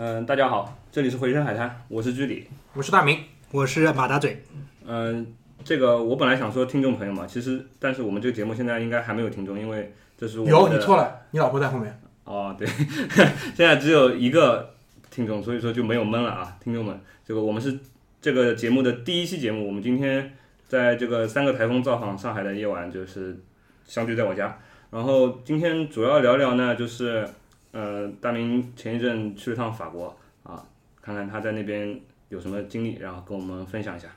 [0.00, 2.46] 嗯、大家好，这里是回声海滩，我是居里。
[2.72, 3.18] 我是大明，
[3.50, 4.40] 我是马大嘴，
[4.86, 5.26] 嗯、
[5.64, 12.00] 这个我本来想说听众朋友嘛，其实但是我们这个节目现在应该还没有听众，因为这是我有你错了，你老婆在后面。
[12.22, 12.64] 哦，对，
[13.56, 14.72] 现在只有一个
[15.10, 16.96] 听众，所以说就没有闷了啊，听众们，
[17.26, 17.76] 这个我们是
[18.22, 20.32] 这个节目的第一期节目，我们今天
[20.68, 23.36] 在这个三个台风造访上海的夜晚，就是
[23.84, 24.60] 相聚在我家，
[24.92, 27.28] 然后今天主要聊聊呢，就是
[27.72, 30.64] 呃，大明前一阵去了趟法国啊，
[31.02, 34.08] 看看他在那边有什么经历，然后跟我们分享一下。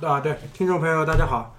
[0.00, 1.56] 啊，对，听众朋友大家好。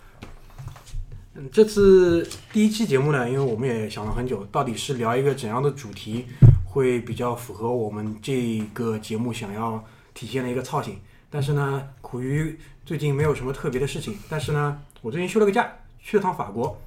[1.35, 6.25] 嗯，这次第一期节目呢，因为我们也想了很久，到底是聊一个怎样的主题
[6.65, 10.99] 会比较符合我们这个节目想要体现的一个操性。
[11.29, 15.69] 但是呢，苦于最近没有什么特别的事情，但是呢，我最近休了个假，
[15.99, 16.77] 去了趟法国。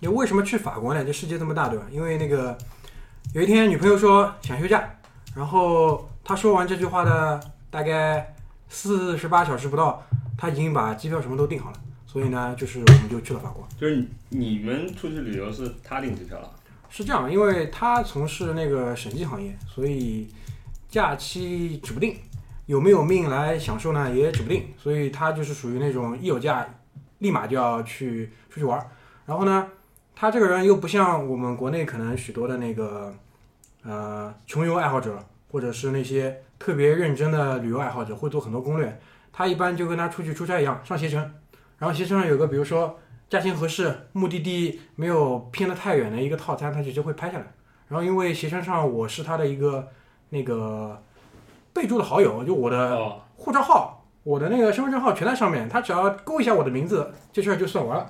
[0.00, 1.04] 因为为什么去法国呢？
[1.04, 1.84] 这世界这么大，对吧？
[1.92, 2.56] 因为那个
[3.32, 4.88] 有一天女朋友说想休假，
[5.36, 8.34] 然后他说完这句话的大概
[8.68, 10.02] 四十八小时不到，
[10.36, 11.76] 他已经把机票什么都订好了，
[12.06, 13.66] 所以呢，就是我们就去了法国。
[13.78, 16.50] 就是你你们出去旅游是他订机票了？
[16.88, 20.28] 是这样，因为他从事那个审计行业，所以
[20.88, 22.16] 假期指不定，
[22.66, 26.66] 有没有命来享受呢也指不定，所以他就是属于那种一有假
[27.18, 28.90] 立马就要去出去玩儿。
[29.24, 29.68] 然后呢，
[30.20, 33.10] 他这个人又不像我们国内可能许多的那个
[33.84, 35.18] 呃穷游爱好者，
[35.50, 39.00] 或者是那些特别认真的旅游爱好者，会做很多攻略。
[39.32, 41.18] 他一般就跟他出去出差一样，上携程，
[41.78, 42.98] 然后携程上有个比如说
[43.30, 47.46] 价钱合适、目的地没有偏得太远的一个套餐，他直接会拍下来。
[47.88, 49.88] 然后因为携程上我是他的一个
[50.28, 51.02] 那个
[51.72, 58.06] 备注的好友，就我的哦，护照号、我的那个身份证号全在上面，他只要勾一下我的名字，这事儿就算完了。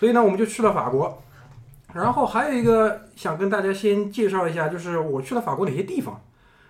[0.00, 1.22] 所以呢，我们就去了法国。
[1.92, 6.22] 然后还有一个想跟大家先介绍一下，就是我去了法国哪些地方，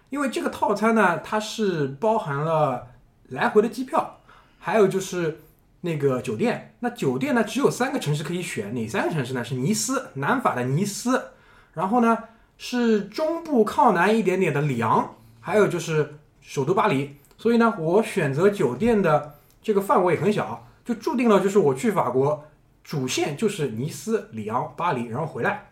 [0.09, 2.89] 因为这个套餐呢，它是包含了
[3.29, 4.19] 来回的机票，
[4.59, 5.43] 还有就是
[5.83, 6.75] 那个酒店。
[6.81, 9.45] 那酒店呢，只有三个城市可以选，哪三个城市呢？
[9.45, 11.27] 是尼斯，南法的尼斯，
[11.75, 12.19] 然后呢
[12.59, 17.15] 是中部靠南一点点的里昂，还有就是首都巴黎。
[17.39, 22.45] 所以呢，我选择酒店的这个范围很小，就注定了就是我去法国
[22.83, 25.71] 主线就是尼斯、里昂、巴黎，然后回来。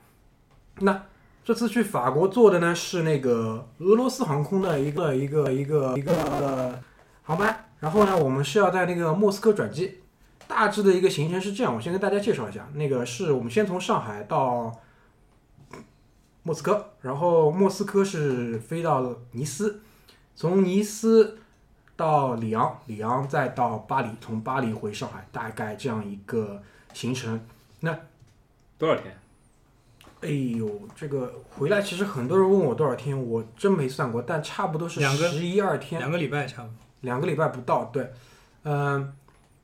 [0.81, 1.03] 那
[1.45, 6.81] 这次去法国坐的呢是那个俄罗斯航空的一个一个一个一个
[7.23, 10.01] 航班，然后呢我们是要在那个莫斯科转机。
[10.47, 12.67] 大致的一个行程是这样，我先跟大家介绍一下。
[12.73, 14.75] 那个是我们先从上海到
[16.43, 19.83] 莫斯科，然后莫斯科是飞到尼斯，
[20.35, 21.39] 从尼斯
[21.97, 26.63] 到里昂，里昂再到巴黎，从巴黎回上海，大概这样一个
[26.98, 27.41] 行程。
[27.78, 27.97] 那
[28.76, 29.16] 多少天？
[30.20, 36.75] 哎呦，这个回来其实很多人问我多少天，我真没算过，但差不多是两个十一二天，两个礼拜差不多。
[37.03, 37.84] 两个礼拜不到。
[37.92, 38.10] 对，
[38.64, 39.12] 嗯、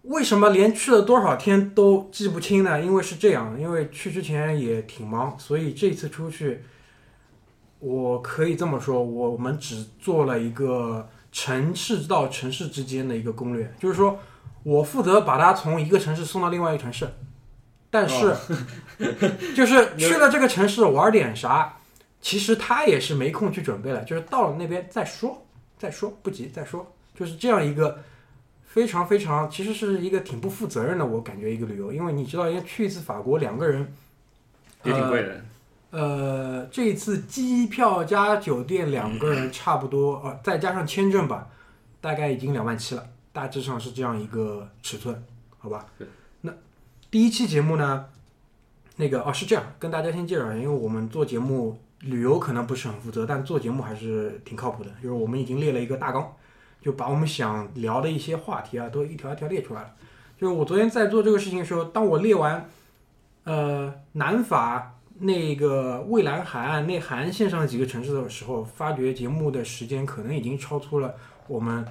[0.03, 2.81] 为什么连去了多少天都记不清呢？
[2.81, 6.63] 因为是这样，因为去之前也挺忙，所以这次出去，
[7.81, 14.21] 我可以这么说，我们只做了一个城市到城市之间的一个攻略，就是说
[14.63, 17.09] 我负责把它从一个城市送到另外一个城市，
[17.95, 18.35] 但是、
[19.55, 21.77] 就是去了这个城市玩点啥，
[22.21, 25.47] 其实他也是没空去准备了，就是到了那边再说，
[25.79, 28.03] 再说不急再说，就是这样一个
[28.67, 33.95] 非常非常，其实是一个挺不负责任的，我感觉一个旅游，因为你知道，因为去一次法国两个人
[34.83, 35.45] 也挺贵的。
[35.93, 41.47] 呃，这一次机票加酒店两个人差不多，呃，再加上签证吧，
[42.01, 45.23] 大概已经两万七了，大致上是这样一个尺寸，
[45.59, 45.87] 好吧
[47.15, 48.07] 第一期节目呢，
[48.97, 56.35] 那个哦是这样，跟大家先介绍一下，因为我们做节目旅游可能不是很负责，但做节目还是挺靠谱的，就是我们已经列了一个大纲，
[56.83, 59.91] 就把我们想聊的一些话题啊，都一条一条列出来了。
[60.37, 62.69] 就是我昨天在做这个事情的时候，当我列完，
[63.45, 64.91] 呃，南法。
[65.21, 71.15] 那个蔚蓝海岸内海岸线上的几个城市的时候，发觉节目的时间可能已经超出了
[71.47, 71.87] 我们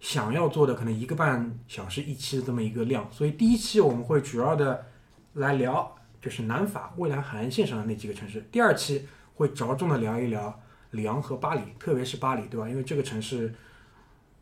[0.00, 4.86] 想要做的可能一个半小时一期的这么一个量，所以第一期我们会主要的
[5.34, 10.60] 来聊就是南法蔚蓝海岸线上的那几个城市，第二期会着重的聊一聊
[10.90, 12.68] 里昂和巴黎，特别是巴黎，对吧？
[12.68, 13.54] 因为这个城市，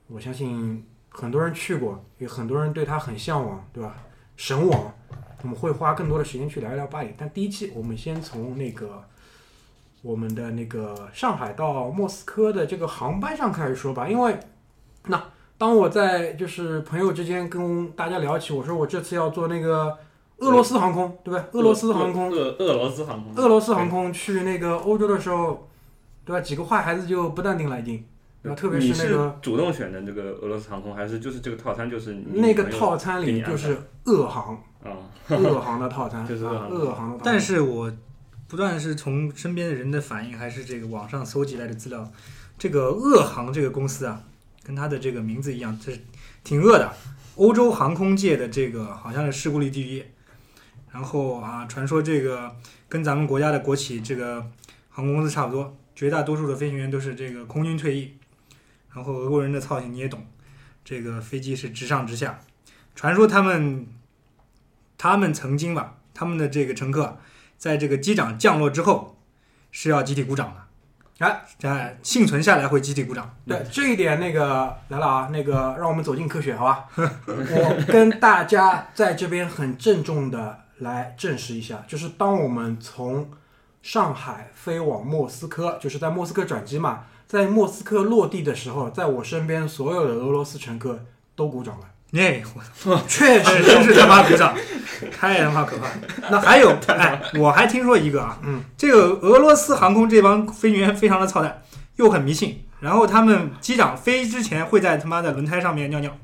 [0.09, 3.97] 我相信很多人去过，也很多人对它很向往，对吧？
[4.37, 4.93] 神往。
[5.43, 9.05] 我们会花更多的时间去聊一聊巴黎，但第一期我们先从那个
[10.01, 14.41] 我们的那个上海到莫斯科的这个航班上开始说吧，因为
[15.05, 15.23] 那
[15.65, 19.97] 当我在就是朋友之间跟大家聊起，我说我这次要做那个
[20.37, 21.43] 俄罗斯航空，对吧？
[21.53, 25.67] 俄罗斯航空，俄俄罗斯航空，俄罗斯航空去那个欧洲的时候，
[26.23, 26.41] 对吧？
[26.43, 28.05] 几个坏孩子就不淡定了，已经。
[28.43, 33.75] 然后特别是那个主动选的这个俄罗斯航空，还是就是这个套餐就是你那个套餐里就是
[34.05, 34.93] 俄航，啊？
[35.31, 37.33] 俄航的套餐， 就是俄航啊俄航的套餐。
[37.33, 37.91] 但是我
[38.47, 42.07] 不断是从身边的人的反应，还是这个网上搜集来的资料，
[42.59, 44.21] 这个鄂航这个公司啊，
[44.65, 46.01] 跟他的这个名字一样，这是
[46.43, 46.93] 挺恶的。
[47.37, 50.05] 欧洲航空界的这个好像是事故率第一，
[50.91, 52.57] 然后啊，传说这个
[52.89, 54.41] 跟咱们国家的国企这个
[54.89, 58.15] 航空公司差不多，绝大多数的飞行员都是这个空军退役，
[58.93, 60.25] 然后俄国人的操性你也懂，
[60.85, 62.41] 这个飞机是直上直下，
[62.95, 63.87] 传说他们
[64.97, 67.19] 他们曾经吧，他们的这个乘客
[67.59, 69.21] 在这个机长降落之后
[69.73, 70.64] 是要集体鼓掌的。
[71.19, 73.33] 哎，在幸存下来会集体鼓掌。
[73.47, 76.89] 对这一点，那个来了啊，那个让我们走进科学，好吧？
[76.97, 83.31] 我跟大家在这边很郑重的来证实一下，就是当我们从
[83.81, 91.05] 上海飞往莫斯科，就是在莫斯科转机嘛，在莫斯科落地的时候，在我身边所有的俄罗斯乘客
[91.37, 92.43] 都鼓掌了，哎，
[92.85, 94.55] 我确实真是他妈鼓掌，
[95.11, 95.93] 太他妈可怕了。
[96.31, 101.63] 那还有， 哎，我还听说一个啊，嗯，这个俄罗斯航空这帮飞行员非常的操蛋，
[101.97, 106.17] 又很迷信，然后他们机长飞之前会在他妈的轮胎上面尿尿，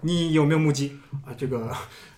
[0.00, 0.98] 你有没有目击？
[1.24, 1.70] 啊，这个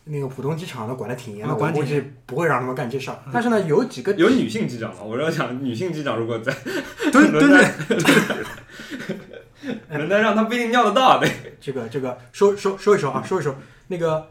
[0.04, 3.18] 那个浦东机场呢管的挺严的，我估计不会让他们干这事儿。
[3.30, 5.02] 但是呢，有几个有女性机长嘛？
[5.02, 6.50] 我要想女性机长如果在
[7.12, 7.70] 蹲蹲着，
[9.96, 11.18] 轮胎上，他不一定尿得到啊。
[11.18, 11.30] 对，
[11.60, 13.54] 这个这个说说说一说啊，说一说
[13.86, 14.28] 那个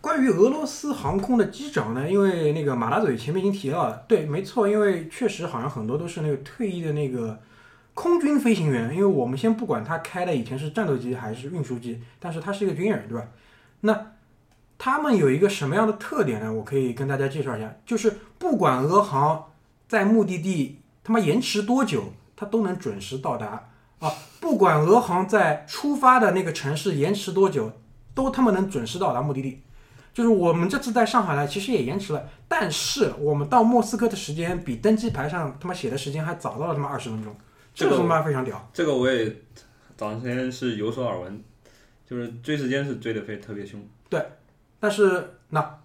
[0.00, 7.38] 关于俄罗斯航空的机长呢，因为那个马大嘴前面已经提到了，对，没错，因为确实好像很多都是那个退役的那个
[7.94, 13.26] 空军飞行员，因为我们先不管他开的以前是战斗机还是运输机，但是他是一个军人，对吧？
[13.80, 14.12] 那
[14.78, 16.52] 他们有一个什么样的特点呢？
[16.52, 19.52] 我可以跟大家介绍一下，就是不管俄航
[19.88, 23.68] 在目的地他妈延迟多久，他都能准时到达。
[23.98, 27.72] 啊，不管俄航在出发的那个城市延迟多久，
[28.14, 29.62] 都他妈能准时到达目的地。
[30.12, 37.36] 就是我们这次在上海呢，其实也延迟了，但是我们到莫斯科的时间比登机牌上他妈写的时间还早到了他妈二十分钟，
[37.74, 38.70] 这这个个他妈非常屌。
[38.72, 39.36] 这个我也
[39.94, 41.44] 早之前是有所耳闻，
[42.06, 43.78] 就是追时间是追得非特别凶。
[44.08, 44.24] 对
[44.80, 45.78] 但是那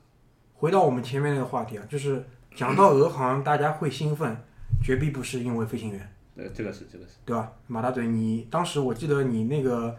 [0.53, 2.25] 回到我们前面那个话题啊，就是
[2.55, 4.37] 讲到俄航，大家会兴奋，
[4.81, 6.10] 绝逼不是因为飞行员。
[6.35, 7.11] 呃，这个是这个是。
[7.25, 7.51] 对吧？
[7.67, 9.95] 马大嘴，你当时我记得你那个，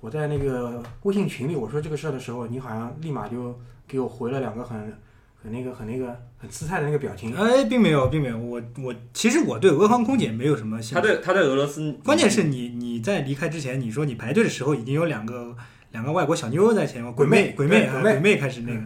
[0.00, 4.92] 我在那个微信群里我说这个事儿的时候，你好像立马就给我回了两个很
[5.40, 7.34] 很那个很那个很姿态的那个表情。
[7.34, 8.36] 哎，并没有，并没有。
[8.36, 10.94] 我我其实我对俄航空姐没有什么兴趣。
[10.94, 15.56] 他在他在俄罗斯，关键是你你在离开之前，你说你排队的时候已经有两个
[15.92, 18.80] 两个外国小妞在前面，鬼妹鬼鬼妹啊鬼妹开始那个，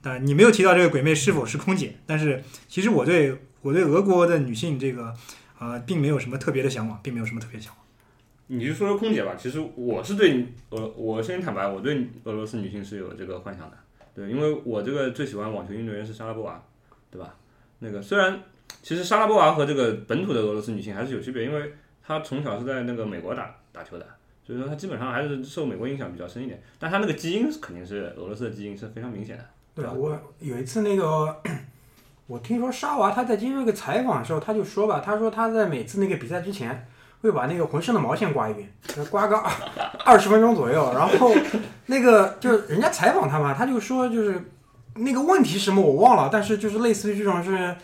[0.00, 5.12] 当然你没有提到这个鬼妹是否是空姐，但是其实我对我对俄国的女性这个
[5.58, 7.84] 呃并没有什么特别的向往，并没有什么特别向往。
[8.46, 9.34] 你就说说空姐吧。
[9.36, 13.76] 其实我是对俄，我先坦白，我对俄罗斯女性是有这个幻想的。
[14.14, 16.62] 对，因为我这个最喜欢网球运动员是莎拉波娃，
[17.10, 17.34] 对吧？
[17.80, 18.40] 那个虽然
[18.82, 21.72] 其实莎拉波娃和这个本土的俄罗斯女性还是有区别，因为
[22.02, 24.06] 她从小是在那个美国打打球的，
[24.44, 26.60] 所以说她基本上还是受美国影响比较深一点。
[26.78, 29.44] 但她那个基因肯定是俄罗斯的基因是非常明显的。
[29.74, 29.92] 对吧？
[29.92, 31.40] 我有一次那个，
[32.28, 36.86] 我听说沙娃他在接受一个采访的时候，他就说吧，他说他在每次那个比赛之前
[37.22, 38.68] 会把那个浑身的毛线刮一遍，
[39.10, 39.50] 刮个二
[40.14, 41.34] 二十分钟左右，然后
[41.86, 44.52] 那个就人家采访他嘛，他就说就是
[44.94, 47.74] 那个问题什么我忘了，但是就是类似于这种是。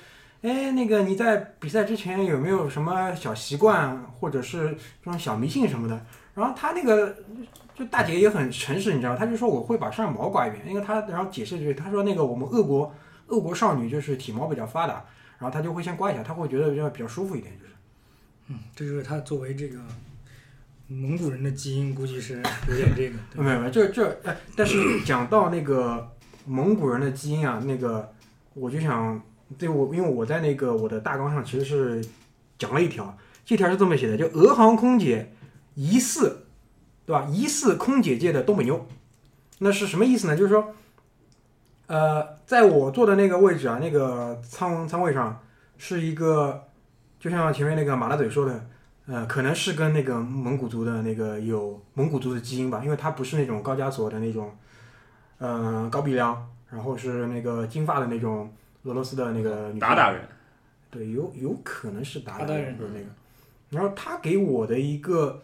[0.46, 5.98] 哎，那个你在比赛之前有没有什么小习惯，或者是这种小迷信什么的？
[6.34, 7.16] 然后他那个
[7.74, 12.92] 就大姐也很诚实，你知道，她就说我会把身上毛刮一遍，因为她然后解释就是，她说那个我们俄国
[13.34, 15.04] 俄国少女就是体毛比较发达，
[15.38, 17.72] 然后她就会先刮一下，她会觉得比较比较舒服一点，就是。
[18.48, 19.78] 嗯，这就是她作为这个
[20.86, 23.42] 蒙古人的基因，估计是有点这个。
[23.42, 26.12] 没有没有，这这哎，但是 讲到那个
[26.46, 28.12] 蒙古人的基因啊，那个
[28.52, 29.20] 我就想，
[29.58, 32.06] 对我因为我在那个我的大纲上其实是
[32.58, 35.32] 讲了一条，这条是这么写的，就俄航空姐
[35.74, 36.46] 疑似，
[37.06, 37.26] 对吧？
[37.30, 38.86] 疑似空姐界的东北妞，
[39.60, 40.36] 那是什么意思呢？
[40.36, 40.74] 就是说，
[41.86, 45.40] 呃，在我坐的那个位置啊，那个舱舱位上
[45.76, 46.64] 是一个，
[47.20, 48.66] 就像前面那个马大嘴说的，
[49.06, 54.50] 呃，可能是跟那个蒙古族的那个有蒙古族的基因吧，因为他不是那种高加索的那种，
[55.38, 58.50] 呃，高鼻梁，然后是那个金发的那种
[58.84, 60.22] 俄罗斯的那个女生鞑靼人，
[60.90, 63.06] 对，有有可能是达鞑靼人不是那个。
[63.70, 65.42] 然后他给我的一个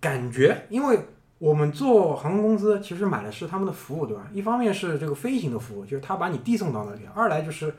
[0.00, 0.98] 感觉，因为
[1.38, 4.26] 我们做航空公司，其实买的是他们的服务，对吧？
[4.32, 7.74] 一方面是这个飞行的服务，就是他把你递送到那里；二来就是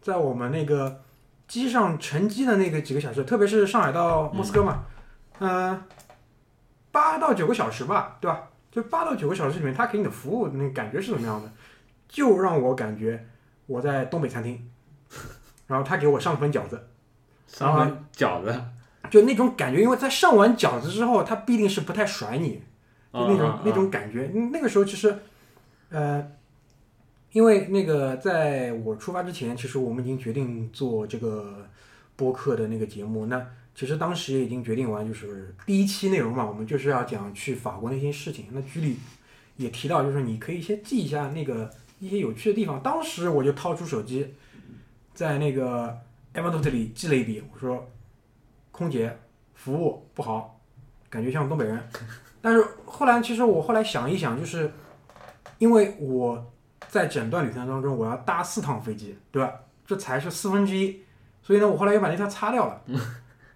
[0.00, 1.02] 在我们那个
[1.46, 4.84] 机上乘机的那个几个小时，特别是上海到莫斯科嘛，
[5.40, 5.82] 嗯、
[6.90, 8.48] 八到九个小时吧，对吧？
[8.70, 11.50] 就八到九个小时里面，他给你的服务那个感觉是怎么样的？
[12.08, 13.26] 就让我感觉
[13.66, 14.70] 我在东北餐厅，
[15.66, 16.88] 然后他给我上份饺子，
[17.46, 18.64] 上份饺子，
[19.10, 22.62] 就那种感觉，因为在上完饺子之后，他必定是不太甩你，
[23.14, 24.28] 就那种、那种感觉。
[24.34, 25.16] 嗯那个时候其实，
[25.90, 26.28] 呃，
[27.32, 31.68] 因为那个在我出发之前，其实我们已经决定做这个
[32.16, 33.26] 播客的那个节目。
[33.26, 38.46] 那其实当时也已经决定完，就是第一期内容嘛，我们就是要讲去法国那些事情。
[38.50, 38.96] 那局里
[39.56, 42.82] 也提到，就是你可以先记一下那个一些有趣的地方。
[42.82, 44.34] 当时我就掏出手机，
[45.14, 45.96] 在那个
[46.34, 47.88] Evernote 里记了一笔，我说
[48.72, 49.16] 空姐
[49.54, 50.60] 服务不好，
[51.08, 51.80] 感觉像东北人。
[52.44, 54.70] 但是后来，其实我后来想一想，就是
[55.56, 56.52] 因为我
[56.90, 59.50] 在整段旅程当中，我要搭四趟飞机，对吧？
[59.86, 61.00] 这才是四分之一，
[61.42, 62.82] 所以呢，我后来又把那条擦掉了。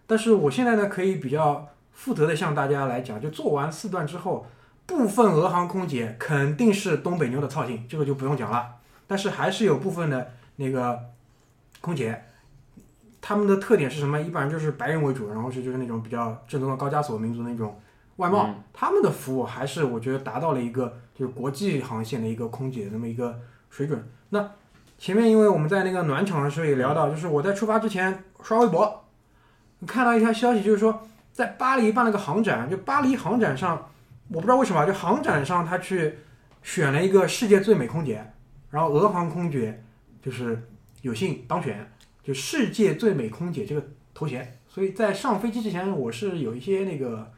[0.06, 4.46] 但是我现在呢，可以比较负责的向大家来讲，就做完四段之后，
[4.86, 8.76] 部分俄航空姐肯定是东北妞的操性，这个就不用讲了。
[9.06, 10.98] 但是还是有部分的那个
[11.82, 12.24] 空姐，
[13.20, 14.18] 他们的特点是什么？
[14.18, 17.78] 一般就是白人为主，然后是就是那种比较正宗的高加索民族那种
[18.18, 23.36] 外贸，嗯他们的服务还是我觉得达到了一个就是国际航线的一个空姐的那么一个
[23.70, 24.08] 水准。
[24.28, 24.52] 那
[24.96, 29.04] 前面因为我们在那个暖场的时候也聊到，就是我在出发之前刷微博，
[29.86, 33.90] 看到一条消息，就是说在巴黎办了个航展，就巴黎航展上，
[34.28, 36.18] 我不知道为什么，就航展上他去
[36.62, 38.32] 选了一个世界最美空姐，
[38.70, 39.84] 然后俄航空姐
[40.20, 40.68] 就是
[41.02, 43.82] 有幸当选，就世界最美空姐这个
[44.12, 44.58] 头衔。
[44.66, 47.32] 所以在上飞机之前，我是有一些那个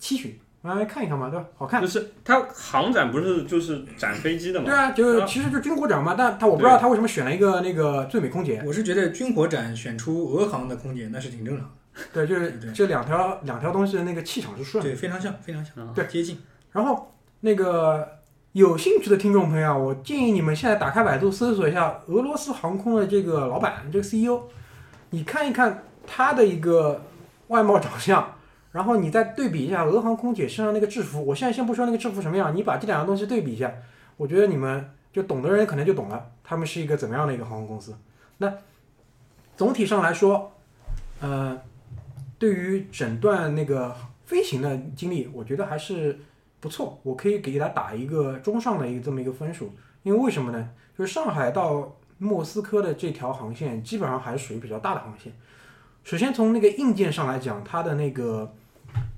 [0.00, 1.46] 期许，来看一看嘛，对吧？
[1.56, 1.80] 好看。
[1.80, 4.66] 就是它航展不是就是展飞机的嘛？
[4.66, 8.60] 对啊，就啊其实就军火展嘛，但他我不知道他为什么选了一个那个最美空姐。
[8.66, 14.90] 我是觉得军火展选出俄航的空姐那是挺正常的，对，就是这两条两条东西的那个气场是顺的。
[14.90, 16.38] 对，非常像，非常像，啊对接近。
[16.72, 18.06] 然后那个
[18.52, 24.42] 有兴趣的听众朋友啊，我建议你们现在打开百度搜索一下俄罗斯航空的这个老板，这个 CEO，
[25.10, 27.02] 你看一看他的一个
[27.48, 28.34] 外貌长相，
[28.72, 31.24] 然后你再对比一下俄航空姐身上那个制服。
[31.24, 33.72] 我现在先不说那个制服什么样，你把这两个东西对比一下，
[34.16, 37.96] 我觉得你们就懂的人可能就懂了，他们是一个怎么样的一个航空公司。
[38.38, 38.52] 那
[39.56, 40.52] 总体上来说，
[41.20, 41.60] 呃，
[42.38, 46.18] 对于整段那个飞行的经历，我觉得还是
[46.60, 49.72] 不错，我可以给他打一个中上的一个这么一个分数。
[50.02, 50.70] 因为为什么呢？
[50.96, 55.32] 就是上海到莫斯科的这条航线，基本上还是属于比较大的航线。
[56.10, 58.52] 首先从那个硬件上来讲，它的那个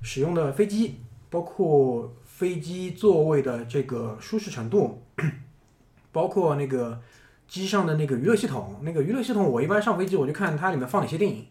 [0.03, 5.01] 使用的飞机，包括飞机座位的这个舒适程度，
[6.13, 7.01] 包括那个
[7.47, 11.47] 机上的那个娱乐系统，那个娱乐系统我一般上飞机我就看它里面放哪些电影。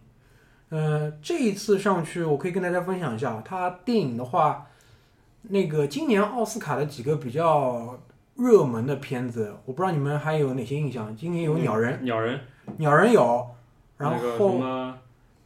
[0.69, 4.69] 呃，这一次上去我可以跟大家分享一下，它电影的话，
[5.43, 7.99] 那个今年奥斯卡的几个比较
[8.37, 11.17] 热门的片子，我不知道你们还有哪些印象？
[11.17, 12.39] 今年有《鸟人》，鸟人，
[12.77, 13.45] 鸟人有，
[13.97, 14.09] 然
[14.39, 14.99] 后么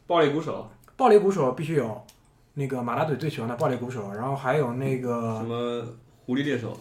[0.07, 2.01] 暴力鼓手，暴力鼓手必须有，
[2.53, 5.85] 那个马大嘴最喜欢的暴力鼓手，然后还有那个什么
[6.25, 6.79] 狐狸猎手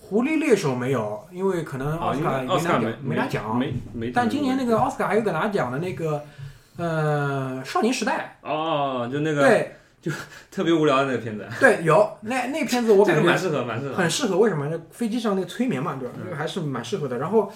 [0.00, 3.58] 狐狸猎手没有，因为可能奥斯卡奥斯卡没拿奖，没拿奖。
[3.58, 4.10] 没没。
[4.10, 6.22] 但今年那个奥斯卡还有个拿奖的那个，
[6.76, 10.12] 呃，少年时代，哦，就那个对就
[10.50, 13.94] 特别无聊的那个片子，对，有那那片子我感觉蛮适合，蛮适合。
[13.96, 14.70] 很适合，为什么？
[14.70, 16.14] 就飞机上那个催眠嘛，对吧？
[16.16, 17.18] 嗯这个还是蛮适合的。
[17.18, 17.50] 然后，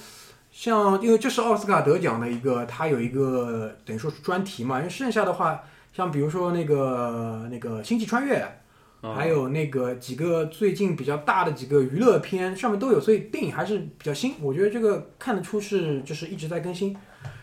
[0.50, 4.78] 像因为这是奥斯卡得奖的一个，它有一个等于说是专题嘛。
[4.78, 8.36] 因为剩下的话，像比如说那个那个《星际穿越》，
[9.08, 14.34] 啊还有那个几个最近比较大的几个娱乐片上面都有，所以电影还是比较新。
[14.42, 16.96] 我觉得这个看得出是就是一直在更新。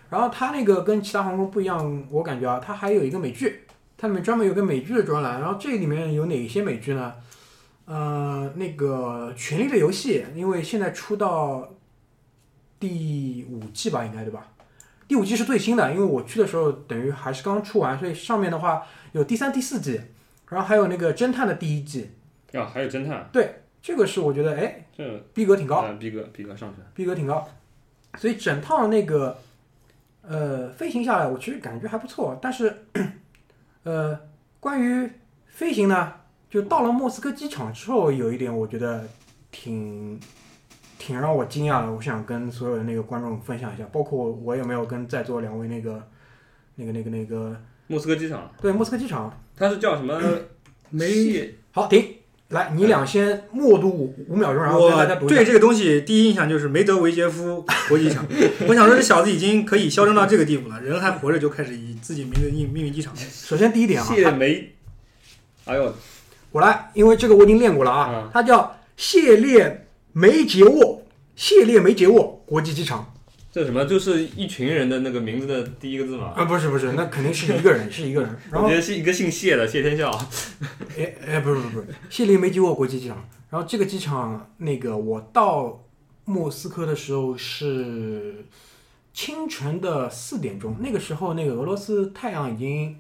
[0.09, 3.61] 然后它那个跟其他航空不一样，我感觉啊，它还有一个美剧，
[3.97, 5.41] 它里面专门有个美剧的专栏。
[5.41, 7.13] 然后这里面有哪些美剧呢？
[7.85, 11.76] 呃，那个《权力的游戏》，因为现在出到
[12.79, 14.47] 第五季吧，应该对吧？
[15.07, 20.01] 第五季是最新的，因为我去的时候等于还是刚出完，所以上面的话有第三、第四季，
[20.49, 22.11] 然后还有那个侦探的第一季，
[22.53, 26.87] 啊，还有侦探，对这个是我觉得哎这逼格挺高，啊逼格逼格上去了。
[26.93, 27.47] 逼格挺高，
[28.17, 29.39] 所以整套那个
[30.23, 32.37] 呃飞行下来，我其实感觉还不错。
[32.41, 32.85] 但是
[33.83, 34.19] 呃，
[34.59, 35.09] 关于
[35.47, 36.13] 飞行呢，
[36.49, 39.07] 就到了莫斯科机场之后，有一点我觉得
[39.51, 40.19] 挺
[40.97, 46.01] 挺让我惊讶的，我想跟所有的那个观众分享一下，包括我有没有跟在座两位那个
[46.75, 47.55] 那个那个那个
[47.87, 50.19] 莫斯科机场，对莫斯科机场它是叫什么？
[50.89, 52.15] 没好停，
[52.47, 58.25] 来，你俩先默读五五秒钟，然后大家我对这个东西第一印象就是梅德韦杰夫国际机场。
[58.69, 63.13] 我想说这小子已经可以嚣张到这个地步了，人还活着就开始以自己名字命命名机场。
[63.17, 64.73] 首先第一点啊，谢梅，
[65.65, 65.93] 哎呦，
[66.51, 69.86] 我来，因为这个我已经练过了啊嗯，它叫谢列
[70.19, 71.03] 梅杰沃，
[71.35, 73.13] 谢列梅杰沃国际机场
[73.51, 73.85] 这什么？
[73.85, 76.33] 就是一群人的那个名字的第一个字吗。
[76.35, 78.35] 啊，不是不是，那肯定是一个人， 是一个人。
[78.51, 80.09] 然后我觉得是一个姓谢的谢天笑。
[80.97, 83.29] 哎哎，不是不是不是，谢列梅杰沃国际机场。
[83.51, 85.83] 然后这个机场，那个我到
[86.25, 88.43] 莫斯科的时候是
[89.13, 92.97] 清晨的四点钟，那个时候那个俄罗斯太阳已经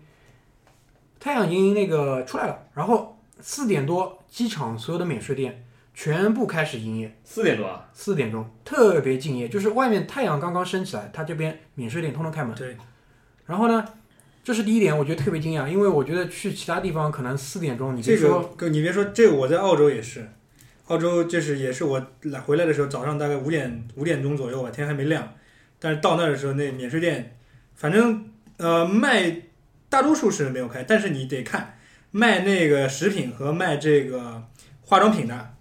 [1.19, 5.63] 太阳已经那个出来了，然后四点多机场所有的免税店
[5.97, 7.11] 全部开始营业。
[7.23, 7.89] 四点多啊？
[7.91, 12.53] 四点钟特别敬业，就是外面太阳刚刚升起来，他这边免税店通通开门。
[12.53, 12.77] 对，
[13.47, 13.83] 然后呢，
[14.43, 20.29] 这是第一点，我觉得特别惊讶，因为我觉得去其他地方可能四点钟，你这别说个哥，你别说，这个我在澳洲也是，
[20.85, 25.33] 澳洲就是也是我来回来的时候，早上大概五点五点钟左右吧，天还没亮，
[25.79, 27.35] 但是到那儿的时候，那免税店，
[27.73, 29.35] 反正呃卖
[29.89, 31.79] 大多数是没有开，但是你得看
[32.11, 34.43] 卖那个食品和卖这个
[34.83, 35.55] 化妆品的，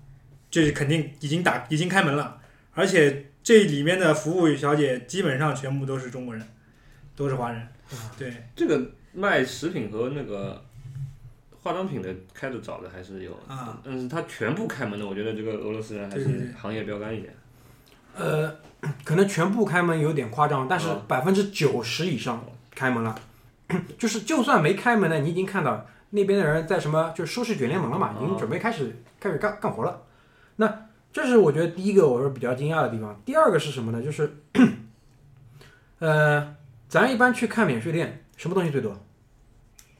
[0.51, 2.41] 这是肯定已经打已经开门了，
[2.75, 6.47] 而且这里面的服务小姐基本上全部都是中国人，
[7.15, 7.69] 都是华人，
[8.19, 8.33] 对。
[8.55, 10.65] 这个卖食品和那个
[11.63, 17.35] 化妆品的开的早的还是有啊，但是他全部开门的，我觉得这个俄罗斯人还是行业标杆一点。
[18.15, 18.57] 呃，
[19.05, 23.15] 可能全部开门有点夸张，但是啊百分之九十以上开门了。
[23.99, 30.03] 就是就算没开门呢，你已经看到那边的人在什么，就是收拾卷帘门了嘛，已经啊准备开始开始干干活了。
[30.57, 33.21] 那这是我觉得第一个我是比较惊讶的地方。
[33.25, 34.03] 第二个是什么呢？
[34.03, 34.37] 就是，
[35.99, 36.57] 呃，
[36.89, 38.97] 咱一般去看免税店，什么东西最多？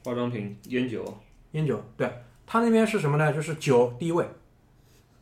[0.05, 1.19] 化妆品、烟酒，
[1.53, 2.11] 烟酒，对
[2.47, 3.33] 他那边是什么呢？
[3.33, 4.25] 就是酒第一位，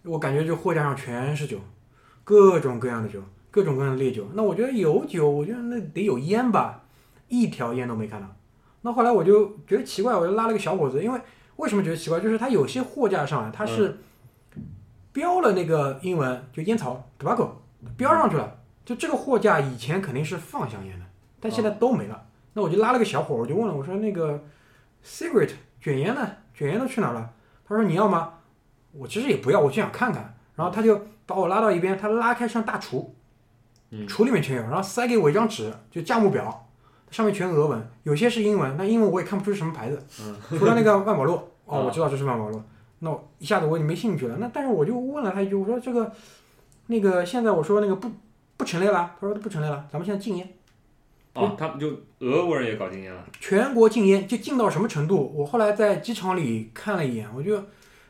[0.02, 1.58] 我感觉就货架上全是酒，
[2.22, 4.26] 各种各样的酒，各种各样的烈酒。
[4.34, 6.84] 那我觉得有酒，我觉得那得有烟吧，
[7.28, 8.36] 一条烟都没看到。
[8.82, 11.20] 那后来我就觉得奇怪，我就拉了个小伙子，因为
[11.56, 12.20] 为什么觉得奇怪？
[12.20, 13.96] 就是他有些货架上啊，它是
[15.14, 17.48] 标了那个英文，就烟草 tobacco
[17.96, 18.58] 标上去了。
[18.84, 21.06] 就这个货架以前肯定是放香烟的，
[21.40, 22.26] 但现在都没了。
[22.52, 24.44] 那我就拉了个小伙，我就问了，我说那个
[25.02, 26.28] cigarette 卷烟呢？
[26.52, 27.30] 卷烟都去哪儿了？
[27.66, 28.34] 他说你要吗？
[28.92, 30.34] 我其实也不要，我就想看看。
[30.54, 33.06] 然后他就把我拉到一边，他拉开像大橱，
[33.90, 36.68] 嗯橱里面全有，然后塞给我一张纸，就价目表，
[37.10, 40.04] 上面全俄文，有些是英文，那英文我也看不出是什么牌子，
[40.50, 42.62] 除了那个万宝路，哦，啊我知道这是万宝路，
[43.04, 44.38] 那我一下子我也没兴趣了。
[44.40, 46.10] 那但是我就问了他一句，我说这个
[46.86, 48.10] 那个现在我说那个不
[48.56, 50.52] 不陈列了，他说不陈列了，咱们现在禁烟。
[51.34, 51.88] 哦，他们就
[52.20, 53.24] 俄国人也搞禁烟了。
[53.40, 55.32] 全国禁烟，就禁到什么程度？
[55.34, 57.60] 我后来在机场里看了一眼，我就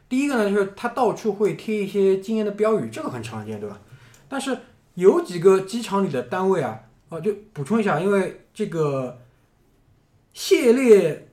[0.09, 3.81] 第一个呢，就是他到处会贴一些禁烟的标语，这个很常见，对吧？
[4.29, 4.59] 但是
[4.95, 9.19] 有几个机场里的单位啊，哦、就补充一下，因为这个
[10.35, 11.29] 谢列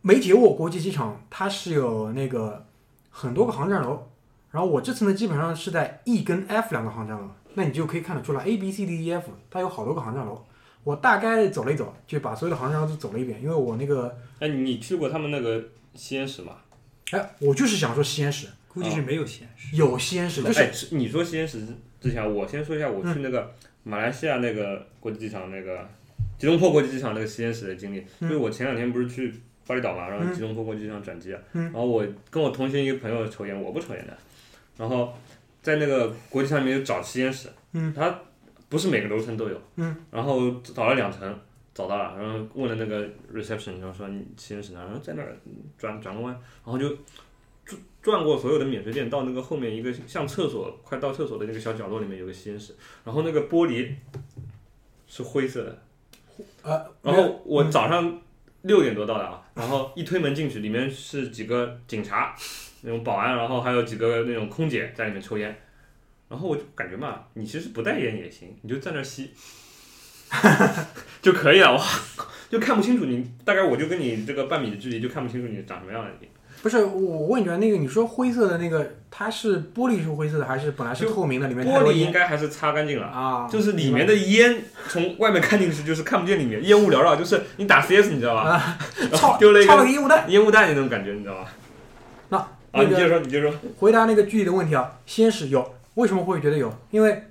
[0.00, 2.66] 梅捷沃国际机场它是有那个
[3.12, 4.08] 很多个航站楼，
[4.50, 10.44] 然后我这次呢基本上是在 E 跟 F 两个航站楼，那你就可以看得出来 A B C D E F 它有好多个航站楼。
[10.84, 15.62] 我大概走了一走，就把所有的航站楼都走了一遍，因为我那个，哎，你去过他们那个
[15.94, 16.56] 吸烟室吗？
[17.12, 19.76] 哎，我就是想说吸烟室估计是没有吸烟室。
[19.76, 21.64] 有吸烟室，就是哎，你说吸烟室
[22.00, 25.88] 之前，我先说一下我去那个马来西亚那个国际机场那个
[26.36, 28.04] 吉隆坡国际机场那个吸烟室的经历。
[28.18, 29.32] 嗯就是我前两天不是去
[29.66, 34.16] 巴厘岛嘛，然后嗯吉隆坡国际机场转机然后我跟我同行一个朋友抽烟，我不抽烟的，
[34.76, 35.12] 然后
[35.60, 38.20] 在那个国际上面就找吸烟室，嗯，它
[38.68, 41.38] 不是每个楼层都有，嗯，然后找了两层。
[41.74, 44.80] 找到了，然后问了那个 reception，然后说你吸烟室哪？
[44.84, 45.34] 然后在那儿
[45.78, 46.86] 转转个弯，然后就
[47.64, 53.90] 转转过所有的免税店，到那个后面一个像厕所快到厕所的那个小角落里面有个吸烟室，然后那个玻璃
[55.06, 55.82] 是灰色的，
[56.70, 58.20] 啊，然后我早上
[58.62, 62.34] 六点多到的啊，然后一推门进去，里面是几个警察
[62.82, 65.54] 那种保安，然后还有几个那种空姐在里面抽烟，
[66.28, 69.32] 然后我就感觉嘛，你其实不带烟也行，你就在那儿吸
[71.20, 71.84] 就可以了，哇，
[72.50, 76.28] 就看不清楚你，大概我就跟你这个半米的距离就看不清楚你长什么样了已经。
[76.62, 83.06] 不是我我问你啊，那个你说灰色的那个，它是玻璃是灰色的，还是本来是透明的，里面玻璃应该还是擦干净了。
[83.08, 83.48] 啊？
[83.50, 88.78] 就是里面的烟从外面看进去，就是看不见里面，烟雾缭绕，就是你打 CS 你知道吧？
[89.12, 90.30] 操丢了一个烟雾弹。
[90.30, 91.48] 烟雾弹那种感觉，你知道吧？
[92.28, 93.58] 那啊，那个你接着说，你接着说。
[93.78, 96.72] 回答那个具体的问题啊，吸烟室有，为什么会觉得有？
[96.92, 97.24] 因为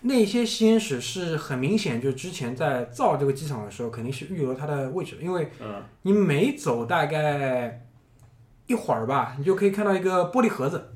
[0.00, 7.80] 那些吸烟室是很明显，就之前在造这个机场的时候，肯定是预留它的位置的，因为嗯你每走大概
[8.72, 10.94] 一会儿吧，你就可以看到一个玻璃盒子，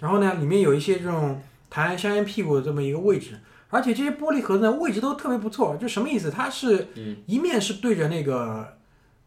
[0.00, 3.38] 然后呢，里面有一些这种弹香烟屁股的这么一个位置，
[3.68, 6.30] 而且这些玻璃盒子呢位置都特别不错，就什么意思？
[6.30, 8.78] 它是嗯一面是对着那个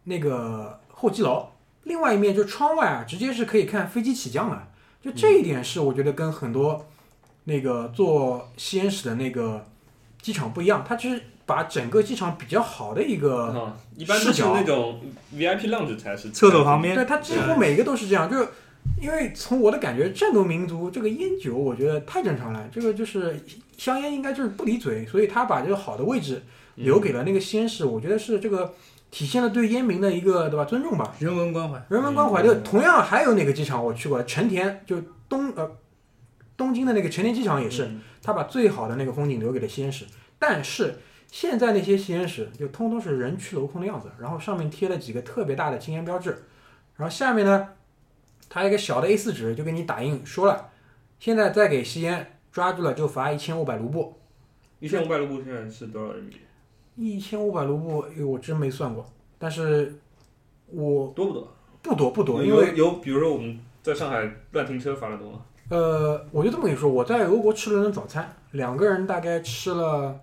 [0.05, 1.49] 那个候机楼，
[1.83, 4.67] 另外一面就窗外啊，直接是可以看飞机起降的。
[4.99, 6.85] 就这一点是我觉得跟很多
[7.43, 9.65] 那个做吸烟室的那个
[10.21, 15.01] 机场不一样，它就是把整个机场比较好的一个，啊，一般都是视角那种
[15.35, 18.47] VIP lounge 才是厕所旁边对它几乎每个都是这样，就是
[19.01, 23.43] 因为从我的感觉，战斗民族这个烟酒，我觉得太正常了，这个就是
[23.77, 26.43] 香烟应该就是不离嘴，所以他把这个好的位置
[26.75, 28.73] 嗯留给了那个吸烟室，我觉得是这个
[29.11, 31.13] 体现了对烟民的一个对吧尊重吧。
[31.19, 31.81] 人文关怀。
[31.89, 32.41] 人文关怀。
[32.41, 34.23] 这个同样还有哪个机场我去过？
[34.23, 35.69] 成田就东呃
[36.55, 40.05] 东京的那个成田机场也是，嗯他把最好的那个风景留给了吸烟室，
[40.39, 40.99] 但是
[41.33, 46.43] 现在那些吸烟室就通通是人去楼空的样子，然后上面贴了几个特别大的禁烟标志，
[46.95, 47.69] 然后下面呢，
[48.47, 50.69] 它一个小的 A4 纸就给你打印说了，
[51.17, 54.15] 现在再给吸烟抓住了就罚一千五百卢布，
[54.79, 56.37] 一千五百卢布现在是多少人民币？
[56.97, 59.03] 一千五百卢布，哎我真没算过，
[59.39, 59.95] 但是
[60.67, 61.51] 我多不多？
[61.81, 65.41] 不多不多，因为有，比如说我们在上海乱停车罚的多吗？
[65.69, 70.19] 呃，我就这么跟你说，我在俄国吃了顿早餐，两个人大概吃了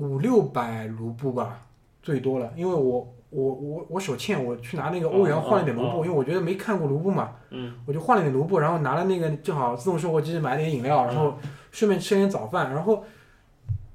[0.00, 1.60] 五六百卢布吧，
[2.02, 2.52] 最多了。
[2.56, 11.38] 因为我我我我手欠，我去拿那个欧元哦换了点卢布，因为我觉得没看过卢布嘛，嗯，我就换了点卢布，然后拿了那个正好自动售货机买了点饮料，然后
[11.70, 13.04] 顺便吃点早饭，然后。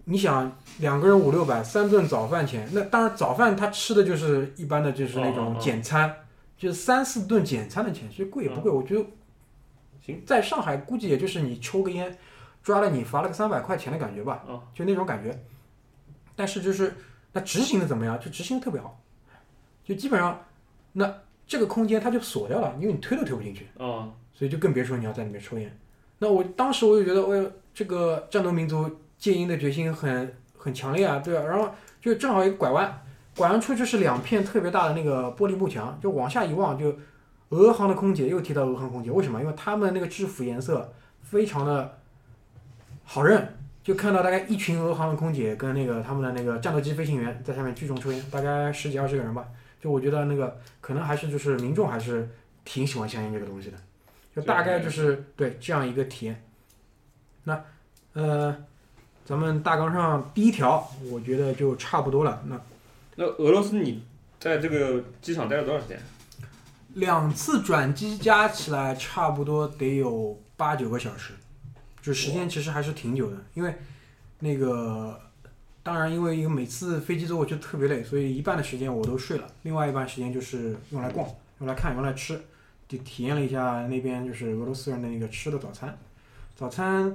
[0.08, 6.13] 你想两个人五六百，三顿早饭钱，那当然早饭他吃的就是一般的就是那种哦简餐，
[6.56, 9.04] 就是三四顿简餐的钱，其实贵也不贵，我觉得
[10.06, 12.15] 行，在上海估计也就是你抽个烟，
[12.62, 14.62] 抓了你罚了个三百块钱的感觉吧，哦。
[14.76, 15.36] 就那种感觉。
[16.36, 16.93] 但是就是
[17.34, 18.19] 那执行的怎么样？
[18.19, 19.00] 就执行的特别好，
[19.84, 20.43] 就基本上
[20.93, 21.13] 那
[21.48, 25.78] 这个空间它就锁掉了，因为你推都推不进去，啊，所以就更别说你要在里面抽烟。
[26.19, 31.69] 那我当时我就觉得，哎呦，这个战斗民族戒烟的决心很很强烈啊，对啊，然后
[32.02, 33.02] 就正好一个拐弯，
[33.36, 36.98] 拐弯处就是两片特别大的那个玻璃幕墙，就往下一望，就
[37.50, 39.41] 俄航的空姐又提到俄航空姐，为什么？
[39.41, 41.98] 因为他们那个制服颜色非常的
[43.04, 49.45] 好认，就看到大概一群俄航的空姐跟那个他们的那个战斗机飞行员在下面聚众抽烟，大概十几二十个人吧。
[49.80, 52.28] 就我觉得那个可能还是就是民众还是
[52.65, 53.78] 挺喜欢香烟这个东西的，
[54.36, 56.43] 就大概就是对这样一个体验。
[57.43, 57.63] 那
[58.13, 58.58] 呃，
[59.24, 62.41] 咱们大纲上第一条，我觉得就差不多了。
[62.48, 62.60] 那
[63.17, 64.04] 那俄罗斯你
[64.39, 66.02] 在这个机场待了多长时间？
[66.95, 71.34] 两次转机加起来差不多得有八九个小时，
[72.06, 73.38] 就时间其实还是挺久的。
[73.54, 73.76] 因为
[74.39, 75.20] 那个，
[75.82, 81.28] 当然因为一个每次飞机坐过去特别累，所以一半的时间我都睡了，另外一半时间就是用来逛、
[81.60, 82.39] 用来看、用来吃，
[82.88, 85.98] 就体验了一下那边就是俄罗斯人的那个吃的早餐。
[86.56, 87.06] 早餐，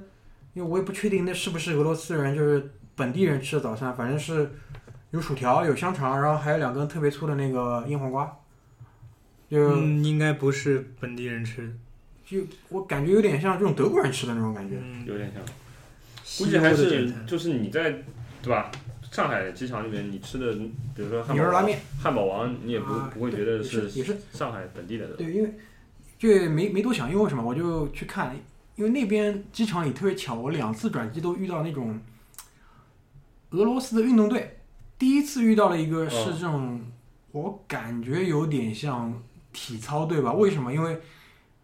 [0.55, 4.51] 因为我也不确定那是不是俄罗斯人就是本地人吃的早餐，反正是
[5.13, 8.37] 有薯条、有香肠，然后还有两根特别粗的那个腌黄瓜。
[9.49, 11.73] 就、嗯，应该不是本地人吃的，
[12.31, 12.39] 就
[12.69, 14.77] 我感觉有点像这种德国人吃的那种感觉。
[14.81, 15.43] 嗯，有点像，
[16.39, 17.91] 估计还是就是你在
[18.41, 18.71] 对吧？
[19.11, 20.55] 上海机场里面你吃的，
[20.95, 25.05] 比如说汉堡王、牛肉拉面汉堡王，你也不啊不会觉得是也是上海本地的。
[25.15, 25.53] 对，因为
[26.17, 27.43] 就没没多想，因为为什么？
[27.43, 28.37] 我就去看，
[28.77, 31.99] 因为那边机场里特别巧，我两次转机都遇到那种
[33.51, 34.59] 俄罗斯的运动队。
[34.97, 36.81] 第一次遇到了一个是哦这种，
[37.33, 39.21] 我感觉有点像
[39.53, 40.33] 体操队吧？
[40.33, 40.73] 为什么？
[40.73, 41.01] 因为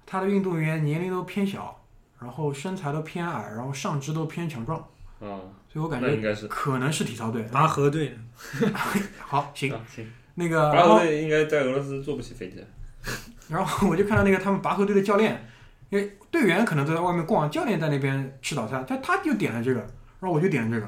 [0.06, 1.82] 他的运动员年龄都偏小，
[2.20, 4.78] 然后身材都偏矮，然后上肢都偏强壮，
[5.20, 6.46] 啊，所以我感觉应该是。
[6.46, 7.42] 可能是体操队。
[7.52, 8.16] 拔河队，
[9.18, 12.64] 好，行，啊行，那个，拔河队应该在俄罗斯坐不起飞机。
[13.48, 15.44] 然后我就看到那个他们拔河队的教练，
[15.90, 20.86] 因为队员可能都在外面逛，教练在那边吃早餐，他他就点了这个，然后我就点了这个，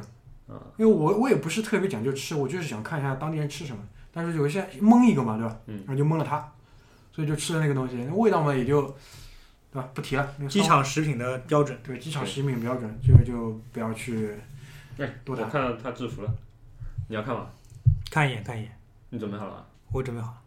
[0.55, 5.57] 啊，因为我我也不是特别讲究吃，我就是想看一下当地人吃什么，但是有一些蒙一个嘛，对吧？
[5.67, 6.53] 嗯然后就蒙了他，
[7.19, 8.81] 所以就吃了那个东西，那味道嘛也就，
[9.73, 9.91] 对吧？
[9.93, 11.77] 不提了，那个机场食品的标准。
[11.83, 14.37] 对机场食品标准，这个就不要去
[14.99, 15.45] 哎，多谈。
[15.45, 16.33] 我看到他制服了，
[17.09, 17.51] 你要看吗？
[18.09, 18.71] 看一眼，看一眼，
[19.09, 19.67] 你准备好了吗？
[19.91, 20.43] 我准备好了。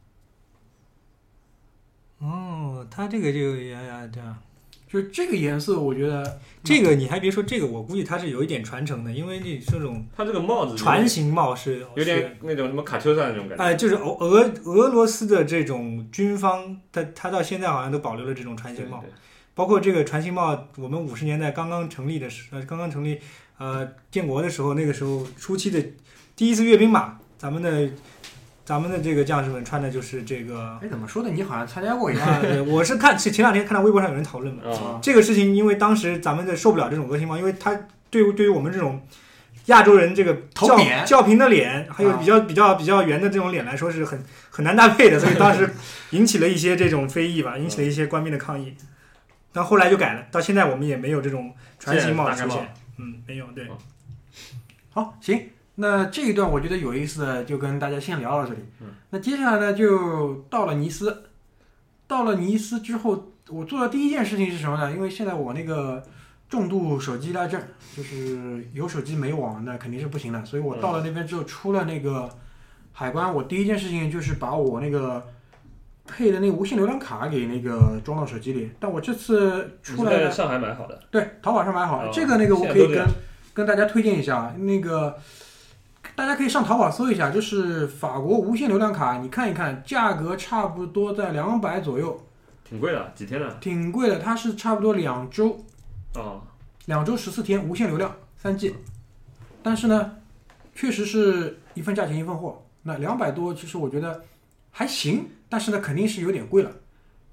[2.20, 4.38] 哦，他这个就呀呀这样，
[4.92, 13.64] 就这个颜色，我觉得这个你还别说，这个我估计它是有一点传承的，因为这这种它这个帽子船型帽是有点那种什么卡秋莎那种感觉。
[13.64, 19.14] 哎，就是俄俄俄罗斯的这种军方，它它到现在好像都保留了这种船型帽，对对
[19.54, 23.18] 包括这个船型帽，我们五十年代刚刚成立的时，呃，刚刚成立，
[23.60, 25.82] 呃，建国的时候，那个时候初期的
[26.36, 27.90] 第一次阅兵嘛，咱们的
[28.72, 31.30] 咱咱们的这个将士们穿的就是这个哎，怎么说的？
[31.30, 32.26] 你好像参加过一样。
[32.26, 37.78] 啊，对，我是看前前两天看到微博上有人讨论嘛，啊，这个事情，因为当时咱们的受不了这种恶心嘛，因为他
[38.10, 39.06] 对于对于我们这种
[39.66, 45.70] 亚洲人这个较较平的脸，还有啊比较比较比较圆的这种脸来说是很很难搭配的， 所以当时
[46.12, 48.74] 引起了一些这种非议吧，引起了一些官兵的抗议。
[49.52, 52.74] 但后来就改了，到现在我们也没有这种传奇帽出现。
[52.98, 53.68] 嗯，没有，对，
[54.92, 55.50] 好，行，
[55.82, 58.60] 那这一段我觉得有意思的就跟大家先聊到这里。
[58.80, 61.24] 嗯，那接下来呢，就到了尼斯。
[62.08, 64.92] 到了尼斯之后，我做的第一件事情是什么呢？
[64.92, 66.04] 因为现在我那个
[66.50, 67.62] 重度手机依赖症，
[67.96, 70.44] 就是有手机没网那肯定是不行的。
[70.44, 72.30] 所以我到了那边之后，出了那个
[72.92, 75.26] 海关，我第一件事情就是把我那个
[76.06, 78.70] 配的那个无线流量卡给那个装到手机里。
[78.78, 82.10] 但我这次出来在上海买好的，对，淘宝上买好的。
[82.10, 83.08] 哦这个那个我可以跟
[83.54, 85.18] 跟大家推荐一下，那个
[86.22, 92.16] 大家可以上淘宝搜一下，就是法国无限流量卡，你看一看，价格差不多在两百左右，
[92.64, 93.56] 挺贵的，几天的？
[93.56, 94.20] 挺贵的。
[94.20, 95.60] 它是差不多两周，
[96.14, 96.44] 哦，
[96.86, 98.76] 两周十四天无限流量三 G，
[99.64, 100.18] 但是呢，
[100.76, 102.62] 确实是一份价钱一份货。
[102.84, 104.24] 那两百多，其实我觉得
[104.70, 106.72] 还行，但是呢，肯定是有点贵了。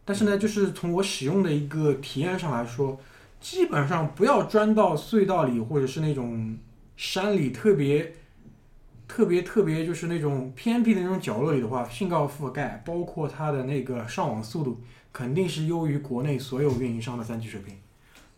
[0.07, 2.99] 但是呢，就是从我使用的一个体验上来说，
[3.39, 6.57] 基本上不要钻到隧道里或者是那种
[6.97, 8.15] 山里特别、
[9.09, 14.79] 特别、特别就是那种偏僻的那种角落里的话，信号覆盖包括它的那个上网速度，
[15.13, 17.75] 肯定是优于国内所有运营商的三 G 水平，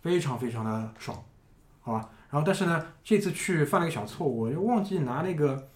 [0.00, 1.22] 非常非常的爽，
[1.80, 2.08] 好吧？
[2.30, 5.68] 然后但是呢，这次去犯了一个小错误，我就忘记拿那个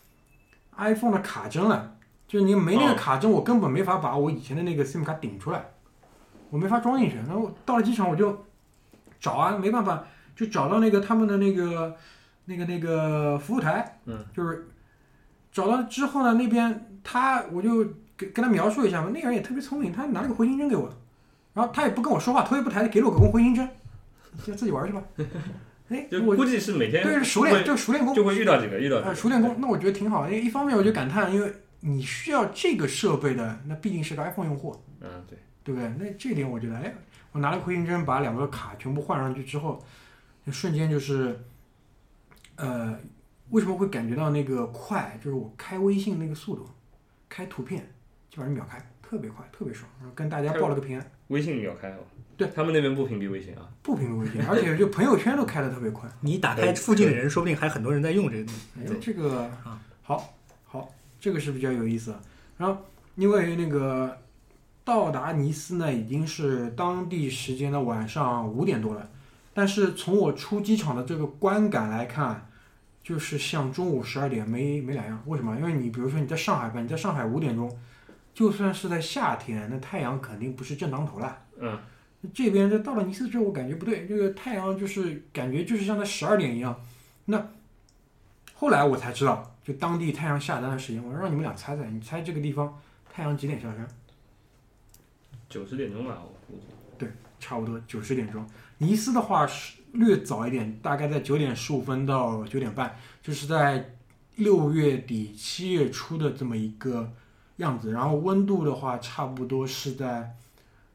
[0.77, 1.97] iPhone 的卡针了，
[2.29, 5.65] 就是你没那个哦卡针，我根本没法把我以前的那个 SIM 卡顶出来，
[6.51, 7.17] 我没法装进去。
[7.17, 8.45] 然后到了机场我就
[9.19, 11.97] 找啊，没办法，就找到那个他们的那个
[12.45, 14.69] 那个那个服务台，嗯，就是
[15.55, 17.85] 找到之后呢，那边他我就
[18.17, 20.93] 跟跟他描述一下嘛，那个人也特别聪明，他拿了个回形针给我，
[21.53, 23.69] 然后他也不跟我说话，头也不抬的给了我个回形针，
[24.43, 25.03] 就自己玩去吧。
[25.91, 30.27] 哎，我就估计是每天对熟练，就熟练工，就会遇到几个，遇到熟练工，那我觉得挺好。
[30.27, 35.89] 因为一方面我就感叹，因为你需要这个设备的，那毕竟是个 iPhone 用户，嗯，对，对不对？
[35.99, 36.93] 那这点我觉得，哎，
[37.31, 39.81] 我拿了回形针把两个卡全部换上去之后，
[40.45, 41.39] 就瞬间就是，
[42.57, 42.99] 呃，
[43.55, 45.17] 为什么会感觉到那个快？
[45.23, 46.69] 就是我开微信那个速度，
[47.29, 47.89] 开图片
[48.29, 49.89] 基本上秒开，特别快，特别爽。
[50.01, 51.99] 然后跟大家报了个平安，微信秒开哦。
[52.37, 53.71] 对他们那边不屏蔽微信啊。
[53.81, 56.11] 不屏蔽微信，而且就朋友圈都开的特别快。
[56.21, 58.63] 你打开附近的人，说不定还很多人在用这个东西。
[58.81, 62.13] 哎呦，这个啊好好，这个是比较有意思。
[62.57, 62.83] 然后
[63.15, 64.19] 因为那个
[64.83, 69.09] 到达尼斯呢，已经是当地时间的晚上五点多了，
[69.53, 72.49] 但是从我出机场的这个观感来看，
[73.05, 75.23] 就是像中午十二点没没两样。
[75.27, 75.55] 为什么？
[75.57, 77.71] 因为你比如说你在上海吧，你在上海五点钟，
[78.33, 81.39] 就算是在夏天，那太阳肯定不是正当头了。
[81.59, 81.79] 嗯，
[82.33, 86.83] 这边这到了尼斯之后，我感觉不对，这个太阳就是感觉就是像在十二点一样。
[87.27, 87.53] 那
[88.55, 92.81] 后来我才知道，就当地太阳下山的时间，我让你们俩猜猜，你猜这个地方
[93.13, 93.87] 太阳几点下山？
[95.49, 96.65] 九十点钟吧，我估计。
[96.97, 98.45] 对差不多九十点钟。
[98.79, 103.95] 尼斯的话是略早一点，大概在九点十五分到九点半，就是在
[104.37, 107.13] 六月底七月初的这么一个
[107.57, 107.93] 样子。
[107.93, 110.35] 然后温度的话，差不多是在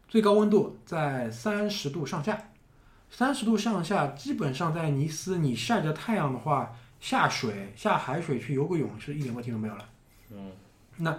[0.08, 2.50] 最高温度在三十度上下，
[3.10, 9.86] 三十度上下，基本上在尼斯你晒着太阳的话，下水下海水去游个泳是一点问题都没有了。
[10.32, 10.52] 嗯，
[10.98, 11.18] 那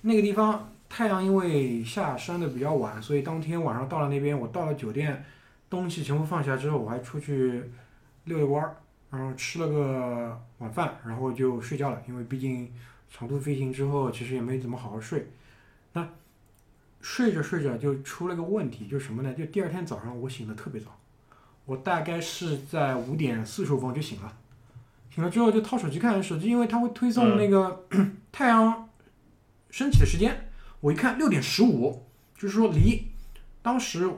[0.00, 5.24] 那个地方太阳因为下山的比较晚，所以当天晚上到了那边，我到了酒店，
[5.72, 7.64] 东西全部放下之后，我还出去
[8.24, 8.76] 遛了弯儿，
[9.10, 12.02] 然后吃了个晚饭，然后就睡觉了。
[12.06, 12.70] 因为毕竟
[13.10, 15.30] 长途飞行之后，其实也没怎么好好睡。
[15.94, 16.06] 那
[17.00, 19.32] 睡着睡着就出了个问题，就是什么呢？
[19.32, 20.94] 就第二天早上我醒的特别早，
[21.64, 24.36] 我大概是在五点四十五分就醒了。
[25.14, 27.86] 醒了之后就掏手机看，手机因为它会推送那个、
[28.30, 28.90] 太阳
[29.70, 32.04] 升起的时间，我一看六点十五，
[32.36, 33.08] 就是说离
[33.62, 34.10] 当时，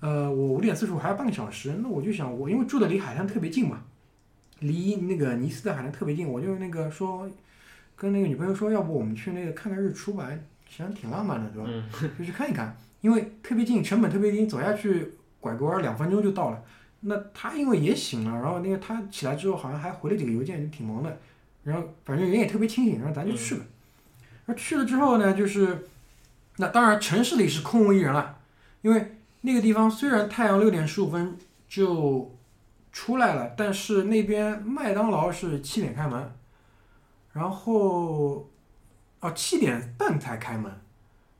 [0.00, 3.82] 呃，我五点四十五还有半个小时，那我就想，我因为住的离海滩特别近嘛，
[4.60, 7.28] 离那个尼斯的海滩特别近，我就那个说，
[7.96, 10.28] 跟那个女朋友说，要不我们去那个看看日出吧，
[10.68, 11.68] 想挺浪漫的，对吧？
[11.70, 11.84] 嗯
[12.18, 16.62] 就去看一看，因为特别近，成本特别低，走下去拐个弯儿两分钟就到了。
[17.00, 21.18] 那他因为也醒了，然后那个他起来之后好像还回了几个邮件，挺忙的。
[21.62, 23.60] 然后反正人也特别清醒，然后咱就去了。
[24.46, 25.86] 然后去了之后呢，就是
[26.56, 28.38] 那当然城市里是空无一人了，
[28.82, 32.36] 因为那个地方虽然太阳六点十五分就
[32.92, 36.32] 出来了，但是那边麦当劳是七点开门，
[37.32, 38.50] 然后
[39.20, 40.70] 哦七点半才开门，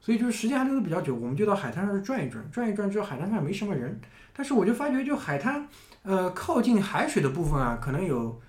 [0.00, 4.00] 所以就是时间还留的比较久，我们就到海滩上去转一转，转一转之后海滩上没什么人，
[4.34, 5.68] 但是我就发觉就海滩
[6.02, 8.40] 呃靠近海水的部分啊，可能有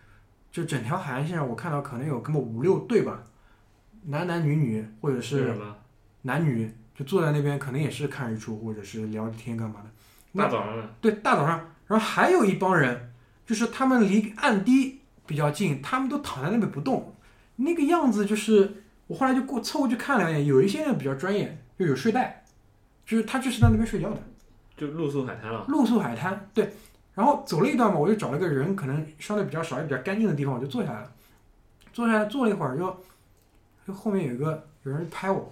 [0.51, 3.23] 就整条海岸线上我看到可能有这么五六对吧，
[4.05, 5.55] 男男女女或者是？
[6.23, 9.89] 男女就坐在那边，可能也是看日出或者是聊天干嘛的。
[10.33, 13.11] 那大早上的，对，大早上，然后还有一帮人，
[13.43, 17.15] 就是他们离岸堤比较近，他们都躺在那边不动，
[17.55, 22.43] 那个样子就是我后来就过凑过去看了一眼，有一些人比较专业，就有睡袋，
[23.03, 24.21] 就是他就是在那边睡觉的，
[24.77, 25.65] 就露宿海滩了。
[25.69, 26.49] 露宿海滩。
[26.53, 26.71] 对，
[27.15, 31.11] 然后走了一段嘛，我就找了个人可能相对比较少也比较干净的地方，我就坐下来了，
[31.91, 32.95] 坐下来坐了一会儿就，
[33.87, 35.51] 就后面有一个有人拍我，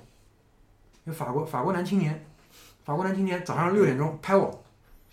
[1.09, 2.23] 有法国法国男青年，
[2.85, 4.63] 法国男青年早上六点钟拍我，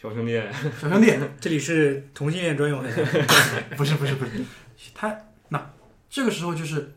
[0.00, 0.40] 小兄弟，
[0.78, 1.10] 小兄弟。
[1.40, 2.90] 这里是同性恋专用的，
[3.76, 4.44] 不是不是不是，
[4.94, 5.16] 他
[5.48, 5.70] 那
[6.10, 6.94] 这个时候就是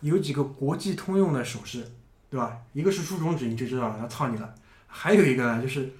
[0.00, 1.90] 有几个国际通用的手势，
[2.28, 2.58] 对吧？
[2.74, 4.54] 一个是竖中指，你就知道了，他操你了。
[4.86, 5.90] 还有一个呢，就是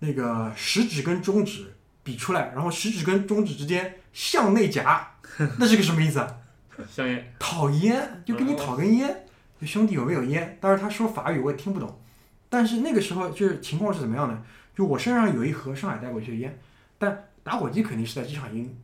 [0.00, 5.08] 那个食指跟中指比出来，然后食指跟中指之间向内夹，
[5.58, 6.36] 那是个什么意思啊？
[6.90, 9.23] 香烟，讨烟，就跟你讨根烟，
[9.60, 10.58] 就兄弟有没有烟？
[10.60, 12.00] 当然他说法语我也听不懂，
[12.48, 14.42] 但是那个时候就是情况是怎么样呢？
[14.74, 16.58] 就我身上有一盒上海带过去的烟，
[16.98, 18.76] 但打火机肯定是在机场已经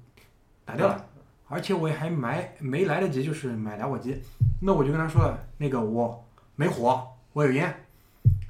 [0.65, 1.05] 打掉了，
[1.49, 4.23] 而且我也还买没来得及就是买打火机，
[4.63, 7.75] 那我就跟他说了，那个我没火，我有烟。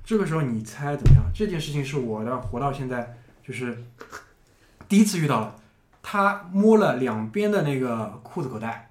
[0.04, 1.24] 这个时候你猜怎么样？
[1.32, 3.82] 这件事情是我的活到现在就是
[4.88, 5.56] 第一次遇到了，
[6.02, 8.89] 他摸了两边的那个裤子口袋，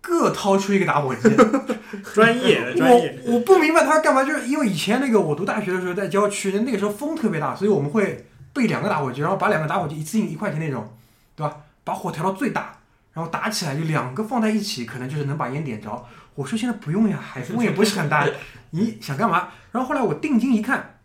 [0.00, 1.28] 各掏出一个打火机。
[2.14, 3.18] 专业的专业。
[3.24, 10.88] 我我不明白他干嘛，就是因为以前那个我读大学的时候在郊区，那个时候风特别大，所以我们会备两个打火机，然后把两个打火机一次性一块钱那种，
[11.34, 11.56] 对吧？
[11.82, 12.78] 把火调到最大，
[13.12, 16.04] 然后打起来就两个放在一起，可能就是能把烟点着。
[16.36, 18.26] 我说现在不用呀，海风也不是很大，
[18.70, 19.48] 你想干嘛？
[19.72, 20.98] 然后后来我定睛一看，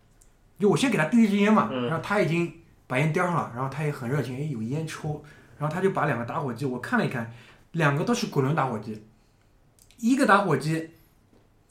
[0.60, 2.54] 就我先给他递一支烟嘛，嗯然后他已经
[2.86, 5.24] 把烟叼上了，然后他也很热情，哎，有烟抽，
[5.58, 7.32] 然后他就把两个打火机我看了一看，
[7.76, 9.04] 两个都是滚轮打火机，
[9.98, 10.92] 一个打火机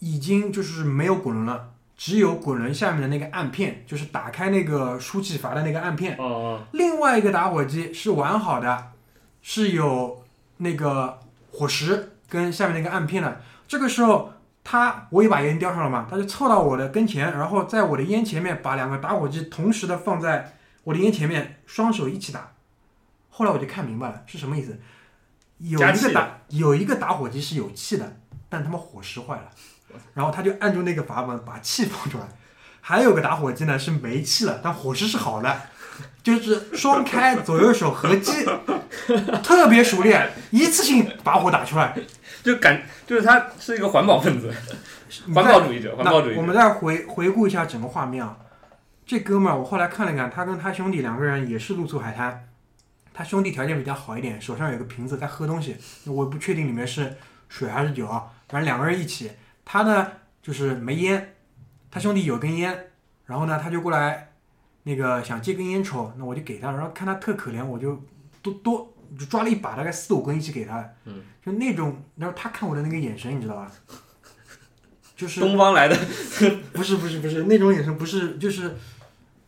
[0.01, 6.15] 已经就是没有滚轮了，只有滚轮下面的那个按片，就是打开那个输气阀的那个按片。
[6.19, 8.93] 哦哦，另外一个打火机是完好的，
[9.41, 10.23] 是有
[10.59, 11.19] 那个
[11.51, 13.41] 火石跟下面那个按片的。
[13.67, 14.31] 这个时候
[14.63, 22.53] 他我也把烟叼上了嘛，他就凑到我的跟前，然后在我的烟前面把两个打火机同时的放在我的烟前面，双手一起打。
[23.31, 24.79] 后来我就看明白了是什么意思，
[25.59, 28.17] 有一个打有一个打火机是有气的，
[28.49, 29.51] 但他妈火石坏了，
[30.15, 32.25] 然后他就按住那个阀门把气放出来。
[32.81, 35.61] 还有个打火机呢是没气了，但火石是好的，
[36.23, 38.45] 就是双开左右手合击，
[39.43, 41.97] 特别熟练，一次性把火打出来。
[42.45, 44.53] 就感就是他是一个环保分子，
[45.35, 46.41] 环保主义者，环保主义者。
[46.43, 48.37] 我们再回回顾一下整个画面啊，
[49.07, 52.49] 这哥们儿我后来看了看，他跟他兄弟两个人也是露宿海滩，
[53.15, 57.17] 他兄弟条件比较好一点，手上有个瓶子在喝东西，我不确定里面是
[57.49, 59.31] 水还是酒啊，反正两个人一起，
[59.65, 61.37] 他呢就是没烟，
[61.91, 62.91] 他兄弟有根烟，
[63.27, 64.33] 然后呢他就过来
[64.83, 68.03] 那个想借根烟抽，那我就给他，然后看他特可怜，我就
[68.43, 73.71] 多多就抓了一把，大概四五根一起给他，嗯，就那种，然后他看我的那个眼神，你知道吧？
[75.17, 75.97] 就是东方来的，
[76.75, 78.77] 不是不是不是那种眼神，不是就是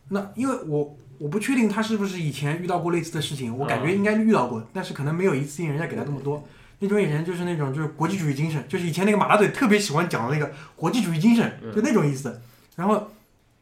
[0.07, 6.47] 那，因为我我不确定他是不是以前遇到过类似的事情，我感觉应该遇到过，但是可能没有一次性人家给他那么多。
[6.79, 12.39] 那种眼神就是那种就是国际主义精神，就是以前那个马大嘴特别喜欢讲的那个国际主义精神，就那种意思。
[12.75, 13.11] 然后，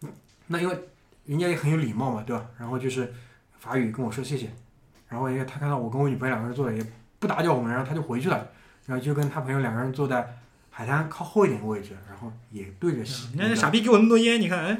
[0.01, 0.09] 嗯
[0.47, 0.77] 那因为
[1.25, 2.45] 人家也很有礼貌嘛，对吧？
[2.59, 3.13] 然后就是
[3.57, 4.49] 法语跟我说谢谢，
[5.07, 6.85] 然后因为他看到我跟我女朋友两个人坐着也
[7.17, 8.49] 不打搅我们，然后他就回去了，
[8.85, 10.37] 然后就跟他朋友两个人坐在
[10.77, 13.29] 海滩靠后一点的位置，然后也对着西。
[13.37, 14.77] 人家傻逼给我那么多烟，你看，哎，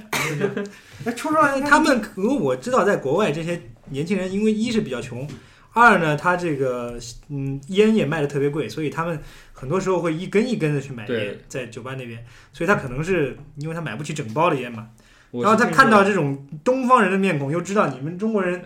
[1.06, 5.26] 哎，抽出来，他们可能我知道，在国外这些年轻人，因为一是比较穷，
[5.72, 9.18] 二呢，他这个嗯烟也卖的特别贵，所以他们
[9.54, 14.90] 很多时候会一根一根的去买烟，在酒吧那边，所以他可能是因为他买不起整包的烟嘛，
[15.32, 18.62] 然后他看到这种东方人的面孔，又知道你们中国人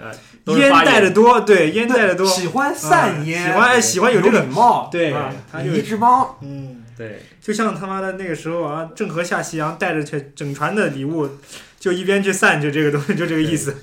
[0.47, 11.29] 烟带的多，对，烟带的多，喜欢散烟，嗯喜欢哎喜欢有这个礼貌，对啊他就礼仪之邦，嗯，对，就像他妈的那个时候啊，郑和下西洋带着去整船的礼物，
[11.79, 13.73] 就一边去散，就这个东西，就这个意思。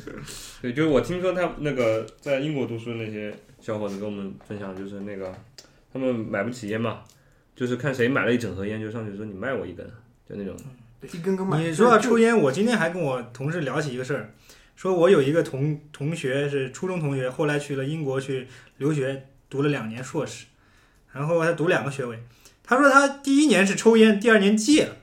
[0.60, 5.34] 对，就是我听说他那个在英国读书的那些小伙子跟我们分享，就是那个
[5.90, 7.00] 他们买不起烟嘛，
[7.54, 9.86] 就是看谁买了一整盒烟，就上去说你卖我一根，
[10.28, 10.54] 就那种。
[11.10, 11.58] 一根根买。
[11.58, 14.34] 你说到抽烟，我今天还跟我同事聊起一个事儿，
[14.74, 18.46] 说我有一个同同学是初中同学，后来去了英国去
[18.76, 20.44] 留学，读了两年硕士，
[21.14, 22.18] 然后他读两个学位。
[22.66, 24.96] 他说他第一年是抽烟，第二年戒了。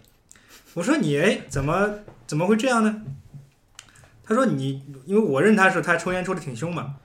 [0.73, 1.89] 我说你哎，怎么
[2.27, 3.01] 怎么会这样呢？
[4.25, 6.95] 他说你，因为我认他的时候，他抽烟抽的挺凶嘛。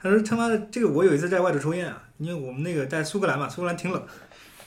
[0.00, 4.02] 他说他妈的，这个我有一次在外头抽烟啊，因为我们那个在苏格兰嘛，苏格兰挺冷，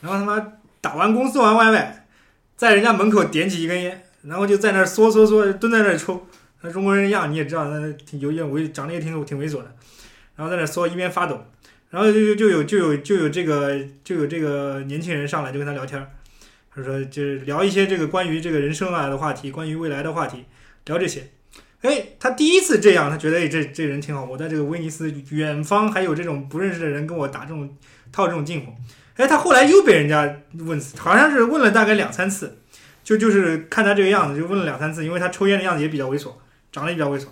[0.02, 2.08] 然后他妈打完工送完外卖，
[2.58, 6.28] 在人家门口点起一根烟，然后就在那儿嗦嗦嗦蹲在那儿抽。
[6.62, 9.76] 那中国人样你也知道，那挺有点猥，长得也挺挺猥琐的，
[10.36, 11.46] 然后在那儿嗦一边发抖，
[11.90, 16.06] 然后就就就有就有就有这个就有这个年轻人上来就跟他聊天，
[16.74, 20.46] 他说就是聊一些这个关于这个人生啊的话题，关于未来的话题，
[20.86, 21.30] 聊这些。
[21.82, 27.76] 哎，他第一次这样，他觉得哎这这人挺好，我在这个威尼斯远方还有这种不认识的人跟我打这种
[28.12, 28.74] 套这种近乎。
[29.16, 32.60] 哎，他后来又被人家问，好像是问了大概两三次，
[33.04, 36.34] 就就是看他这个样子就问了两三次，因为他抽烟的样子也比较猥琐。
[36.72, 37.26] 长得也比较猥琐，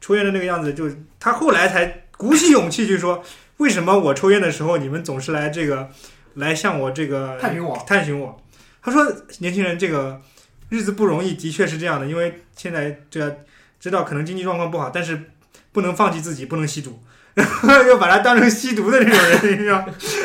[0.00, 0.90] 抽烟的那个样子，就
[1.20, 3.22] 他后来才鼓起勇气去说，
[3.58, 5.88] 为什么我抽烟的时候，你们总是来这个，
[6.34, 8.42] 来向我这个探寻我，探寻我。
[8.82, 9.06] 他说，
[9.38, 10.20] 年轻人这个
[10.68, 13.38] 日子不容易，的确是这样的，因为现在这个
[13.78, 15.30] 知道可能经济状况不好，但是
[15.70, 16.98] 不能放弃自己，不能吸毒，
[17.34, 19.84] 然 后又把他当成吸毒的这种人，你知道？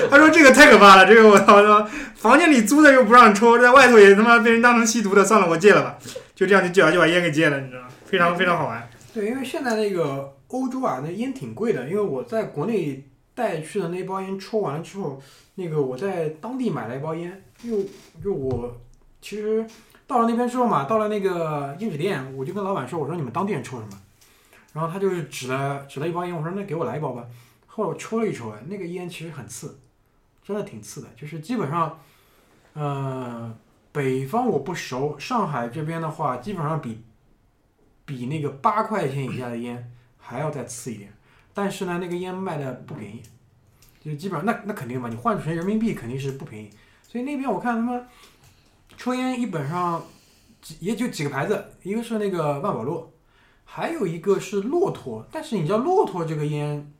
[0.10, 5.98] 他说这个太可怕了，这个我操，说房间里租的又不让抽，在外头也他妈被人当成吸毒的，算了，我戒了吧，
[6.34, 7.88] 就这样就戒了，就把烟给戒了，你知道吗？
[8.06, 8.90] 非常非常好玩。
[9.14, 11.88] 对，因为现在那个欧洲啊，那烟挺贵的。
[11.88, 13.04] 因为我在国内
[13.38, 15.22] 带去的那包烟抽完了之后，
[15.54, 17.84] 那个我在当地买了一包烟，就
[18.22, 18.76] 就我
[19.22, 19.64] 其实
[20.08, 24.02] 到了那边之后嘛，到了那个烟纸店，我就跟老板说，我说你们当地人抽什么？
[24.74, 27.24] 然后他就是指了指了一包烟，我说那给我来一包吧。
[27.68, 29.78] 后来我抽了一抽，那个烟其实很刺，
[30.44, 32.00] 真的挺刺的，就是基本上，
[32.74, 33.56] 呃，
[33.92, 37.04] 北方我不熟，上海这边的话，基本上比。
[38.06, 41.12] 比那个八块钱以下的烟还要再次一点，
[41.58, 43.20] 但是呢，那个烟卖的不便宜，
[44.00, 46.70] 就基本上那那肯定嘛，你换成人民币肯定是不便宜。
[47.02, 48.06] 所以那边我看他们
[48.96, 50.06] 抽烟，一本上
[50.80, 53.12] 也就几个牌子，一个是那个万宝路，
[53.66, 55.26] 还有一个是骆驼。
[55.32, 56.94] 但是你知道骆驼这个烟，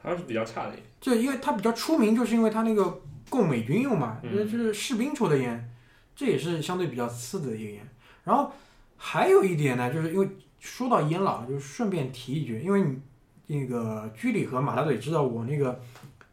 [0.00, 5.68] 还是比较差的，就因为它比较出名，就是因为它那个供美军用嘛，就是士兵抽的烟，
[6.14, 7.88] 这也是相对比较次的一个烟。
[8.22, 8.52] 然后
[8.96, 10.28] 还有一点呢，就是因为。
[10.58, 12.98] 说到烟了，就顺便提一句，因为你
[13.46, 15.80] 那个居里和马大嘴知道我那个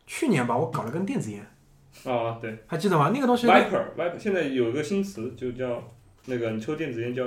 [0.05, 1.45] 去年吧，我搞了根电子烟。
[2.05, 3.11] 啊，对，还记得吗？
[3.13, 3.47] 那个东西。
[3.47, 5.81] Viper，Viper，现在有一个新词，就叫
[6.25, 7.25] 那个你抽电子烟叫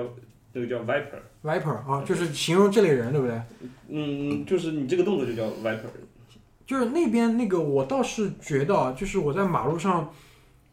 [0.52, 1.20] 那个叫 Viper。
[1.42, 3.40] Viper 啊，就是形容这类人，对不对？
[3.88, 5.88] 嗯，就是你这个动作就叫 Viper。
[6.66, 10.12] 就是那边那个，我倒是觉得，就是我在马路上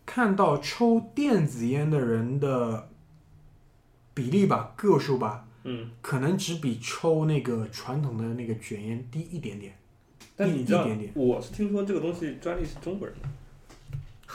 [0.08, 2.90] 看到抽电子烟的人的
[4.16, 5.46] 比例吧，个数吧。
[5.64, 9.74] 嗯，可能只比抽那个传统的那个卷烟低一点点，
[10.36, 11.12] 但你知道，点点。
[11.16, 13.30] 我是听说这个东西专利是中国人的，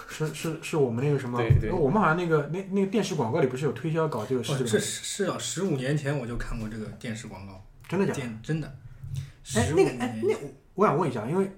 [0.08, 1.38] 是是是我们那个什么？
[1.38, 1.70] 对对。
[1.70, 4.64] 我们好像那个那那个电视广告里不是有推销搞这个事？
[4.64, 8.30] 这是啊，十五年前我就看过这个电视广告，真的假的？
[8.42, 8.78] 真的。
[9.54, 10.34] 哎，那个哎，那
[10.74, 11.50] 我想问一下，因为。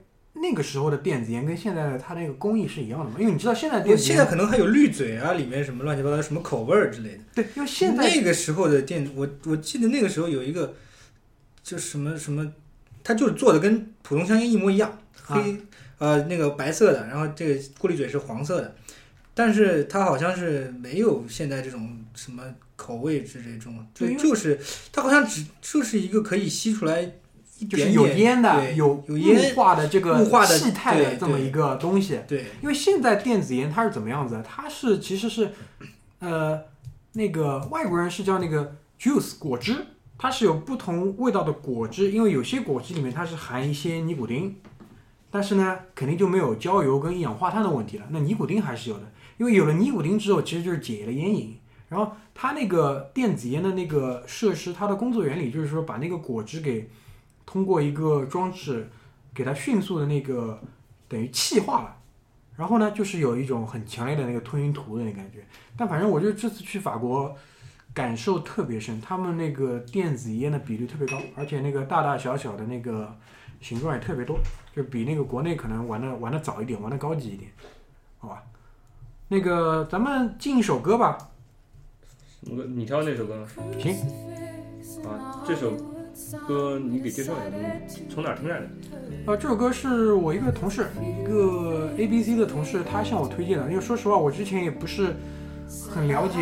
[0.43, 3.17] 那个时候的电子烟跟现在的它那个工艺是一样的吗？
[3.19, 7.19] 因为你知道现在电子现在可能还有滤嘴啊，里面什么乱七八糟什么口味儿之类的。
[7.35, 10.75] 对，因为现在那个时候的电，我我记得那个时候有一个，
[11.63, 12.53] 就什么什么，
[13.05, 15.59] 它就是做的跟普通香烟一模一样，黑
[15.99, 18.75] 呃那个白色的，然后这个过滤嘴是黄色的，
[19.35, 22.43] 但是它好像是没有现在这种什么
[22.77, 24.59] 口味之类这种，就就是
[24.91, 27.13] 它好像只就是一个可以吸出来。
[27.69, 32.19] 就是有烟的，有有雾化的这个气态的这么一个东西。
[32.27, 34.43] 对，因为现在电子烟它是怎么样子？
[34.43, 35.53] 它是其实是，
[36.21, 36.59] 呃，
[37.13, 39.77] 那个外国人是叫那个 juice 果汁，
[40.17, 42.11] 它是有不同味道的果汁。
[42.11, 44.57] 因为有些果汁里面它是含一些尼古丁，
[45.31, 48.07] 但是呢，肯定就没有焦油跟一氧化碳的问题了。
[48.09, 51.59] 那尼古丁还是有的，因为有了尼古丁之后，其实就是解了烟瘾。
[51.91, 56.89] 然后它那个电子烟的那个设施，它的工作原理就是说把那个果汁给。
[57.51, 58.89] 通过一个装置，
[59.35, 60.61] 给它迅速的那个
[61.09, 61.97] 等于气化了，
[62.55, 65.45] 然后呢，就是有一种很强烈的那个吞云吐雾的那感觉。
[65.77, 67.37] 但反正我就这次去法国，
[67.93, 73.13] 感受特别深，他们那个电子烟的比例特别高，而且那个大大小小的那个
[73.61, 74.39] 形状也特别多，
[74.73, 77.51] 就比那个国内可能玩的玩的早一点，玩的高级一点，
[78.19, 78.41] 好吧？
[79.27, 81.19] 那个咱们进一首歌吧。
[82.45, 82.65] 什么歌？
[82.69, 83.45] 你挑那首歌。
[83.77, 83.93] 行。
[85.05, 86.00] 啊，这首。
[86.47, 88.67] 歌，你给介绍一下，从哪听来的？
[89.27, 93.69] 呃，这首歌是我一个同事，一个 A B C 的同事，他向我推荐的。
[93.69, 95.15] 因为说实话，我之前也不是
[95.89, 96.39] 很了解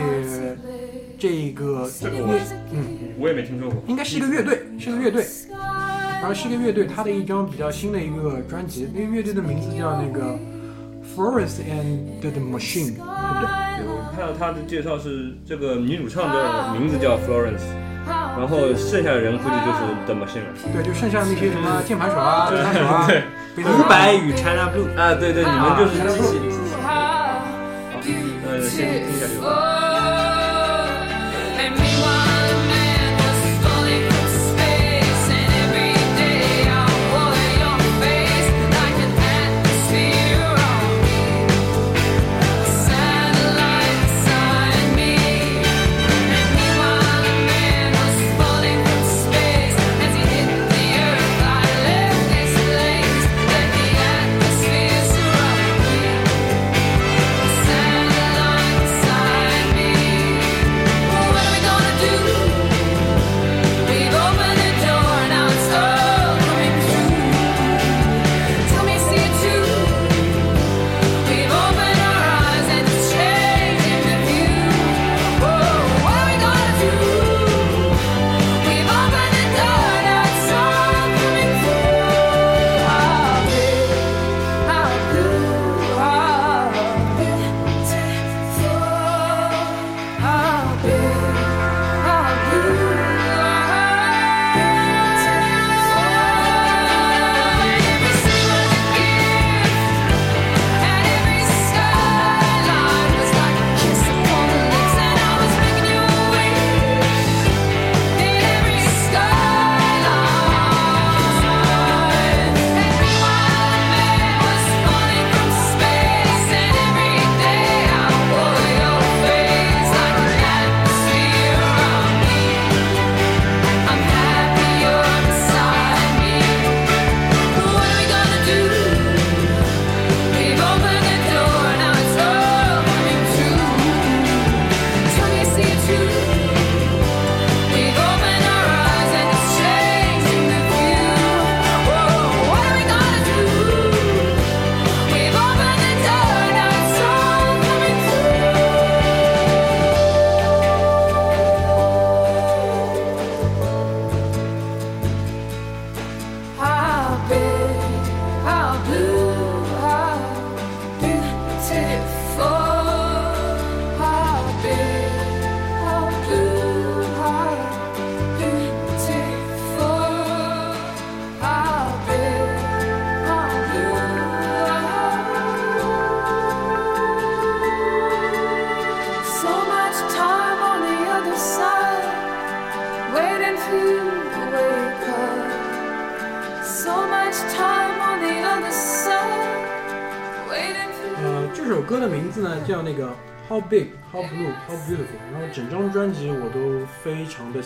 [1.18, 2.38] 这个，这个我，
[2.72, 2.84] 嗯，
[3.18, 3.82] 我也没听说过。
[3.86, 10.38] 应该是一个乐队，是个乐队，然后是个乐队，他的一张比较新的一个专辑，那个乐队的名字叫那个
[11.16, 13.48] Florence and the Machine，对不对？
[13.78, 17.62] 对我看到他的介绍是这个女主唱的名字叫 Florence，
[18.38, 20.52] 然后剩下的人估计就是 The Machine 了。
[20.72, 23.22] 对，就剩下那些什么键盘手啊、 吉他手啊，对
[23.56, 24.88] 贝斯手啊伍佰与 China Blue。
[24.98, 26.58] 啊，对对，你们就是啊机器。
[26.82, 26.90] 好，
[28.46, 29.42] 呃，先听一下这首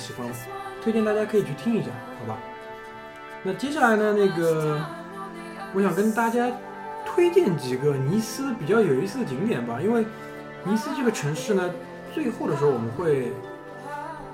[0.02, 0.26] 喜欢，
[0.82, 2.38] 推荐大家可以去听一下，好吧？
[3.44, 4.80] 那接下来呢，那个
[5.72, 6.50] 我想跟大家
[7.06, 10.04] 推荐几个尼斯比较有意思的景点吧，因为
[10.64, 11.70] 尼斯这个城市呢，
[12.12, 13.32] 最后的时候我们会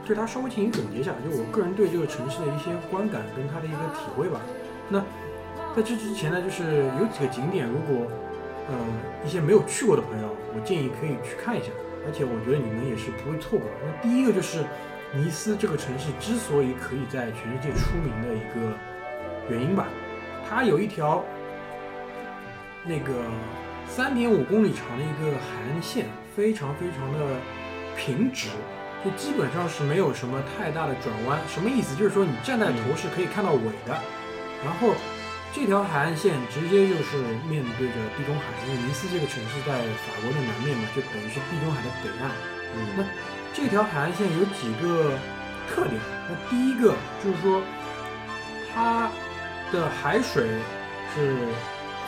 [0.07, 4.41] 对它稍微进行总结一下，就我个人对这个城市的一些观感跟它的一个体会吧。
[4.89, 5.01] 那
[5.77, 8.07] 在这之前呢，就是有几个景点，如果
[8.69, 8.75] 呃
[9.25, 11.69] 一些没有去过的朋友，我建议可以去看一下，
[12.07, 13.75] 而且我觉得你们也是不会错过的。
[13.85, 14.64] 那第一个就是
[15.15, 18.77] 尼斯这个城市之所以可以在全世界出名的一个
[19.49, 19.87] 原因吧，
[20.49, 21.25] 它有一条
[22.85, 23.15] 那个
[23.89, 26.07] 三点五公里长的一个海岸线，
[26.37, 27.37] 非常非常的
[27.97, 28.51] 平直，
[29.03, 31.41] 就基本上是没有什么太大的转弯。
[31.49, 31.97] 什么意思？
[31.97, 33.97] 就是说你站在头是可以看到尾的，
[34.63, 34.93] 然后
[35.55, 37.17] 这条海岸线直接就是
[37.49, 39.73] 面对着地中海，因为尼斯这个城市在
[40.05, 42.31] 法国的南面嘛，就等于是地中海的北岸。
[42.95, 43.03] 那
[43.55, 45.12] 这条海岸线有几个
[45.68, 46.01] 特点？
[46.28, 47.62] 那第一个就是说，
[48.72, 49.11] 它
[49.72, 50.46] 的海水
[51.14, 51.36] 是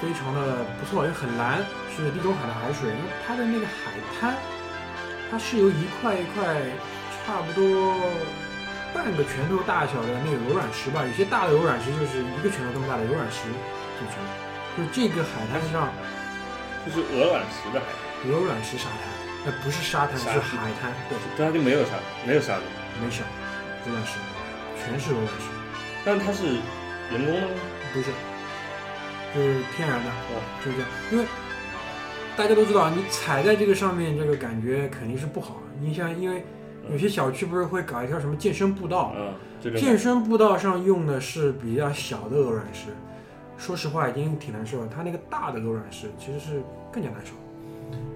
[0.01, 1.59] 非常的不错，也很蓝，
[1.97, 2.91] 是地中海的海水。
[2.91, 4.37] 那它的那个海滩，
[5.31, 6.63] 它是由一块一块
[7.27, 7.97] 差不多
[8.95, 13.49] 半个拳头大小的那个柔软石吧，有些大的柔软石就是一个拳头这么大的柔软石
[13.99, 14.31] 组成的。
[14.79, 15.93] 就这个海滩上
[16.87, 17.87] 就是鹅卵石的海，
[18.23, 19.01] 滩，鹅卵石沙滩，
[19.47, 21.93] 呃，不是沙滩，是海滩，对，它就没有沙，
[22.27, 22.63] 没有沙子，
[23.03, 23.23] 没沙，
[23.87, 24.19] 鹅卵石，
[24.85, 25.49] 全是鹅卵石，
[26.05, 26.45] 但它是
[27.11, 27.55] 人工的吗？
[27.93, 28.11] 不是，
[29.35, 30.91] 就是天然的，哦，就是这样。
[31.11, 31.25] 因为
[32.37, 35.57] 大家都知道，你踩在这个上面，这个感觉肯定是不好。
[35.81, 36.45] 你像，因为
[36.91, 39.33] 有些小区不是会搞一条什么健身步道，嗯，
[39.63, 42.89] 这个健身步道上用的是比较小的鹅卵石，
[43.57, 44.89] 说实话已经挺难受了。
[44.95, 46.63] 它那个大的鹅卵石其实是
[46.93, 47.33] 更加难受，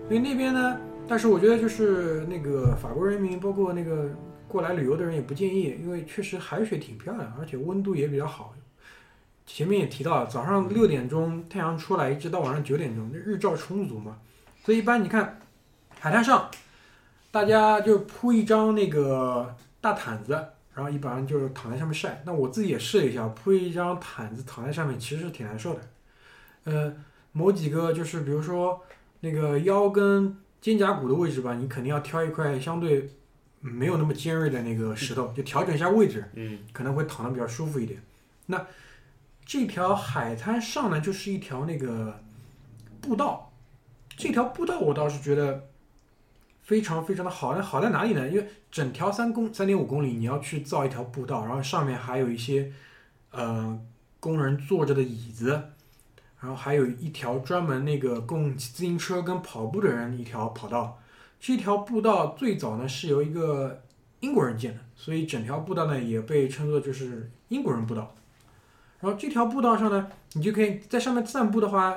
[0.09, 4.09] 因为那边呢，但是我觉得就是那个法国人民，包括那个
[4.49, 8.55] 过来旅游的人也不建议，因为确实海水挺漂亮，而且温度也比较好。
[9.47, 14.19] 前面也提到了，早上六点钟太阳出来，一直到晚上九点钟，那日照充足嘛，
[14.65, 15.39] 所以一般你看
[16.01, 16.51] 海滩上，
[17.31, 20.33] 大家就铺一张那个大毯子，
[20.75, 22.23] 然后一般就是躺在上面晒。
[22.25, 25.81] 那我自己也试了一下，铺一张毯子躺在上面，其实是挺难受的。
[26.65, 26.97] 呃，
[27.33, 28.81] 某几个就是比如说
[29.21, 30.35] 那个腰跟
[30.65, 33.11] 肩胛骨的位置吧，你肯定要挑一块相对
[33.61, 38.01] 没有那么尖锐的那个石头，就调整一下位置，嗯，可能会躺得比较舒服一点。
[38.47, 38.67] 那
[39.45, 42.19] 这条海滩上呢，就是一条那个
[43.03, 43.53] 步道，
[44.17, 45.69] 这条步道我倒是觉得
[46.63, 47.55] 非常非常的好。
[47.55, 48.27] 那好在哪里呢？
[48.27, 52.73] 因为整条三公三点五公里，你要去造一条步道，然后上面还有一些
[53.33, 53.79] 呃
[54.19, 55.63] 工人坐着的椅子，
[56.45, 61.01] 然后还有一条专门那个供骑自行车跟跑步的人一条跑道。
[61.41, 63.83] 这条步道最早呢是由一个
[64.21, 68.15] 英国人建的，所以整条步道呢也被称作就是英国人步道。
[69.01, 71.97] 然后这条步道上呢，你就可以在上面散步的话，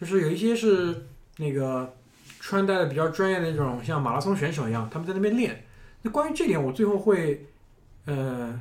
[0.00, 1.06] 就是有一些是
[1.38, 1.92] 那个
[2.38, 5.64] 穿戴的比较专业的那种，像马拉松选手一样，他们在那边练。
[6.02, 7.44] 那关于这点，我最后会
[8.04, 8.60] 呃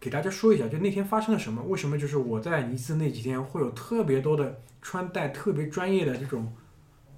[0.00, 6.50] 给大家说一下，就那天发生了什么，为什么就是我在尼斯那几天会有特别多的穿戴特别专业的这种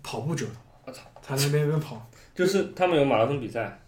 [0.02, 0.46] 跑步者，
[0.84, 2.10] 我操，才在那边边跑。
[2.34, 3.80] 就是他们有马拉松比赛，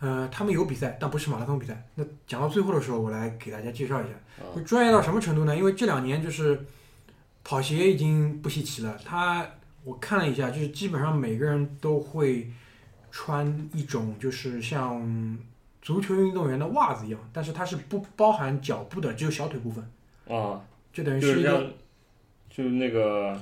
[0.00, 1.82] 呃，他们有比赛，但不是马拉松比赛。
[1.94, 5.56] 那讲到最后的时候，我来给大家介绍一下，专业到什么程度呢？
[5.56, 6.60] 因为这两年就是
[7.42, 9.48] 跑鞋已经不稀奇了，他
[9.84, 12.50] 我看了一下，就是基本上每个人都会
[13.10, 15.00] 穿一种就是像
[15.86, 19.84] 足球运动员的袜子一样，但是它是不包含脚部的，只有小腿部分，
[20.28, 20.60] 啊，
[20.92, 21.72] 就等于是一个
[22.50, 23.40] 就那个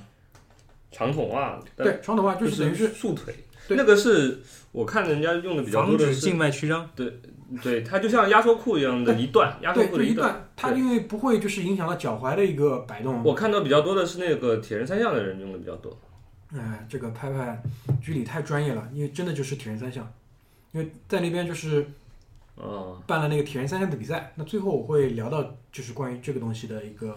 [0.92, 3.34] 长筒袜，对长筒袜，就是等于是束腿。
[3.66, 4.42] 对那个是
[4.72, 6.86] 我看人家用的比较多的是，止静脉曲张。
[6.94, 7.18] 对，
[7.62, 10.06] 对它就像压缩裤一样的一段，压缩，裤的段。
[10.06, 13.24] 就一段，它因为不会就是影响到脚踝的一个摆动。
[13.24, 15.98] 我看到比较多的是那个铁人三项的人用的比较多。
[16.54, 17.62] 哎，这个拍拍
[18.02, 20.12] 居里太专业了，因为真的就是铁人三项，
[20.72, 21.86] 因为在那边就是
[22.56, 24.32] 啊，办了那个铁人三项的比赛。
[24.36, 25.42] 那最后我会聊到
[25.72, 27.16] 就是关于这个东西的一个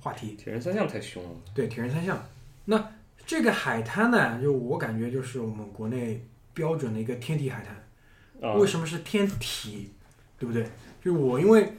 [0.00, 1.30] 话题，铁人三项太凶了。
[1.54, 2.22] 对铁人三项。
[2.66, 2.92] 那
[3.26, 8.50] 这个海滩呢，就我感觉就是我们国内标准的一个天体海滩。
[8.50, 9.90] 啊，为什么是天体，
[10.38, 10.68] 对不对？
[11.02, 11.72] 就我因为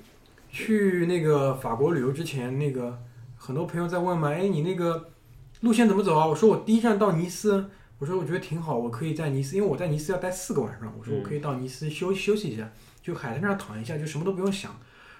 [0.49, 2.97] 去那个法国旅游之前，那个
[3.35, 5.11] 很多朋友在问嘛，哎，你那个
[5.61, 6.25] 路线怎么走啊？
[6.25, 7.69] 我说我第一站到尼斯，
[7.99, 12.71] 我说我觉得挺好，我可以在尼斯，因为我在尼斯要待四个晚上，我说我可以到尼斯休休息一下，
[13.07, 14.77] 就海滩上躺一下，就什么都不用想。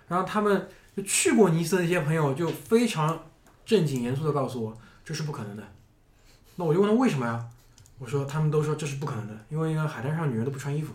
[0.10, 3.18] 然后他们就去过尼斯的一些朋友就非常
[3.66, 5.64] 正经严肃的告诉我，这是不可能的。
[6.58, 7.48] 那我就问他为什么呀？
[7.98, 10.94] 我说他们都说这是不可能的，因为海滩上女人都不穿衣服。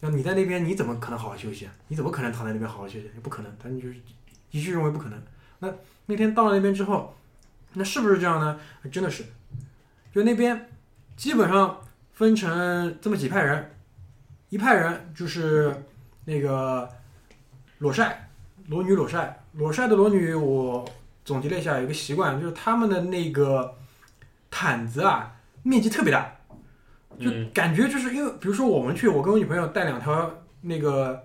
[0.00, 1.72] 那你在那边你怎么可能好好休息啊？
[1.88, 3.10] 你怎么可能躺在那边好好休息？
[3.22, 3.96] 不可能，他们就是
[4.52, 5.22] 一致认为不可能。
[5.58, 5.70] 那
[6.06, 7.14] 那天到了那边之后，
[7.74, 8.58] 那是不是这样呢？
[8.90, 9.22] 真的是，
[10.14, 10.70] 就那边
[11.14, 11.78] 基本上
[12.14, 13.74] 分成这么几派人，
[14.48, 15.84] 一派人就是
[16.26, 16.86] 那个
[17.78, 18.28] 裸晒，
[18.68, 20.84] 裸女裸晒，裸晒的裸女，我
[21.24, 23.74] 总结了一下，有一个习惯，就是他们的那个
[24.50, 26.30] 毯子啊，面积特别大。
[27.18, 31.24] 就嗯感觉就是因为，比如说我们去，我跟我女朋友带两条那个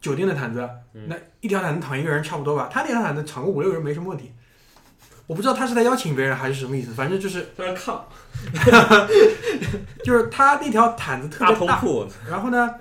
[0.00, 4.32] 酒店的毯子，嗯那一条毯子躺一个人差不多吧，他那条毯子躺个五六个人没什么问题。
[5.26, 8.02] 我不知道他是在邀请别人还是什么意思，反正就是在那炕，
[10.04, 11.82] 就是他那条毯子特别大，
[12.28, 12.74] 然后呢，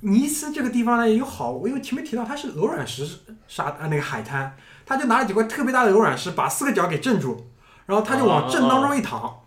[0.00, 3.06] 尼斯这个地方呢有好，我因为前面提到它是鹅卵石
[3.46, 7.50] 沙啊那个海滩，他就拿了几块特别大的鹅卵石把四个角给镇住，
[7.86, 9.40] 然后他就往正当中一躺，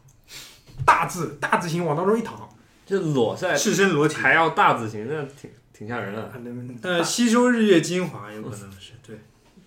[0.86, 2.50] 大字大字形往当中一躺，
[2.86, 6.22] 就裸晒赤身裸体，还要大字形，那挺挺吓人的。
[6.22, 9.20] 啊那呃，吸收日月精华有可能是对。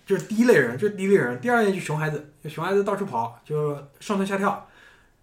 [0.05, 1.37] 就是第一类人，就是第一类人。
[1.41, 4.65] 第二类就熊孩子，就熊孩子到处跑，就上蹿下跳，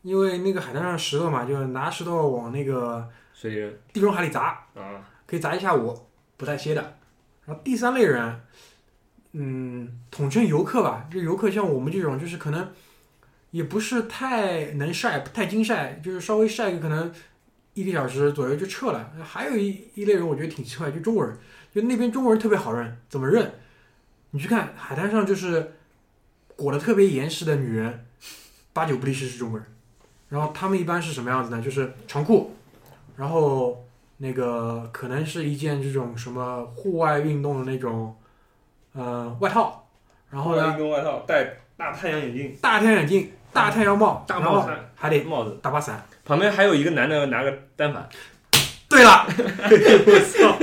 [0.03, 5.01] 因为那个海滩上石头嘛，就拿石头往那个水地中海里砸，啊，
[5.35, 6.07] 可以砸一下午，
[6.37, 6.97] 不带歇的。
[7.45, 8.41] 然后第三类人，
[9.33, 12.71] 嗯，统称游客吧，就游客像我们这种，就是可能
[13.51, 17.13] 也不是太能晒，不太精晒，就是稍微晒个可能
[17.75, 19.13] 一个小时左右就撤了。
[19.25, 21.37] 还有一一类人，我觉得挺奇怪，就中国人，
[21.75, 23.53] 就那边中国人特别好认，怎么认？
[24.31, 25.73] 你去看海滩上就是
[26.55, 28.07] 裹得特别严实的女人，
[28.73, 29.67] 八九不离十是中国人。
[30.29, 31.61] 然后他们一般是什么样子呢？
[31.61, 32.55] 就是长裤，
[33.17, 33.84] 然后
[34.19, 38.17] 那个可能是一件这种什么户外运动的那种
[38.93, 39.87] 呃外套，
[40.31, 46.05] 然后呢，运动外套戴大太阳眼镜、大太阳眼镜、大太阳帽，大帽衫、还得帽子，打把伞。
[46.25, 48.09] 旁边还有一个男的拿个单反，
[48.89, 50.57] 对了，我操，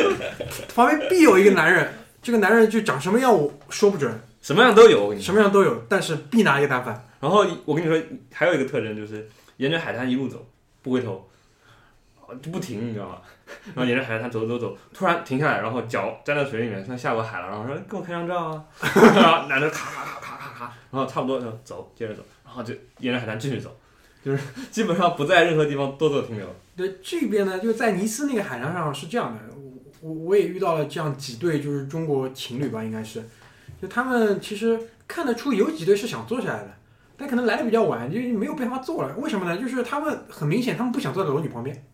[0.74, 5.04] 旁边必有一个男人，这个男人就长什么样我说不准，什么样都有。
[5.04, 5.26] 我跟你说。
[5.26, 7.08] 什么样都有，但是必拿一个单反。
[7.20, 8.02] 然后我跟你说，
[8.34, 10.44] 还有一个特征就是沿着海滩一路走，
[10.82, 11.30] 不回头，
[12.42, 13.18] 就不停，你知道吗？
[13.74, 18.66] 然后沿着海滩走走走，突然停下来，然后脚沾到水里面，像下过海了，然后说给我拍张照啊，
[19.16, 23.76] 然后男的咔咔咔咔咔咔，然后差不多就走，接着走，然后就沿着海滩继续走，
[24.24, 26.46] 就是基本上不在任何地方多做停留。
[26.76, 29.40] 对，这边呢，就在尼斯那个海滩上是这样的，
[30.02, 33.24] 我我我也遇到了这样几对，就是中国情侣吧，应该是，
[33.82, 36.74] 就他们其实看得出有几对是想坐下来的，
[37.18, 39.14] 但可能来的比较晚，就没有办法坐了。
[39.18, 39.56] 为什么呢？
[39.62, 41.86] 就是他们很明显，他们不想坐在裸女旁边，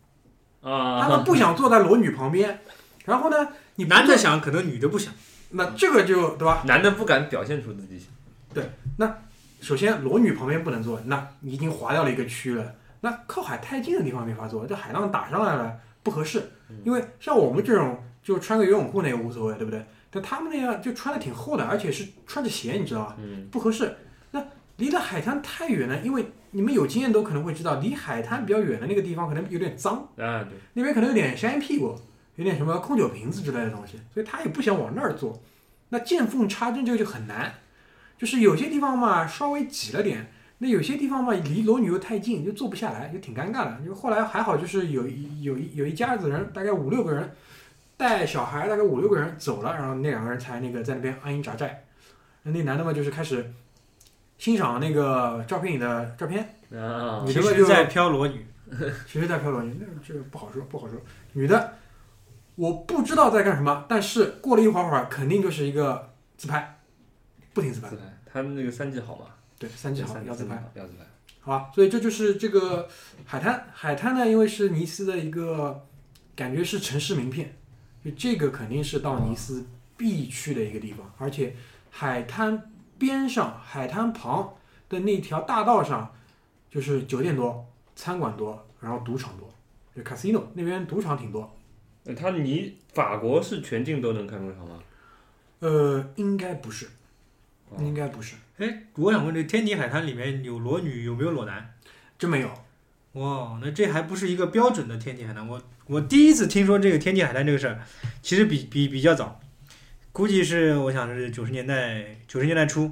[0.68, 2.60] 他啊，们不想坐在裸女旁边。
[3.06, 5.14] 然后呢，你男的想，可能女的不想。
[5.52, 6.64] 那这个就对吧？
[6.66, 8.10] 男的不敢表现出自己想。
[8.54, 9.18] 对，那，
[9.62, 12.74] 首先裸女旁边不能坐，那你已经划掉了一个区了。
[13.00, 16.52] 那靠海太近的地方没法坐，这海浪打上来了不合适。
[16.84, 19.86] 因为像我们这种就穿个游泳裤那也无所谓，对不对？
[20.10, 23.16] 但他们那样就穿的挺厚的，而且是穿着鞋，你知道吧？
[23.20, 23.96] 嗯，不合适。
[24.32, 24.44] 那
[24.78, 31.96] 离得海滩太远了，因为你们有经验都可能会知道，离海滩比较远的那个地方可能有点脏，啊对，那边可能有点山屁股，
[32.36, 35.42] 有点什么空酒瓶子之类的东西，所以他也不想往那儿坐。
[35.90, 37.54] 那见缝插针这个就很难，
[38.18, 40.28] 就是有些地方嘛稍微挤了点，
[40.58, 43.80] 那有些地方嘛离裸女又太近，就坐不下来，就挺尴尬的。
[43.86, 47.32] 就后来还好，就是有一有一有一家子人，大概五六个人，
[47.96, 51.84] 带小孩大概五六个人走了，然后那两个人才那个在那边安营扎寨。
[52.44, 53.54] 那那男的嘛就是开始
[54.38, 58.46] 欣赏那个照片里的照片，啊其女的嘛就在飘裸女，
[59.08, 61.00] 其实在飘裸女，那这个不好说，不好说。
[61.34, 61.74] 女的，
[62.56, 66.80] 我不知道在干什么，但是过了一会儿会儿，肯定就是一个自拍，
[67.54, 67.96] 不停自拍自。
[67.96, 69.26] 拍，他们那个三 G 好嘛？
[69.58, 71.06] 对，三 G 好要自拍，，要自拍。
[71.40, 71.72] 好吧。
[71.74, 72.88] 所以这就是这个
[73.26, 75.88] 海滩，海滩呢，因为是尼斯的一个
[76.36, 77.58] 感觉是城市名片，
[78.06, 79.66] 就这个肯定是到尼斯
[79.96, 81.56] 必去的一个地方，而且
[81.90, 84.54] 海滩边上、海滩旁
[84.90, 86.14] 的那条大道上，
[86.70, 89.54] 就是酒店多、餐馆多，然后赌场多，
[89.96, 91.54] 就 casino 那边赌场挺多。
[92.06, 94.80] 呃他你法国是全境都能看赌场吗？
[95.60, 96.88] 呃，应该不是，
[97.70, 101.74] 哦应该不是，哎，我想问，这天体海滩里面有裸女，有没有裸男？
[102.18, 102.50] 真没有。
[103.14, 105.48] 哇，那这还不是一个标准的天体海滩。
[105.48, 107.82] 我我第一次听说这个天体海滩这个事儿，
[108.22, 109.40] 其实比比比较早，
[110.18, 112.90] 估计是我想是九十年代九十年代初，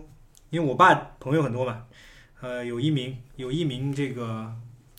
[0.52, 1.82] 因为我爸朋友很多嘛，
[2.40, 4.54] 呃，有一名有一名这个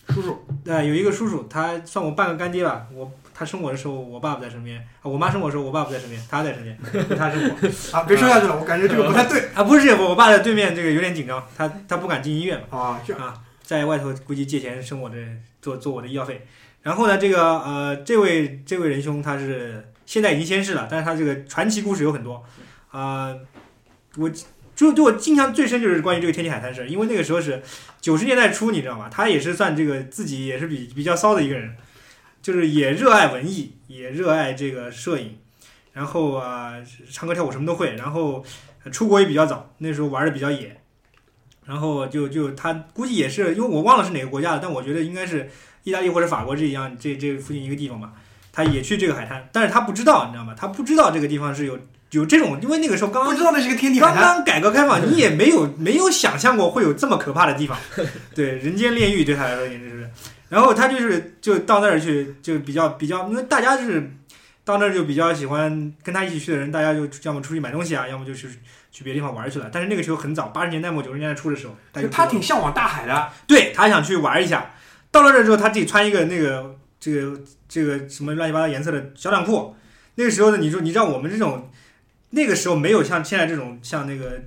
[0.08, 6.76] 叔叔，呃有一个叔叔，他算我半个干爹吧，我他生我的时候我爸不在身边，啊我妈生我的时候我爸不在身边，他在身边，
[7.16, 12.76] 他生我 啊，别说下去了，我感觉这个不太对啊不是我我爸在对面这个有点紧张，他他不敢进医院嘛。
[12.76, 13.00] 啊。
[13.06, 15.16] 这样在外头估计借钱生我的
[15.62, 16.44] 做做我的医药费。
[16.82, 22.42] 然后呢，这个呃，这位这位仁兄他是现在已经仙逝了，但是他这个传奇故事有很多
[22.90, 23.36] 啊、
[24.16, 24.30] 我
[24.74, 27.62] 就就我印象最深就是关于这个天津海滩事，因为那个时候是
[28.00, 29.08] 九十年代初，你知道吗？
[29.10, 31.76] 他也是算这个自己也是比比较骚的一个人，
[32.40, 35.38] 就是也热爱文艺，也热爱这个摄影，
[35.92, 36.74] 然后啊、
[37.10, 38.44] 唱歌跳舞什么都会，然后
[38.92, 40.80] 出国也比较早，那时候玩的比较野。
[41.64, 45.50] 然后就就他估计也是，因为我忘了是哪个国家了，但我觉得应该是
[45.82, 48.12] 意大利或者法国这一样这这附近一个地方吧。
[48.56, 50.54] 他也去这个海滩，但是他不知道，你知道吗？
[50.56, 51.78] 他不知道这个地方是有
[52.12, 57.76] 有这种，因为那个时候刚刚不知道那是个天体海刚滩，刚改革开放，你也没有没有想象过会有这么可怕的地方，
[58.34, 60.10] 对，人间炼狱对他来说简直是。
[60.48, 64.10] 然后他就是就到那儿去，就比较比较，因为大家就是
[64.64, 68.48] 到那儿就比较喜欢跟他一起去的人，大家就要么出去买东西啊，要么就去
[68.90, 69.68] 去别的地方玩去了。
[69.70, 73.28] 但是那个时候很早，八十年代末九十年代初的时候，就他挺向往大海的。
[73.46, 74.70] 对他想去玩一下。
[75.10, 76.76] 到了那儿之后，他自己穿一个那个
[77.12, 79.76] 这个这个什么乱七八糟颜色的小短裤。
[80.16, 81.70] 那个时候呢，你说你知道我们这种
[82.30, 84.42] 那个时候没有像现在这种像那个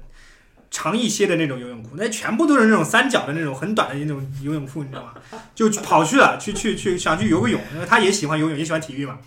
[0.70, 5.14] 长一些的那种游泳裤，那全部都是那种三角的那种很短的那种游泳裤，你知道吗？
[5.56, 9.20] 就跑去了，去去去想去游个泳，因为他也喜欢游泳，也喜欢体育嘛。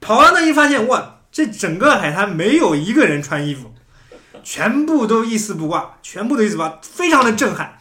[0.00, 3.74] 跑到那一发现，哇，这整个海滩没有一个人穿衣服，
[4.42, 7.78] 全部都一丝不挂，全部都一丝不挂，非常的震撼。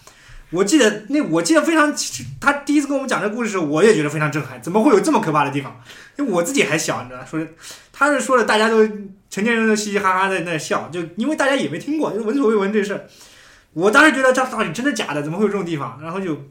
[0.51, 1.93] 我记得那我记得非常，
[2.39, 5.79] 他第一次跟我们讲这个故事的时候，我也觉得非常震撼，怎么会有这么可怕的地方？
[6.17, 7.39] 因为我自己还小，你知道，说
[7.93, 8.83] 他是说的，大家都
[9.29, 13.05] 成年人都嘻嘻哈哈在那笑，就因为大家也没听过，就闻所未闻这事。
[13.73, 15.21] 我当时觉得这到底真的假的？
[15.21, 15.99] 怎么会有这种地方？
[16.01, 16.49] 然后就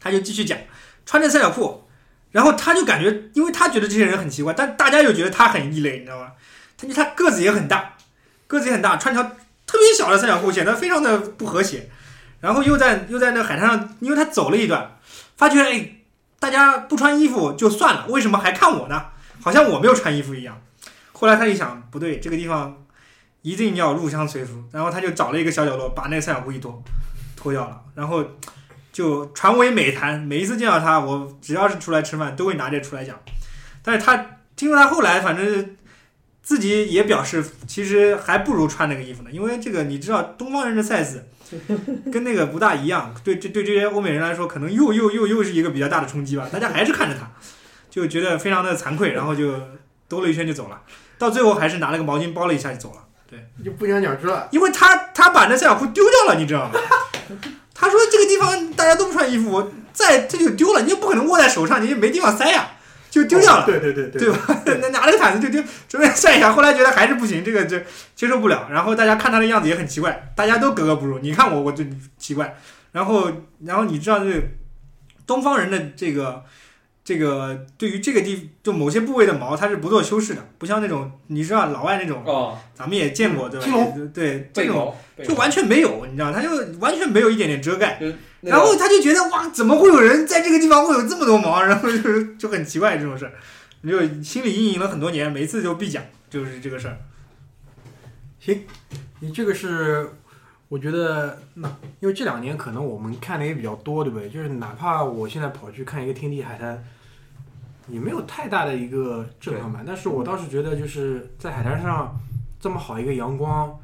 [0.00, 0.58] 他就继续讲，
[1.04, 1.84] 穿着三角裤，
[2.30, 6.32] 然后他就感觉，因为他觉得这些人很奇怪，但大家又觉得他很异类，你知道吗？
[6.78, 7.96] 他就他个子也很大，
[8.46, 9.22] 个子也很大，穿条
[9.66, 11.90] 特别小的三角裤，显得非常的不和谐。
[12.44, 14.98] 然后又在又在那海滩上，因为他走了一段，
[15.34, 15.92] 发觉哎，
[16.38, 19.02] 大家不穿衣服就算了，为什么还看我呢？
[19.40, 20.60] 好像我没有穿衣服一样。
[21.14, 22.84] 后来他一想，不对，这个地方
[23.40, 26.82] 一定要入乡随俗，然后他就找了一个小角落，把那个三角裤一脱，
[27.34, 28.22] 脱掉了，然后
[28.92, 30.20] 就传为美谈。
[30.20, 33.18] 每一次见到他，我只要是出来吃饭，都会拿这出来讲。
[33.82, 34.14] 但是他
[34.54, 35.76] 听说他后来反正
[36.42, 41.20] 自己也表示，其实还不如穿那个衣服呢，因为这个你知道，东方人的 size
[42.12, 46.48] 跟那个不大一样，对对对这些欧美人来说，可能又又又又是一个比较大的冲击吧。
[46.52, 47.30] 大家还是看着他，
[47.90, 49.54] 就觉得非常的惭愧，然后就
[50.08, 50.80] 兜了一圈就走了。
[51.18, 53.00] 到最后还是拿了个毛巾包了一下就走了。
[53.26, 54.46] 对就不了了之了。
[54.50, 56.78] 因为他他把那三角裤丢掉了，你知道吗？
[57.74, 62.72] 他说这个地方大家都不穿衣服，我再这就丢了，你又不可能握在手上，你也没地方塞呀，
[63.22, 63.66] 就丢掉了。
[63.66, 64.62] 对对对对对吧？
[64.82, 67.78] 那拿了个毯子就丢，准备晒一下，后来觉得还是不行，这个就
[68.16, 68.68] 接受不了。
[68.70, 71.18] 然后大家看他的样子也很奇怪，大家都格格不入。
[71.20, 71.84] 你看我，我就
[72.18, 72.56] 奇怪。
[72.92, 73.30] 然后，
[73.64, 74.32] 然后你知道这
[75.26, 76.44] 东方人的这个
[77.04, 84.10] 这个对于这个地就某些部位的毛，它是不做修饰的，不像那种你知道老外那种，哦，咱们也见过对吧青龙？
[84.12, 86.48] 对这种就完全没有，你知道，他就
[86.78, 88.00] 完全没有一点点遮盖。
[88.40, 91.62] 那然后他就觉得哇，怎么会有人在这个地方会有这么多毛？
[91.62, 93.32] 然后就是就很奇怪这种事儿，
[93.82, 96.96] 你就心理阴影了很多年，每次就必讲，就是这个事儿。
[98.40, 98.62] 行
[99.20, 100.10] 你这个是，
[100.68, 101.68] 我觉得那
[102.00, 104.28] 因为这两年可能我们看的也比较多，对不对？
[104.28, 106.84] 就是哪怕我现在跑去看一个天地海滩，
[107.88, 109.82] 也没有太大的一个震撼吧。
[109.86, 112.18] 但是我倒是觉得，就是在海滩上
[112.60, 113.78] 这么好一个阳光，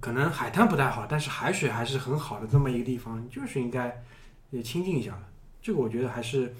[0.00, 4.02] 可能海滩不太好，但是海水还是很好的这么一个地方，就是应该
[4.50, 5.22] 也亲近一下的。
[5.60, 6.54] 这个我觉得还是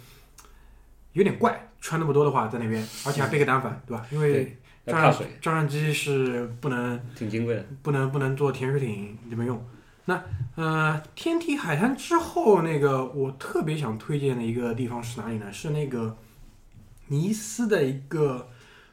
[1.13, 4.07] 有点怪，穿那么多的话在那边，而且还背个单反，对吧？
[4.11, 7.01] 因为照相怕水，照相机是不能。
[7.15, 7.65] 挺金贵的。
[7.83, 9.63] 不能不能做潜水艇里面用。
[10.07, 10.23] 那
[10.55, 15.53] 呃，天体海滩之后，那个我特别想推荐的一个地方是哪里呢？
[15.53, 16.17] 是那个
[17.09, 18.49] 尼斯的一个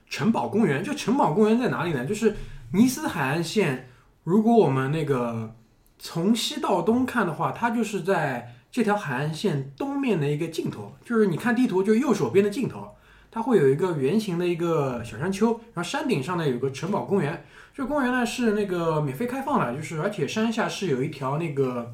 [0.10, 0.84] 城堡公园。
[0.84, 2.06] 这城堡公园在哪里呢？
[2.06, 2.36] 就是
[2.74, 3.90] 尼斯海岸线。
[4.24, 5.56] 如果我们那个
[6.00, 12.96] 从西到东看的话，它就是在这条海岸线东面的一个尽头，就是你看地图，就右手边的尽头，
[13.30, 17.46] 它会有一个圆形的一个小山丘，然后山顶上呢有个城堡公园。
[17.74, 21.94] 这公园呢是那个免费开放的，就是而且山下是有一条那个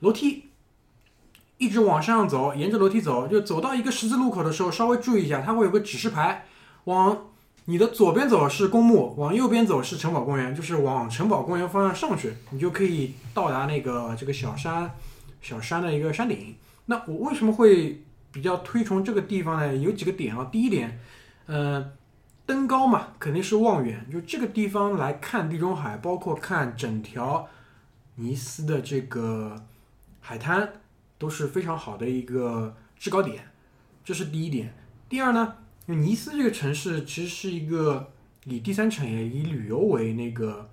[0.00, 0.44] 楼梯，
[1.64, 6.44] 一直往上走，沿着楼梯走，就走到一个十字路口的时候，稍微注意一下，它会有个指示牌，
[6.84, 7.26] 往
[7.64, 14.90] 你的左边走是公墓，往右边走是城堡公园，就是往城堡公园方向上去，你就可以到达那个这个小山
[15.40, 16.54] 小山的一个山顶。
[16.86, 19.74] 那我为什么会比较推崇这个地方呢？
[19.74, 21.00] 有几个点啊，第一点，
[21.46, 21.92] 呃。
[22.46, 24.06] 登高嘛，肯定是望远。
[24.12, 27.48] 就这个地方来看地中海，包括看整条
[28.16, 29.56] 尼斯的这个
[30.20, 30.70] 海滩，
[31.24, 33.50] 都是非常好的一个制高点。
[34.04, 34.74] 这是第一点。
[35.08, 35.54] 第二呢，
[35.86, 38.12] 因为尼斯这个城市其实是一个
[38.44, 40.68] 以第三产业、以旅游为那个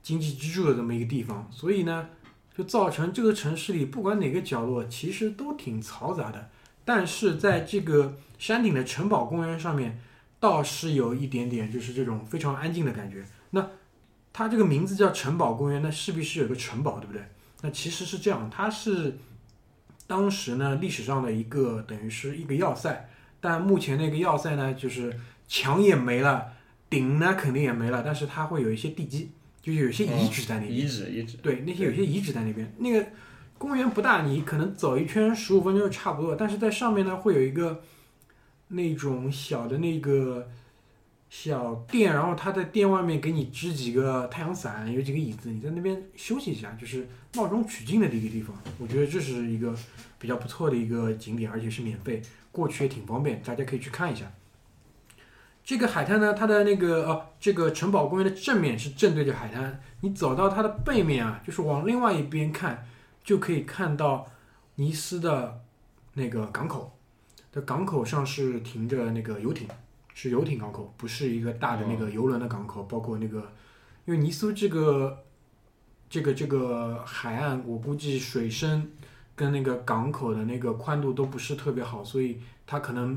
[0.00, 2.10] 经济支柱的这么一个地方，所以呢，
[2.56, 6.48] 就造成这个城市里不管哪个角落，其实都挺嘈杂的。
[6.84, 10.00] 但是在这个山顶的城堡公园上面，
[10.38, 13.26] 倒是有一点点，就是这种非常安静的感觉。
[13.50, 13.68] 那
[14.32, 17.20] 它这个名字叫城堡公园，那势必是有个城堡，对不对？
[17.62, 19.18] 那其实是这样，它是
[20.08, 23.08] 当时呢历史上的一个等于是一个要塞，
[23.40, 25.14] 但目前那个要塞呢，就是
[25.46, 26.54] 墙也没了，
[26.90, 29.30] 顶呢肯定也没了，但是它会有一些地基，
[29.62, 30.72] 就是有些遗址在那边。
[30.72, 32.74] 遗址遗址，对，那些有些遗址在那边。
[32.78, 33.06] 那个
[33.58, 36.34] 公园不大，你可能走一圈十五分钟就差不多。
[36.34, 37.82] 但是在上面呢，会有一个
[38.68, 40.48] 那种小的那个
[41.30, 48.56] 小店，然后他在店外面给你支几个太阳伞，有几个椅子，你在那边休息一下，就是闹中取静的一个地方。
[48.78, 49.74] 我觉得这是一个
[50.18, 54.32] 比较不错的一个景点，而且是免费，过去也挺方便，大家可以去看一下。
[55.62, 62.86] 这个海滩呢，它的那个呃，这个城堡公园的正面是正对着海滩，你走到它的背面啊，就是往另外一边看，
[63.22, 64.26] 就可以看到
[64.76, 65.60] 尼斯的
[66.14, 66.94] 那个港口。
[67.50, 69.66] 的港口上是停着那个游艇，
[70.20, 72.82] 是游艇港口，不是一个大的那个游轮的港口。
[72.82, 73.52] 包括那个，
[74.04, 75.24] 因为尼斯这个
[76.10, 78.90] 这个这个海岸，我估计水深
[79.36, 83.16] 跟那个港口的那个宽度都不是特别好，所以它可能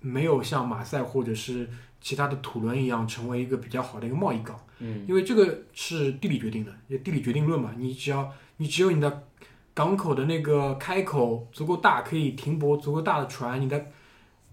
[0.00, 4.58] 没有像马赛或者是其他的土伦一样成为一个比较好的一个贸易港。
[4.80, 7.72] 嗯，因为这个是地理决定的，也地理决定论嘛。
[7.78, 9.28] 你只要你只有你的
[9.72, 13.86] 港口的那个开口足够大，可以停泊足够大的船，你的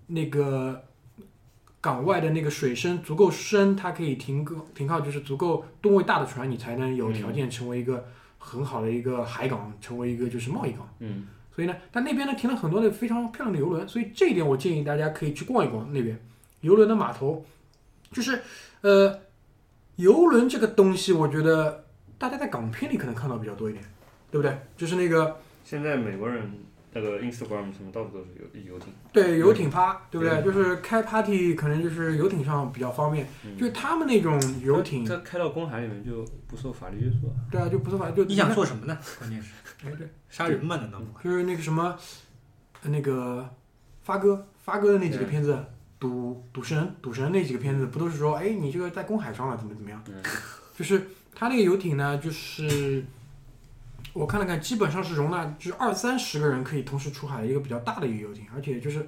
[0.05, 0.83] 那个
[1.87, 8.05] 港外的那个水深足够深，它可以停靠停靠就是足够吨位大的船，你才能有条件成为一个
[8.37, 10.85] 很好的一个海港，成为一个就是贸易港。
[10.99, 11.25] 嗯
[11.55, 16.19] 所以呢，但那边呢停了很多的非常漂亮的游轮，所以这一点我建议大家可以去逛一逛那边
[16.59, 17.45] 游轮的码头，
[18.11, 18.41] 就是
[18.81, 19.21] 呃，
[19.95, 21.85] 游轮这个东西，我觉得
[22.17, 23.85] 大家在港片里可能看到比较多一点，
[24.29, 24.57] 对不对？
[24.75, 26.51] 就是那个现在美国人
[26.93, 28.27] 那个 Instagram 什么到处都是
[28.63, 30.41] 游游艇，对游艇趴，对不对？
[30.43, 37.33] 就是开 party 可能就是游艇上比较方便，嗯就是他们那种游艇，它开到公海里面就不受法律约束了。
[37.51, 38.97] 对啊，就不受法就你想做什么呢？
[39.19, 39.51] 关键是
[39.85, 40.77] 哎对，杀人嘛？
[40.77, 41.23] 难道不？
[41.23, 41.95] 就是那个什么，
[42.81, 43.47] 呃那个
[44.03, 45.63] 发哥发哥的那几个嗯片子，
[45.99, 50.01] 赌赌神赌神那几个片子，不都是说，哎，你这个在公海上了，怎么怎么样？
[50.07, 50.15] 嗯
[50.75, 53.03] 就是他那个游艇呢，就是
[54.17, 59.07] 我看了看，基本上是容纳就是二三十个人可以同时出海的一个比较大的一个游艇，而且就是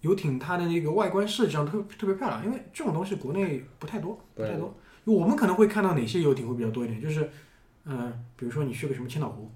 [0.00, 4.72] 游艇它的那个外观设计上特特别漂亮，因为这种东西国内不太多，不太多。
[5.04, 7.28] 我们可能会看到哪些游艇会比较多一点，就是
[7.84, 9.50] 嗯、比如说你去个什么千岛湖。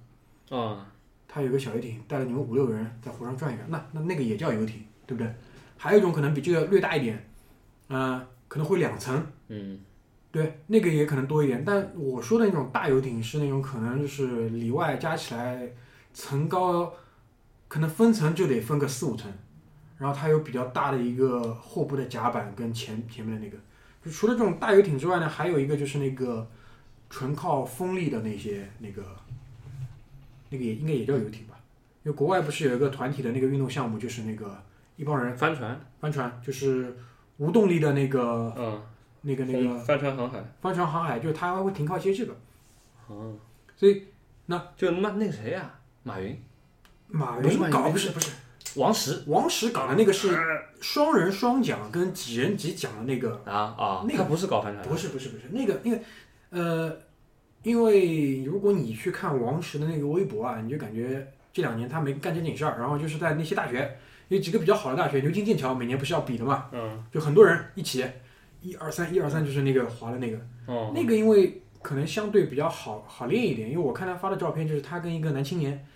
[0.54, 0.90] 啊，
[1.28, 5.32] 它有个小游艇，带了你们五六个人在湖上转一转，那那那个也叫游艇，对不对？
[5.76, 7.30] 还有一种可能比这个略大一点，
[7.88, 9.78] 呃，可能会两层，嗯
[10.38, 11.64] 对，那个也可能多一点。
[11.66, 15.68] 但我说的那种大游艇是那种可能就是里外加起来
[16.14, 16.92] 层高，
[17.66, 19.28] 可能分层就得分个四五层，
[19.98, 23.56] 然后它有比较大的一个后部的甲板跟前前面的那个。
[24.04, 26.48] 就除了这种大游艇之外呢，还有一个就是那个
[27.10, 29.02] 纯靠风力的那些那个，
[30.50, 31.58] 那个也应该也叫游艇吧？
[32.04, 34.62] 因为国外不是有一个团体的那个运动项目，就是那个
[34.94, 36.96] 一帮人帆船，帆船，就是
[37.38, 38.80] 无动力的那个嗯，
[39.22, 42.36] 那个那个帆船航海，帆船航海，就是它还会停靠一些这个。
[43.08, 43.34] 哦，
[43.76, 44.04] 所以
[44.46, 46.40] 那就那那个谁呀，马云、
[47.08, 48.30] 马云云搞不是不是。
[48.76, 49.24] 王石。
[49.26, 50.38] 王石搞的那个是
[50.80, 55.44] 双人双桨跟几人几桨的那个，啊啊，那个他不是搞帆船，不是不是不是。
[55.50, 55.98] 那个那个
[56.50, 56.96] 呃，
[57.62, 63.98] 因为如果你去看王石的那个微博啊，你就感觉这两年他没干正经事儿，然后就是在那些大学
[64.28, 67.02] 有几个比较好的大学，牛津、剑桥每年不是要比的嘛，嗯。
[67.10, 68.04] 就很多人一起
[68.60, 70.38] 一二三一二三就是那个滑的那个。
[70.66, 75.86] 哦，那个因为可能相对比较好好练一点，因为我看他发的照片，就是他跟一个男青年，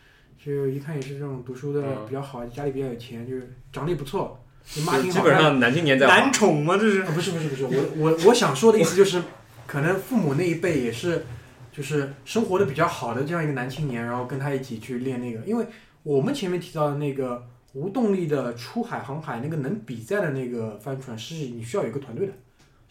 [0.42, 5.24] 就一看也是这种读书的嗯比较好，家里比较有钱，就是长得也不错，就妈就挺好看。
[5.24, 6.76] 基本上男青年在男宠吗？
[6.78, 9.22] 这是啊，不是不是不是，我我我想说的意思就是，
[9.66, 11.26] 可能父母那一辈也是，
[11.70, 15.66] 就是生活的比较好的这样一个男青年，然后跟他一起去练那个，因为
[16.02, 22.32] 我们前面提到的那个无动力的出海航海那个能比赛的那个帆船，是你需要有一个团队的，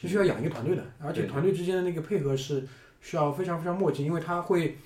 [0.02, 2.68] 是需要养一个团队的，而且团队之间的那个配合是
[3.02, 4.78] 需要非常非常默契，因为他会，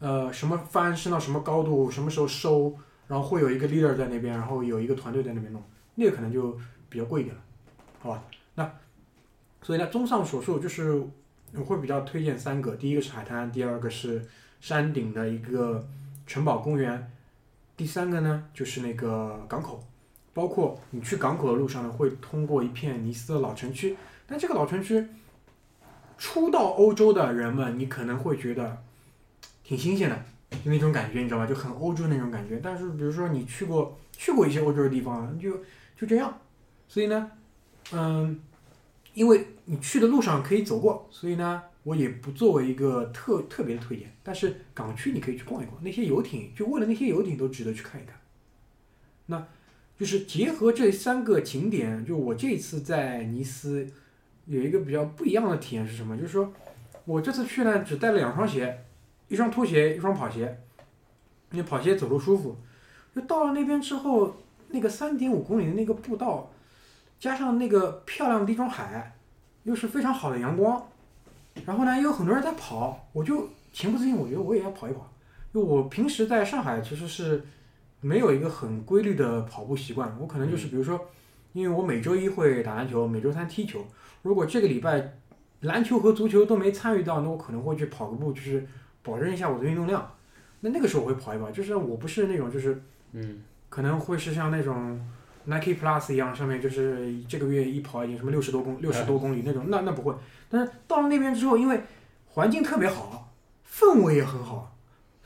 [0.00, 5.62] 呃，什么帆升到什么高度，什么时候收，然后会有一个 leader 在那边，然后有一个团队在那边弄，
[5.94, 6.58] 那个可能就
[6.88, 7.42] 比较贵一点了，
[8.00, 8.24] 好吧？
[8.54, 8.72] 那
[9.62, 11.02] 所以呢，综上所述，就是
[11.54, 14.24] 我会比较推荐三个，第一个是海滩，第二个是
[14.60, 15.86] 山顶的一个
[16.26, 17.10] 城堡公园，
[17.76, 19.82] 第三个呢就是那个港口。
[20.34, 23.96] 包括你去港口的路上呢，会通过一片尼斯的老城区，
[24.26, 25.06] 但这个老城区，
[26.18, 28.82] 初到欧洲的人们，你可能会觉得
[29.62, 30.24] 挺新鲜的，
[30.64, 31.46] 就那种感觉，你知道吗？
[31.46, 32.60] 就很欧洲那种感觉。
[32.62, 35.58] 但是比如说你去过去过一些欧洲的地方，就
[35.96, 36.38] 就这样。
[36.88, 37.30] 所以呢，
[37.92, 38.40] 嗯，
[39.14, 44.12] 因为你去的路上可以走过，所以呢，我也不作为一个特特别的推荐。
[44.22, 48.16] 但是港区你可以去逛一逛，那些游艇，就为了那些游艇都值得去看一看。
[49.26, 49.46] 那
[49.98, 53.88] 就是结合这三个景点，就我这次在尼斯
[54.46, 56.16] 有一个比较不一样的体验是什么？
[56.16, 56.52] 就是说
[57.04, 58.84] 我这次去呢，只带了两双鞋，
[59.28, 60.60] 一双拖鞋，一双跑鞋。
[61.52, 62.56] 因为跑鞋走路舒服，
[63.14, 64.34] 就到了那边之后，
[64.70, 66.50] 那个三点五公里的那个步道，
[67.20, 69.14] 加上那个漂亮的地中海，
[69.62, 70.84] 又是非常好的阳光，
[71.64, 75.08] 然后呢，又有很多人在跑，我就情不自禁，我觉得我也要跑一跑。
[75.54, 77.46] 就我平时在上海其实是
[78.00, 81.00] 没有一个很规律的跑步习惯，我可能就是比如说，
[81.56, 83.82] 因为我每周一会打篮球，每周三踢球，
[84.20, 85.14] 如果这个礼拜
[85.60, 88.66] 篮球和足球都没参与到，那我可能会去跑个步，就是
[89.02, 90.14] 保证一下我的运动量。
[90.60, 92.78] 那那个时候我会跑一跑，就是我不是那种就是
[93.12, 95.00] 嗯可能会是像那种
[95.46, 100.14] Nike Plus 一样，上面就是这个月一跑已经什么六十多公六十多公里那种，那那不会。
[100.50, 101.80] 但是到了那边之后，因为
[102.26, 103.32] 环境特别好，
[103.66, 104.76] 氛围也很好，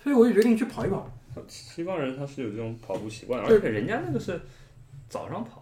[0.00, 1.10] 所以我就决定去跑一跑。
[1.48, 4.40] 西方人他是有这种跑步习惯，对而且人家那个是
[5.08, 5.59] 早上跑，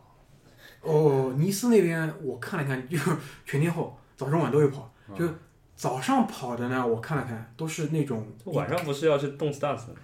[0.89, 3.11] 哦，尼斯那边我看了看，就是
[3.45, 4.93] 全天候，早中晚都有跑。
[5.17, 5.35] 就嗯
[5.77, 9.95] 早上跑的呢，我看了看，都是那种晚上不是要去动 stars 吗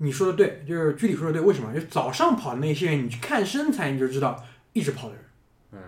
[0.00, 1.40] 你说的对，就是具体说的对。
[1.40, 1.72] 为什么？
[1.74, 4.40] 就早上跑的那些人，你去看身材你就知道，
[4.72, 5.24] 一直跑的人。
[5.72, 5.80] 嗯，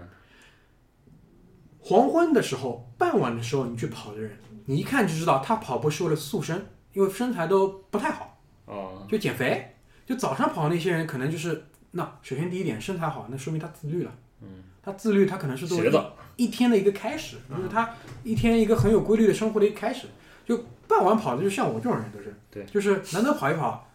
[1.78, 9.76] 黄昏的时候、傍晚的时候你去跑的人，你一看就知道他跑步是为了塑身，因为身材都不太好，哦，就减肥。
[10.04, 14.12] 就早上跑的那些人，可能就是那首先第一点身材好，那说明他自律了。
[14.42, 14.48] 嗯，
[14.82, 17.90] 他自律，他可能是作为洗个澡，一天的一个开始，就是他
[18.24, 20.06] 一天一个很有规律的生活的一个开始。
[20.46, 23.88] 就傍晚跑的，就像我这种人都是，对，就是难得跑一跑，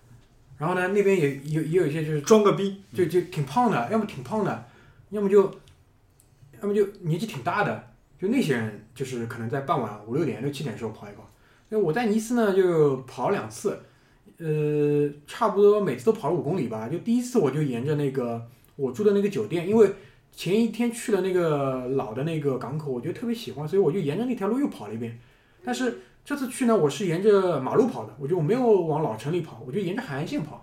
[0.58, 4.66] 然后呢那边也也也有一些就是装个逼，就就挺胖的，要么挺胖的，
[5.10, 5.54] 要么就
[6.62, 7.88] 要么就年纪挺大的，
[8.18, 11.30] 就那些人就是可能在傍晚五六点六七点的时候跑一跑。
[11.70, 13.82] 那我在尼斯呢就跑两次，
[14.38, 16.89] 呃，差不多每次都跑了五公里吧。
[16.89, 19.89] 就第一次我就沿着那个我住的那个酒店，因为
[20.31, 25.17] 前一天去了那个老的那个港口，我觉得特别喜欢，所以我就沿着那条路又跑了一遍。
[25.63, 30.61] 但是这次去呢，我是沿着马路跑的，我就没有往老城里跑，我就沿着海岸线跑。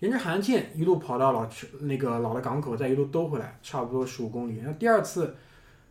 [0.00, 4.58] 沿着海岸线一路跑到老城那个老的港口，再一路兜回来，差不多十五公里。
[4.58, 5.34] 然后第二次，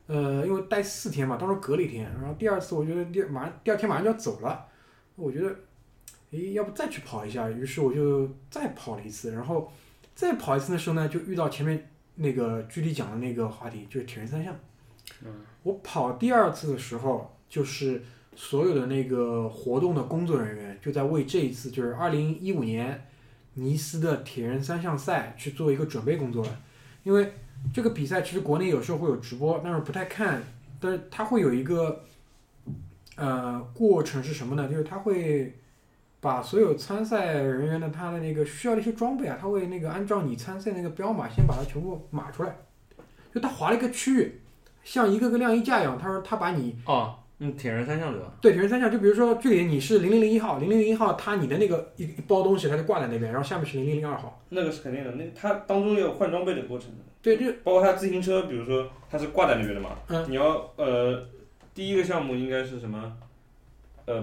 [0.08, 4.66] 呃，因为待四天嘛，当时隔了一天，然后第二次我觉得第马上第二天马上就要走了，
[5.16, 5.56] 我觉得，
[6.32, 7.50] 诶，要不再去跑一下？
[7.50, 9.72] 于是我就再跑了一次，然后
[10.16, 14.56] 再跑一次的时候呢，就遇到前面那个距离讲的那个话题，就是铁人三项。
[15.24, 15.32] 嗯，
[15.64, 18.02] 我跑第二次的时候，就是
[18.36, 23.06] 所有的那个活动的工作人员就在为这一次，就是二零一五年
[23.56, 26.60] 尼斯的铁人三项赛去做一个准备工作了。
[27.04, 27.34] 因为
[27.74, 30.42] 这个比赛其实国内有时候会有直播，但是不太看。
[30.80, 32.04] 但是它会有一个
[33.16, 34.68] 呃过程是什么呢？
[34.68, 35.61] 就是它会
[36.22, 42.56] 把所有参赛人员的他的那个需要的一些装备啊，他会那个按照你参赛那个标码先把它全部码出来。
[43.34, 44.42] 就他划了一个区域，
[44.84, 45.98] 像一个个晾衣架一样。
[45.98, 48.32] 他说他把你哦，嗯，铁人三项对吧？
[48.40, 54.40] 对铁人三项，就比如说距离你是零零零一号，零零零一号，他你的那个一一包东西，他就挂在那边，然后下面是零零零二号。
[54.50, 56.98] 那个是肯定的，那他当中也有换装备的过程的。
[57.22, 61.26] 对，就包括他自行车，比如说他是挂在那边的嘛，嗯你要呃
[61.74, 63.18] 第一个项目应该是什么？
[64.06, 64.22] 呃，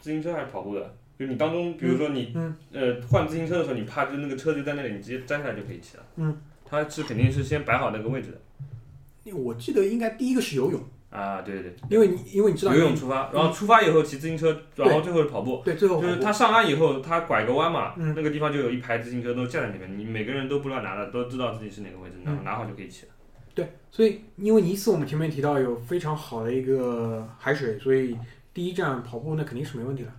[0.00, 0.94] 自行车还是跑步的？
[1.18, 6.02] 就你当中，比如说你、嗯呃换自行车的时候，你怕就那个车就在那里，你直接摘下来就可以骑了。
[6.16, 9.32] 嗯，它是肯定是先摆好那个位置的。
[9.32, 11.74] 我记得应该第一个是游泳，啊，对对对。
[11.88, 15.62] 因为你因为你知，道游泳出发，然后出发以后骑自行车，然后最后是跑步。
[15.64, 18.12] 对最后就是他上岸以后，他拐个弯嘛，嗯。
[18.16, 23.12] 那个地方就有一排自行车都架在那边，你每个人都不知道拿的，都知道自己是哪个位置，然后拿好就可以骑了。
[23.54, 28.16] 对，所以因为尼斯我们前面提到有非常好的一个海水，所以
[28.52, 30.12] 第一站跑步那肯定是没问题的。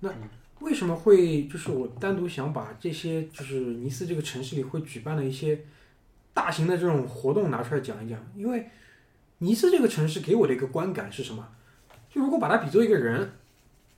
[0.00, 0.10] 那
[0.60, 5.64] 为什么会就是我单独想把这些就是尼斯这个城市里会举办的一些
[6.32, 8.18] 大型的这种活动拿出来讲一讲？
[8.34, 8.70] 因为
[9.38, 11.46] 尼斯这个城市给我的一个观感是什么？
[12.10, 13.32] 就如果把它比作一个人，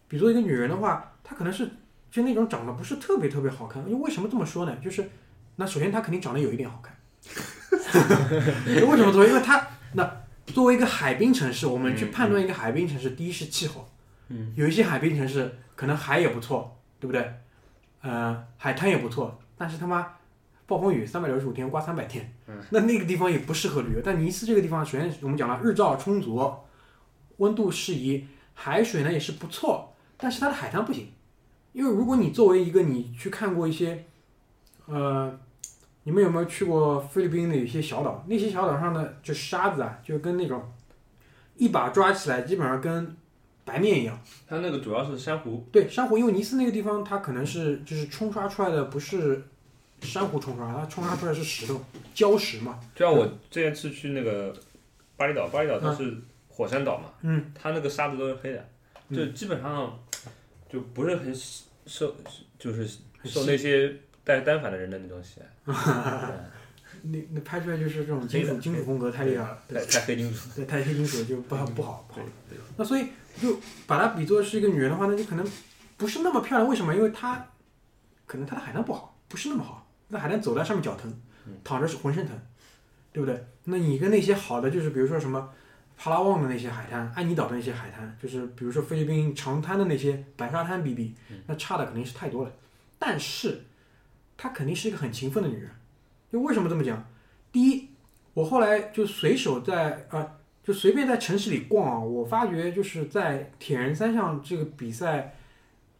[0.08, 1.68] 比作一个女人的话，她可能是
[2.10, 3.82] 就那种长得不是特别特别好看。
[3.84, 4.76] 因为为什么这么说呢？
[4.82, 5.08] 就是
[5.56, 6.96] 那首先她肯定长得有一点好看。
[8.66, 9.24] 为什么说？
[9.24, 13.88] 因为她那作为一个海滨城市，我们去判断一个海滨城市，第一是气候，
[14.28, 17.34] 嗯，有一些海滨城市可能海也不错，对不对？
[18.02, 20.14] 呃，海滩也不错，但是他妈
[20.66, 24.00] 暴风雨三百六十五天刮三百天，嗯，那那个地方也不适合旅游。
[24.04, 26.54] 但尼斯这个地方，首先我们讲了日照充足，
[27.38, 31.12] 温度适宜，海水呢也是不错，但是它的海滩不行，
[31.72, 34.04] 因为如果你作为一个你去看过一些，
[34.86, 35.38] 呃。
[36.04, 38.24] 你们有没有去过菲律宾的一些小岛？
[38.26, 40.62] 那些小岛上的就沙子啊，就跟那种
[41.56, 43.14] 一把抓起来，基本上跟
[43.68, 44.18] 白面一样。
[44.48, 49.42] 它那个主要是珊瑚，对，珊瑚，因为尼斯那个地方，它可能是就是冲刷出来的不是
[50.00, 51.80] 珊瑚冲刷，它冲刷出来是石头、
[52.14, 52.80] 礁石嘛。
[52.94, 54.56] 就像我这次去那个
[55.16, 56.16] 巴厘岛，巴厘岛它是
[56.48, 58.68] 火山岛嘛，嗯，它那个沙子都是黑的，
[59.10, 59.98] 嗯就基本上
[60.72, 61.34] 就不是很
[61.86, 62.16] 受，
[62.58, 62.88] 就是
[63.24, 65.46] 受那些带单反的人的那种喜爱，
[67.02, 70.48] 那那拍出来就是这种金属金属风格太厉害了，太太黑金属。
[70.56, 72.56] 对，太黑金属就不好不好不好对。
[72.56, 73.06] 对，那所以
[73.40, 75.46] 就把它比作是一个女人的话，那就可能
[75.96, 76.68] 不是那么漂亮。
[76.68, 76.94] 为什么？
[76.94, 77.46] 因为她
[78.26, 79.86] 可能她的海滩不好，不是那么好。
[80.08, 81.12] 那海滩走在上面脚疼，
[81.62, 82.38] 躺着是浑身疼，
[83.12, 83.46] 对不对？
[83.64, 85.50] 那你跟那些好的，就是比如说什么
[85.96, 91.14] 帕拉旺的那些海滩，安妮岛的那些海滩，就是比如说菲律宾长滩的那些白沙滩比比，
[91.46, 92.52] 那差的肯定是太多了。
[92.98, 93.64] 但是
[94.36, 95.70] 她肯定是一个很勤奋的女人。
[96.32, 97.04] 就为什么这么讲？
[97.52, 97.90] 第一，
[98.34, 100.34] 我后来就随手在啊。
[100.68, 105.34] 就随便在城市里逛啊，我发觉就是在铁人三项这个比赛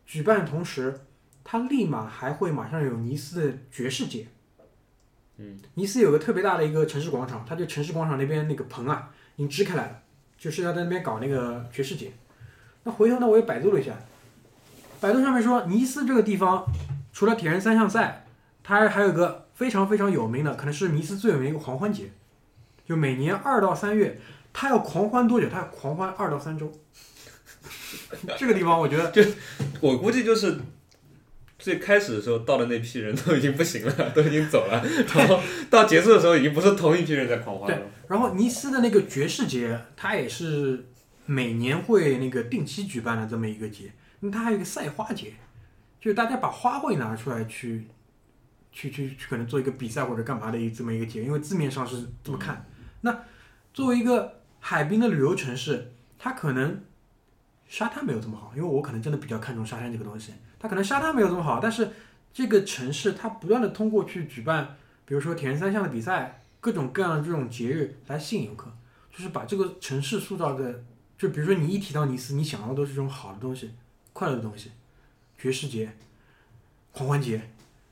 [0.05, 0.95] 举办的同时，
[1.43, 4.27] 它立马还会马上有尼斯的爵士节。
[5.39, 10.03] 嗯，尼斯有个特别大的一个城市广场，它就城市广场那边那个棚啊，已经支开来了，
[10.37, 12.13] 就是要在那边搞那个爵士节。
[12.83, 13.95] 那回头呢，我也百度了一下，
[15.01, 16.67] 百度上面说尼斯这个地方
[17.11, 18.27] 除了铁人三项赛，
[18.63, 22.11] 它还有个非常非常有名的，可能是尼斯最有名的一个狂欢节，
[22.85, 24.21] 就每年二到三月。
[24.61, 25.49] 他要狂欢多久？
[25.49, 26.69] 他要狂欢二到三周。
[28.37, 29.23] 这个地方我觉得就
[29.81, 30.59] 我估计就是
[31.61, 35.39] 最开始的时候到的那批人都已经不行了， 都已经走了，然后
[35.71, 37.87] 到结束的时候已经不是同一批人在狂欢了。
[38.09, 40.89] 然后尼斯的那个爵士节，它也是
[41.25, 43.93] 每年会那个定期举办的这么一个节。
[44.19, 45.35] 那它还有一个赛花节，
[46.01, 47.87] 就是大家把花卉拿出来去，
[48.73, 52.67] 去去去可能做一个比赛或者干嘛的一这么一个节，因为字面上是这么看。
[53.03, 53.17] 那
[53.73, 56.83] 作为一个海滨的旅游城市，它可能
[57.69, 60.33] 沙滩没有这么好，因为我可能真的比较看重沙滩这个东西。
[60.59, 61.91] 它可能沙滩没有这么好，但是
[62.33, 68.73] 这个城市它不断的通过去举办，比如说铁人三项的比赛，各种各样的这种节日来吸引游客，
[69.13, 70.83] 就是把这个城市塑造的，
[71.17, 73.71] 就比如说你一提到尼斯，你想到都是这种好的东西、
[74.13, 74.73] 快乐的东西，
[75.39, 75.93] 爵士节、
[76.93, 77.51] 狂欢节、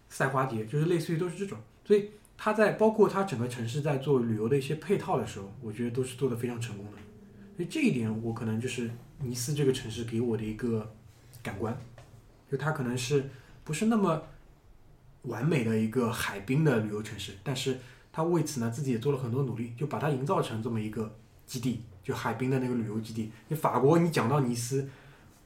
[0.08, 1.58] 赛花节，就是类似于都是这种。
[1.84, 6.98] 所以它在包括它整个城市在做旅游的一些配套的时候，我觉得都是做的非常成功的。
[7.56, 8.90] 所以这一点我可能就是
[9.20, 10.94] 尼斯这个城市给我的一个
[11.42, 11.76] 感官，
[12.50, 13.30] 就它可能是
[13.64, 14.22] 不是那么
[15.22, 17.78] 完美的一个海滨的旅游城市，但是
[18.12, 23.32] 它为此呢自己也做了很多努力，就把它营造成这么一个基地，就海滨的那个旅游基地。
[23.48, 24.86] 你法国，你讲到尼斯，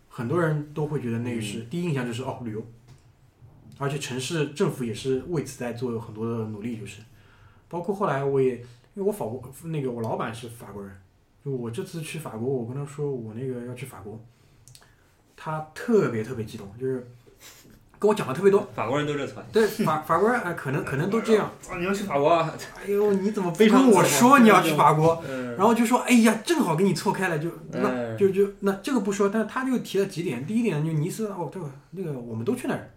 [0.08, 2.66] 很多人都会觉得那个是、第一印象就是哦旅游，
[3.81, 7.01] 而且城市政府也是为此在做很多的努力，就是
[7.66, 10.93] 包括后来我也因为我法国那个我老板是法国人，
[11.43, 14.20] 就我这次去法国，我跟他说我那个要去法国，
[15.35, 17.11] 他特别特别激动，就是
[17.98, 18.69] 跟我讲的特别多。
[18.74, 21.51] 法国人都热传，对法法国人哎、可能可能都这样。
[21.70, 22.52] 啊，你要去法国啊？
[22.77, 25.24] 哎呦，你怎么 跟我说你要去法国？
[25.27, 30.44] 嗯，然后就说，哎呀，正好给你错开了，就那嗯就就那这个不说，但是他就提了几点。
[30.47, 32.90] 第一点就尼斯，哦，这个那个我们都去那儿。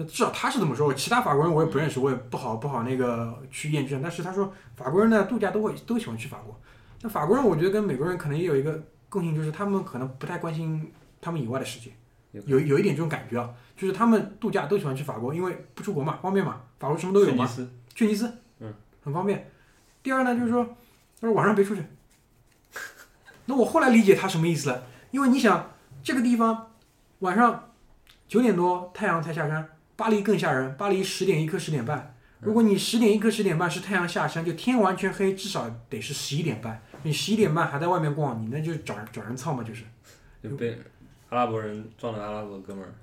[0.00, 4.00] 那至少他是这么说，其他法国人我也不认识，我也不好不好那个去验证。
[4.00, 6.56] 但是他说法国人呢度假都会都喜欢去法国。
[7.02, 11.90] 那法国人我觉得跟美国人可能也有一个共性，就是他们可能不太关心他们以外的世界，
[12.30, 17.44] 有有一点这种感觉啊，就是他们度假都喜欢去法国，因为不出国嘛，方便嘛，法国什么都有嘛。
[17.44, 18.72] 去尼斯去尼斯，嗯，
[19.02, 19.50] 很方便。
[20.00, 20.64] 第二呢，就是说，
[21.20, 21.82] 他说晚上别出去。
[23.46, 25.72] 那我后来理解他什么意思了，因为你想
[26.04, 26.70] 这个地方
[27.18, 27.72] 晚上
[28.28, 29.68] 九点多太阳才下山，
[29.98, 32.14] 巴黎更吓人，巴黎十点一刻十点半。
[32.38, 36.80] 如果你十点一刻十点半是太阳下山，就天完全黑，至少得是十一点半。
[37.02, 39.82] 你十一点半还在外面逛，你那就找人找人操嘛，就是。
[40.40, 40.78] 就被
[41.30, 42.94] 阿拉伯人撞了阿拉伯哥们儿，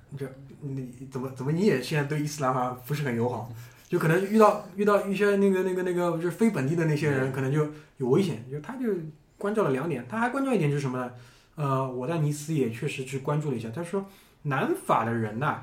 [0.62, 3.52] 你怎么怎么你也现在对伊斯兰好像不是很友好，
[3.90, 8.42] 就可能遇到遇到一些那个那个那个就是非本地的那些人，可能就有危险。
[8.50, 8.86] 就他就
[9.36, 11.12] 关照了两点，他还关照一点就是什么呢？
[11.56, 14.06] 呃，我在尼斯也确实去关注了一下，他说
[14.44, 15.62] 南法的人呐、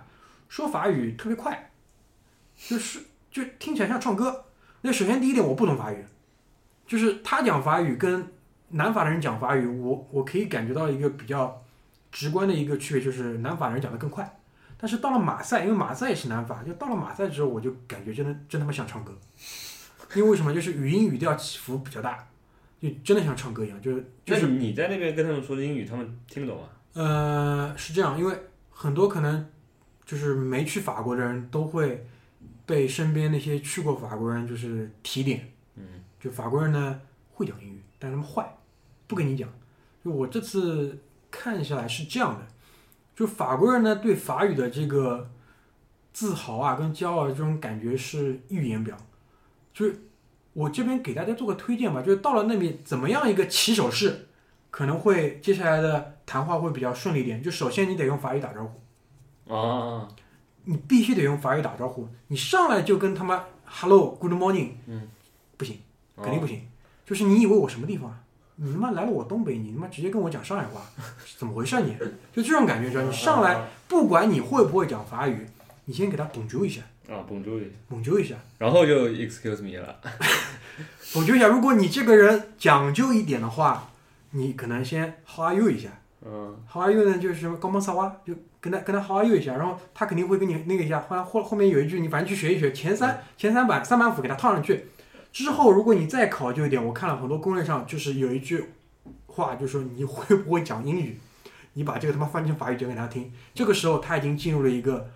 [0.54, 1.72] 说法语特别快，
[2.56, 3.00] 就是
[3.32, 4.46] 就听起来像唱歌。
[4.82, 6.06] 那首先第一点我不懂法语，
[6.86, 8.32] 就是他讲法语跟
[8.68, 11.60] 南法的人讲法语，我我可以感觉到一个比较
[12.12, 14.40] 直观的一个区别，就是南法人讲的更快。
[14.78, 19.12] 但是到了马赛，因为马赛也是南法，就到了马赛之后，我就感觉真的真他妈像唱歌。
[20.14, 20.54] 因为为什么？
[20.54, 22.28] 就是语音语调起伏比较大，
[22.80, 26.70] 就真的像唱歌一样，就是就就是是你在那边跟他们说的英语，他们听得懂啊？
[26.94, 28.40] 呃是这样，因为
[28.70, 29.50] 很多可能
[30.14, 32.06] 就是没去法国的人都会
[32.68, 35.84] 被身边那些去过法国人就是提点，嗯，
[36.20, 38.56] 就法国人呢会讲英语，但他们坏，
[39.08, 39.50] 不跟你讲。
[40.06, 41.00] 就我这次
[41.32, 42.46] 看下来是这样的，
[43.16, 45.32] 就法国人呢对法语的这个
[46.12, 48.96] 自豪啊跟骄傲的这种感觉是溢于言表。
[49.74, 50.00] 就是
[50.54, 54.28] 我这边给大家做个推荐吧，就是到了那边怎么样一个起手式，
[54.70, 57.42] 可能会接下来的谈话会比较顺利一点。
[57.42, 58.83] 就首先你得用法语打招呼。
[59.48, 60.08] 啊，
[60.66, 65.08] 你必须得用法语打招呼，你上来就跟他妈 hello good morning，嗯，
[65.58, 65.78] 不行，
[66.16, 66.62] 哦肯定不行。
[67.06, 68.20] 就是你以为我什么地方啊？
[68.56, 70.82] 你他妈来了我东北，你他妈直接跟我讲上海话，
[71.38, 71.96] 怎么回事啊你？
[72.34, 73.04] 就这种感觉，知道？
[73.04, 75.46] 你上来不管你会不会讲法语，
[75.86, 80.00] 你先给他 bonjour 一下啊，bonjour，，bonjour 一下然后就 excuse me 了，，
[81.12, 81.48] bonjour 一下。
[81.48, 83.90] 如果你这个人讲究一点的话，
[84.32, 85.90] 你可能先 how are you 一下。
[86.26, 87.18] 嗯，How are you 呢？
[87.18, 94.86] 就是高帮萨哇，就跟他跟他 How are you 一下，然后他肯定会跟你那个一下，后来后后面有一句你反正去学一学，前三前三板三板斧给他套上去，
[95.32, 98.72] 之后如果你再考究一点，我看了很多攻略上就是有一句
[99.26, 101.20] 话，就说你会不会讲英语，
[101.74, 105.10] 你把这个他妈翻成法语讲给他听，这个时候他已经进入了一个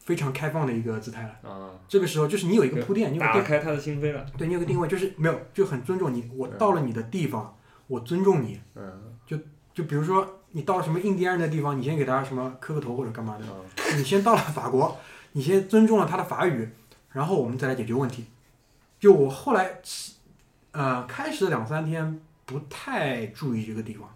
[0.00, 1.50] 非常开放的一个姿态了。
[1.50, 7.56] 啊，这个时候就是你有一个铺垫，你打开他的心扉了，对你有个定位，就是没有就很尊重你，我到了你的地方，
[7.86, 9.14] 我尊重你，嗯，
[9.74, 13.44] 就比如说你到什么印第安人的地方，你先给他什么磕个头或者干嘛的。
[13.44, 13.52] 啊
[13.96, 14.96] 你先到了法国，
[15.32, 16.68] 你先尊重了他的法语，
[17.10, 18.24] 然后我们再来解决问题。
[18.98, 19.80] 就我后来，
[20.70, 24.08] 呃，开始的两三天不太注意这个地方。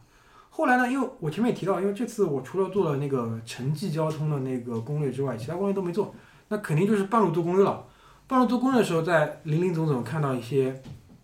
[0.48, 6.14] 后来呢，因为我前面也提到，因为这次我除了做了那个城际交通的那个攻略之外，其他攻略都没做，
[6.48, 7.84] 那肯定就是半路做攻略了。
[8.26, 10.82] 半路做攻略的时候，在林林总总看到一些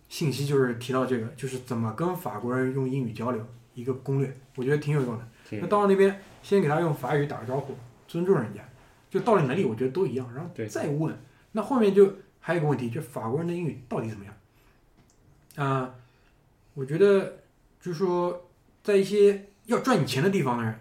[0.09, 3.43] 信息，就是提到这个，就是怎么跟法国人用英语交流，
[3.73, 5.27] 一个攻略，我觉得挺有用的。
[5.51, 7.75] 那到了那边，先给他用法语打个招呼，
[8.07, 8.61] 尊重人家，
[9.09, 11.15] 就道理能力我觉得都一样，然后再问。
[11.51, 14.33] 那后面就还有一个问题，就法国人的英语到底怎么样？
[15.55, 15.95] 啊、
[16.73, 17.39] 我觉得
[17.79, 18.49] 就是说，
[18.81, 20.79] 在一些要赚你钱的地方的人，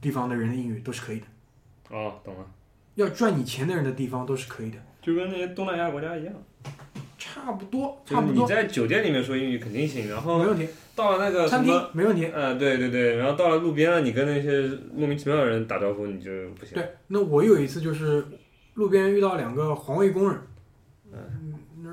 [0.00, 1.26] 地方的人的英语都是可以的，
[1.90, 2.44] 哦，懂了，
[2.96, 6.34] 要赚你钱的人的地方都是可以的，就跟那些东南亚国家一样，
[7.20, 10.66] 差不多，就是差不多，你在酒店里面说英语肯定行，然后没问题。
[10.96, 12.26] 到了那个餐厅，没问题。
[12.26, 16.74] 呃，对对对，然后到了路边了，你跟那些莫名其妙的人打招呼，你就不行。
[16.74, 18.26] 对，那我有一次就是
[18.74, 20.38] 路边遇到两个环卫工人，
[21.12, 21.90] 嗯，那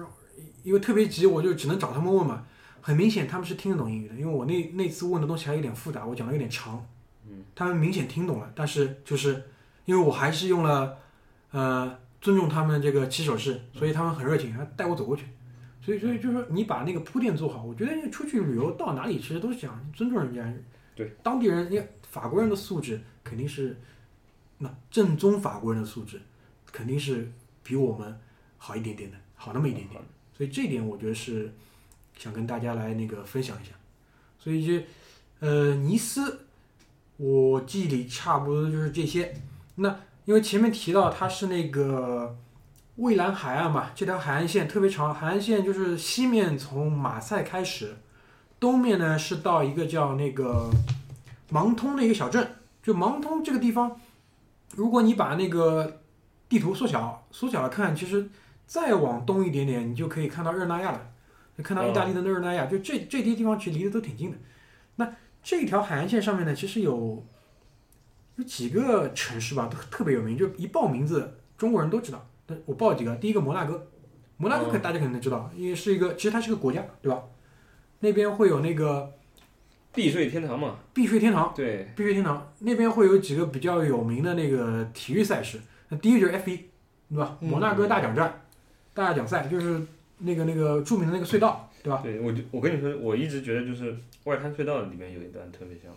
[0.64, 2.46] 因为特别急，我就只能找他们问嘛。
[2.82, 6.86] 很明显他们是听得懂英语的，因为我那那次问的东西还有点复杂，我讲的有点长，
[7.30, 9.44] 嗯，他们明显听懂了，但是就是
[9.84, 10.98] 因为我还是用了
[11.52, 15.26] 呃尊重他们这个骑手势，所以他们很热情，还带我走过去。
[15.82, 20.54] 所以，所以就是说，你把那个铺垫做好，我觉得你出去旅游到哪里其实都是想尊重人家，
[20.96, 23.80] 对当地人，因为法国人的素质肯定是，
[24.58, 26.22] 那正宗法国人的素质
[26.74, 27.32] 肯定是
[27.64, 28.20] 比我们
[28.58, 30.02] 好一点点的，好那么一点点。
[30.36, 31.54] 所以这一点我觉得是
[32.18, 33.72] 想跟大家来那个分享一下。
[34.38, 34.86] 所以就
[35.40, 36.48] 呃尼斯，
[37.16, 39.34] 我记忆里差不多就是这些。
[39.76, 39.98] 那
[40.28, 42.38] 因为前面提到它是那个
[42.98, 47.96] 蔚蓝海岸嘛，这条海岸线特别长，海岸线就是西面从马赛开始，
[48.60, 50.70] 东面呢是到一个叫那个
[51.50, 52.46] 芒通的一个小镇。
[52.84, 53.98] 就芒通这个地方，
[54.76, 56.02] 如果你把那个
[56.50, 58.30] 地图缩小缩小了看，其实
[58.66, 61.10] 再往东一点点，你就可以看到热那亚了，
[61.58, 62.66] 就看到意大利的热那亚。
[62.66, 64.38] 就这这些地方其实离得都挺近的。
[64.98, 65.10] 那
[65.42, 67.26] 这条海岸线上面呢，其实有
[68.38, 72.28] 有几个城市吧，都特别有名，就一报名字，中国人都知道。
[72.48, 73.88] 那我报几个，第一个摩纳哥，
[74.38, 77.24] 摩纳哥可大家肯定知道，因为是一个，其实它是个国家，对吧？
[78.00, 79.12] 那边会有那个
[79.92, 85.60] 避税天堂嘛，避税天堂，对，避税天堂那边会有几个比较有名的那个体育赛事。
[85.90, 86.58] 那第一个就是 F 一，
[87.10, 87.38] 对吧？
[87.42, 88.44] 嗯摩纳哥大奖战，
[88.94, 89.82] 大奖赛就是
[90.20, 92.02] 那个那个著名的那个隧道，对吧？
[92.04, 95.92] 对我就我跟你说，我一直觉得就是外滩隧道里面有一段特别像，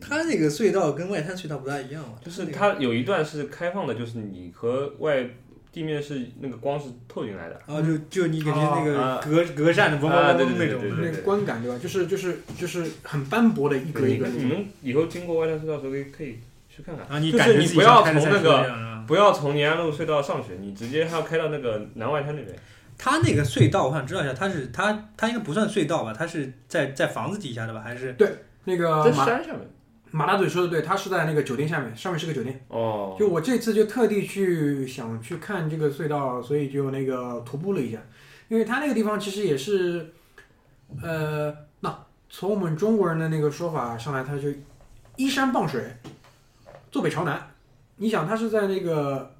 [0.00, 2.52] 它那个隧道跟外滩隧道不大一样嘛，就是那个。
[2.54, 5.26] 它有一段是开放的，就是你和外
[5.72, 9.20] 地面是那个光是透进来的，啊，就就你感觉那啊。
[9.24, 11.78] 个隔隔扇的嗡嗡那种对对对那个观感，对吧？
[11.82, 16.38] 就是就是就是很斑驳的一格一格你们以后经过外滩隧道的时候可以可以
[16.68, 22.56] 去看看，啊，你就是感觉你不要从那个不要从延安路隧道上去，你直接还要开到那个南外滩那边。
[22.96, 26.14] 它那个隧道，我想知道一下，它是它它应该不算隧道吧？
[26.16, 27.80] 它是在在房子底下的吧？
[27.80, 28.14] 还是
[28.64, 29.70] 那个在马山上面。
[30.10, 32.64] 马大嘴说的对，他是在那个酒店下面，上面是个酒店。
[32.68, 37.98] 哦，就我这次就特地去想去看这个隧道，所以就那个徒步了一下，
[38.46, 40.12] 因为它那个地方其实也是，
[41.02, 44.48] 呃，那从我们中国人的那个说法上来，它就
[45.16, 45.82] 依山傍水，
[46.92, 47.50] 坐北朝南。
[47.96, 49.34] 你想，它是在那个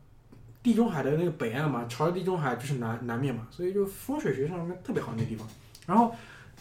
[0.60, 5.46] 地中海的那个北岸嘛，朝着地中海就是南南面嘛，所以就风水学上面特别好那个地方。
[5.86, 6.12] 然后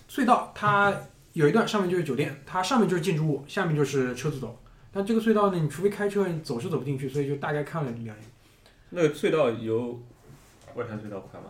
[0.08, 0.94] 隧道它
[1.34, 4.60] 有一段上面就是酒店，它上面就是建筑物，下面就是车子走。
[4.92, 8.16] 但这个隧道呢，你除非开车，你走是走不进去，所以就大概看了两眼。
[8.92, 10.00] 那个隧道有
[10.76, 11.50] 外滩隧道宽吗？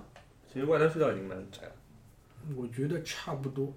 [0.51, 1.72] 其实外滩隧道已经蛮窄了。
[2.55, 3.73] 我觉得差不多，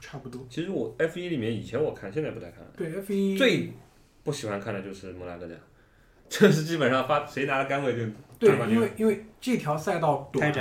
[0.00, 0.46] 差不多。
[0.48, 2.70] 其实我 F 一里面以前我看，现在不太看了。
[2.76, 3.72] 对 F 一最
[4.22, 5.58] 不喜欢看的就是摩纳哥站，
[6.28, 10.52] 这是基本上发谁拿了杆位就对因为因为这条赛道短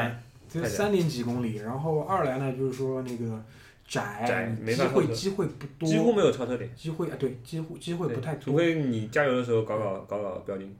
[0.49, 3.43] 只有三点几公里，然后二来呢就是说那个
[3.87, 8.57] 窄，机会机会不多，几乎没有超车点，机会啊，对，几乎机会不太多除。
[8.57, 10.75] 非你加油的时候搞搞搞搞标定。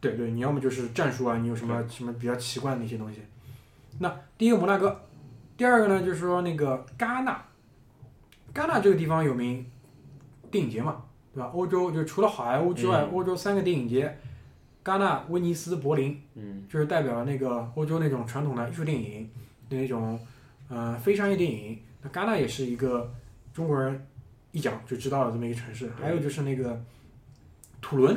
[0.00, 3.20] 对对，你要么就是战术啊，你有什么什么比较奇怪的那些东西。
[4.00, 5.00] 那第一个摩纳哥，
[5.56, 7.44] 第二个呢就是说那个戛纳，
[8.52, 9.64] 戛纳这个地方有名
[10.50, 11.50] 电影节嘛，对吧？
[11.54, 14.18] 欧洲就除了好莱坞之外，嗯欧洲三个电影节，
[14.84, 19.28] 戛纳、威尼斯、柏林，嗯，就是代表了那个欧洲那种传统的艺术电影，
[19.68, 20.18] 那种
[20.68, 21.78] 呃非商业电影。
[22.02, 23.12] 那戛纳也是一个
[23.52, 24.06] 中国人
[24.52, 25.90] 一讲就知道的这么一个城市。
[26.00, 26.80] 还有就是那个
[27.80, 28.16] 土伦，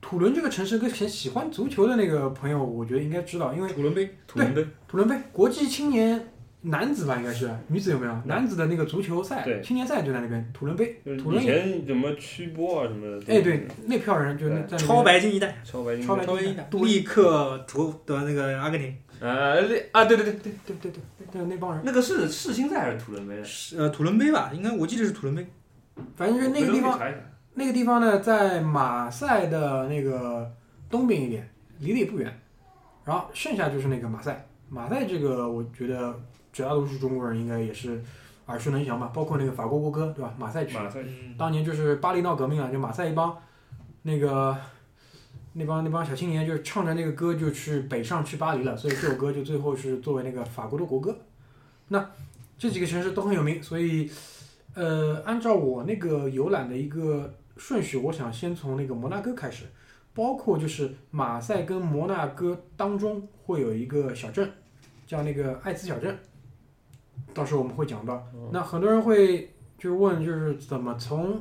[0.00, 6.28] 土伦这个城市跟很喜欢足球的那个朋友，我觉得应该知道，因为土伦杯土伦杯土伦杯国际青年
[6.62, 8.14] 男子吧，应该是女子有没有？
[8.24, 10.50] 男子的那个足球赛，青年赛就在那边。
[10.54, 13.34] 土伦杯，土伦以前什么曲波啊什么的。
[13.34, 18.96] 哎，对，那票人就那在那超白金一代，超白金超白超白金一代，立刻投的那个阿根廷。
[19.24, 23.42] 呃，那啊，对对对对，对对对对，那帮人，那个是世新赛还是土伦杯？
[23.42, 25.46] 是呃，土伦杯吧，应该我记得是土伦杯。
[26.14, 27.00] 反正就是那个地方，
[27.54, 30.52] 那个地方呢，在马赛的那个
[30.90, 31.48] 东边一点，
[31.78, 32.38] 离得也不远。
[33.04, 36.14] 然后剩下就是那个马赛，马赛这个我觉得
[36.52, 38.02] 绝大多数中国人应该也是
[38.46, 40.34] 耳熟能详吧，包括那个法国国歌，对吧？
[40.38, 43.34] 马赛曲，马赛嗯，当年就是巴黎闹革命啊，就马赛一帮
[44.02, 44.54] 那个
[45.56, 51.16] 那帮那帮小青年就是唱着那个歌就去北上去巴黎了，所以这首歌就最后是作为那个法国的国歌。
[51.88, 52.10] 那
[52.58, 54.10] 这几个城市都很有名，所以
[54.74, 59.66] 呃，按照我那个游览的一个顺序，我想先从那个摩纳哥开始，
[60.12, 64.50] 包括就是马赛跟摩纳哥当中会有一个小镇，
[65.06, 66.18] 叫那个艾兹小镇，
[67.32, 68.26] 到时候我们会讲到。
[68.50, 71.40] 那很多人会就是问，就是怎么从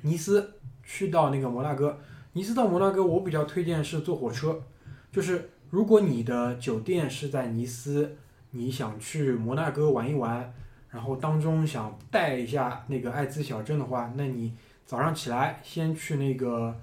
[0.00, 1.96] 尼斯去到那个摩纳哥？
[2.34, 4.62] 尼斯到摩纳哥，我比较推荐是坐火车，
[5.10, 8.16] 就是如果你的酒店是在尼斯，
[8.52, 10.52] 你想去摩纳哥玩一玩，
[10.90, 14.54] 然后当中想带一下那个艾兹小镇的话，那你
[14.86, 16.74] 早上起来先去那个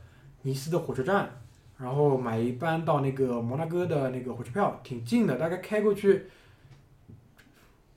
[0.44, 1.30] 尼斯的火车站，
[1.78, 6.26] 然后买一班到那个摩纳哥的那个火车票，挺近的，大概开过去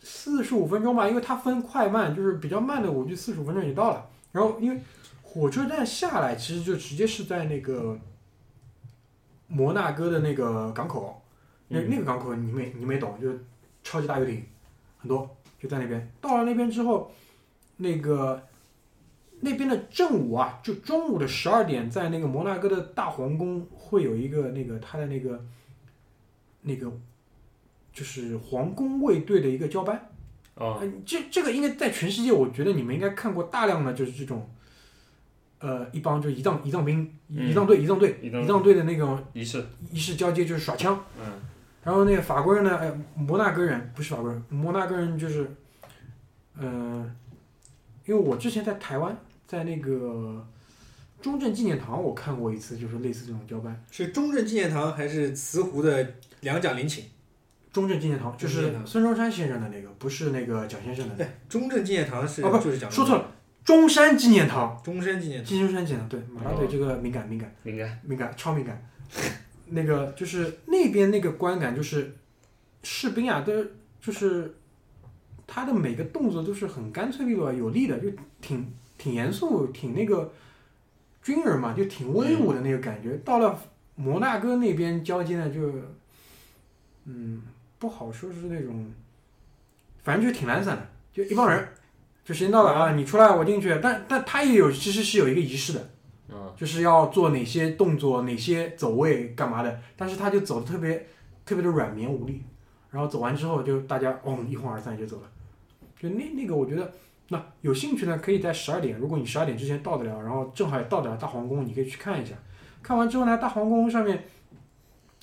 [0.01, 4.09] 四十五分钟吧，因为它分快慢，就是比较慢的，我就四十五分钟就到了。
[4.33, 4.81] 然后因为
[5.33, 7.99] 火车站下来，其实就直接是在那个
[9.47, 11.23] 摩纳哥的那个港口，
[11.69, 13.33] 那、嗯那个港口你没你没懂，就
[13.83, 14.45] 超级大游艇
[14.99, 16.13] 很多，就在那边。
[16.21, 17.11] 到了那边之后，
[17.79, 18.47] 那个
[19.41, 25.43] 那边的正午啊，就中午的十二点，在那个摩纳哥的大皇宫会有一个那个他的那个
[26.61, 26.93] 那个
[27.91, 30.11] 就是皇宫卫队的一个交班。
[30.57, 34.47] 哦，呃，这这个应该在全世界，我觉得你们应该看过大量的就是这种，
[35.63, 41.01] 呃，一帮就仪仗仪仗兵、嗯仪仗队、仪仗队、仪仗队的那种仪式，仪式交接，就是耍枪。
[41.19, 41.25] 嗯，
[41.85, 45.49] 然后那个法国人呢，哎，摩纳哥人不是法国人，摩纳哥人就是，
[46.59, 47.15] 嗯、
[48.05, 49.17] 因为我之前在台湾，
[49.47, 50.45] 在那个
[51.21, 53.85] 中正纪念堂，我看过一次，就是类似这种交班。
[53.91, 57.05] 是中正纪念堂还是慈湖的两蒋陵寝？
[57.73, 61.25] 中正纪念堂就是孙中山先生的那个，不是那个蒋先生的那个。
[61.25, 63.27] 对，中正纪念堂是哦不就是蒋说错了，
[63.65, 64.81] 中山纪念堂。
[64.85, 65.47] 中山纪念堂。
[65.47, 68.83] 金中山纪念堂，对，马拉对这个敏感敏感敏感敏感超敏感。
[69.75, 72.15] 那个就是那边那个观感，就是
[72.83, 73.53] 士兵啊，都
[74.01, 74.55] 就是
[75.47, 78.09] 他的每个动作都是很干脆利落、有力的，就
[78.41, 80.33] 挺挺严肃、挺那个
[81.23, 83.17] 军人嘛，就挺威武的那个感觉。
[83.25, 83.59] 到了
[83.95, 85.73] 摩纳哥那边交接呢，就
[87.05, 87.43] 嗯
[87.79, 88.93] 不好说是那种，
[90.03, 91.67] 反正就挺懒散的，就一帮人，
[92.25, 95.91] 就时间到了啊，你出来我进去，但但他也有其实是有一个仪式的。
[96.35, 101.07] 嗯，就是要做哪些动作、哪些走位干嘛的，但是他就走的特别
[101.45, 102.43] 特别的软绵无力，
[102.91, 105.29] 然后走完之后就大家哦一哄而散就走了，
[106.01, 106.91] 就那那个我觉得
[107.29, 112.35] 那有兴趣呢，可以在十二点，如果你十二点之前到得了，然后正好也到得了大皇宫，你可以去看一下。
[112.83, 114.25] 看完之后呢，大皇宫上面，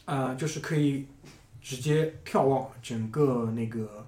[0.06, 1.08] 呃，就是可以
[1.60, 4.06] 直接眺望整个那个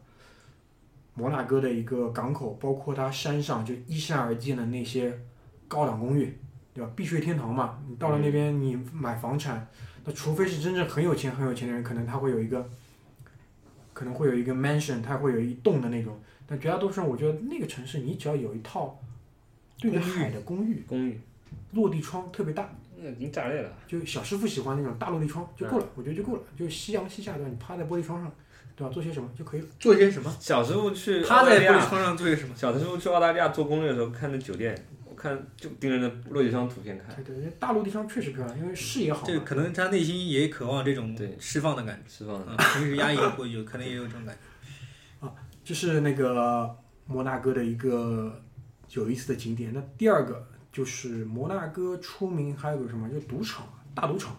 [1.13, 5.17] 摩纳哥的一个港口，包括它山上就依山而建的那些
[5.67, 6.38] 高档公寓。
[6.73, 6.89] 对吧？
[6.95, 9.67] 避税天堂嘛，你到了那边，你买房产，
[10.05, 12.65] 那除非是真正很有钱很有钱的人，可能他会有一个，
[13.91, 16.17] 可能会有一个 mansion，他会有一栋的那种。
[16.47, 18.97] 但绝大多数人，我觉得那个城市，你只要有一套
[19.79, 21.19] 对着海的公寓，公寓，
[21.73, 26.41] 落地窗特别大，那已经炸裂了，就小师傅喜欢那种大落地窗就够了，我觉得就够了。
[26.57, 27.49] 就夕阳西下，对吧？
[27.49, 28.31] 你趴在玻璃窗上，
[28.82, 28.94] 对吧？
[28.94, 29.68] 做些什么就可以了。
[29.80, 30.36] 做些什么？
[30.40, 32.56] 小时候去他在玻璃澳大利亚，窗上做些什么？
[32.56, 34.76] 小时候去澳大利亚做攻略的时候，看那酒店，
[35.06, 39.28] 我看就盯着那落地窗图片看，对对，大落地窗确实漂亮，因为视野好嘛。
[39.28, 45.28] 这个可能他内心也渴望这种释放的感觉释放的，啊，平时压抑会有可能也有这种感觉。
[45.28, 45.32] 啊
[45.64, 46.76] 这是那个
[47.06, 48.41] 摩纳哥的一个
[48.90, 49.72] 有意思的景点。
[49.72, 54.36] 那第二个就是摩纳哥出名还有个什么，就赌场，大赌场。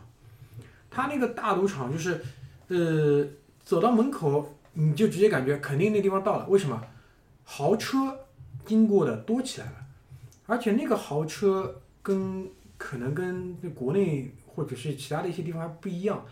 [0.90, 2.20] 他那个大赌场就是，
[2.68, 3.24] 呃，
[3.64, 6.46] 走到门口你就直接感觉肯定那地方到了。
[6.48, 6.82] 为什么？
[7.44, 8.26] 豪车
[8.64, 9.86] 经过的多起来了，
[10.46, 12.48] 而且那个豪车跟
[12.78, 16.24] 可能跟国内或者是其他的一些地方还不一样，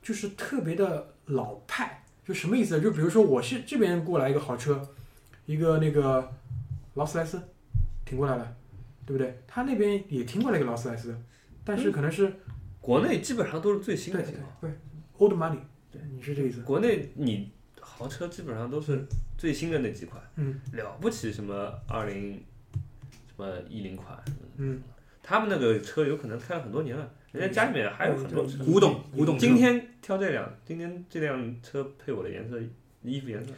[0.00, 2.04] 就是特别的老派。
[2.24, 2.80] 就什么意思？
[2.80, 4.86] 就比如说我是这边过来一个豪车，
[5.46, 6.30] 一个那个
[6.94, 7.42] 劳斯莱斯
[8.04, 8.56] 停过来了，
[9.06, 9.42] 对不对？
[9.46, 11.18] 他那边也停过来一个劳斯莱斯，
[11.64, 12.32] 但是可能是、
[12.80, 14.78] 国内基本上都是最新对对的型号，不是
[15.18, 15.58] old money，
[15.98, 16.62] 对，你是这意思？
[16.62, 17.50] 国内你
[17.80, 19.04] 豪车基本上都是
[19.36, 20.60] 最新的那几款，嗯。
[20.72, 22.42] 了不起什么二零
[23.26, 24.16] 什么一零款，
[24.56, 24.80] 嗯，
[25.22, 28.64] 他们那个车有可能开了很多年了，人家家里面还有很多车。
[28.64, 32.58] 古董古董今天挑这辆，今天这辆车配我的颜色，
[33.02, 33.50] 衣服颜色。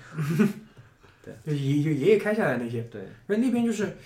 [1.45, 3.97] 就爷就爷爷开下来那些，对，那那边就是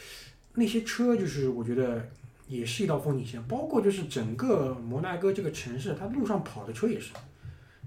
[0.54, 2.06] 那些车，就是我觉得
[2.48, 7.12] 也是一道风景线，包括就是整个摩纳哥这个城市，它路上跑的车也是。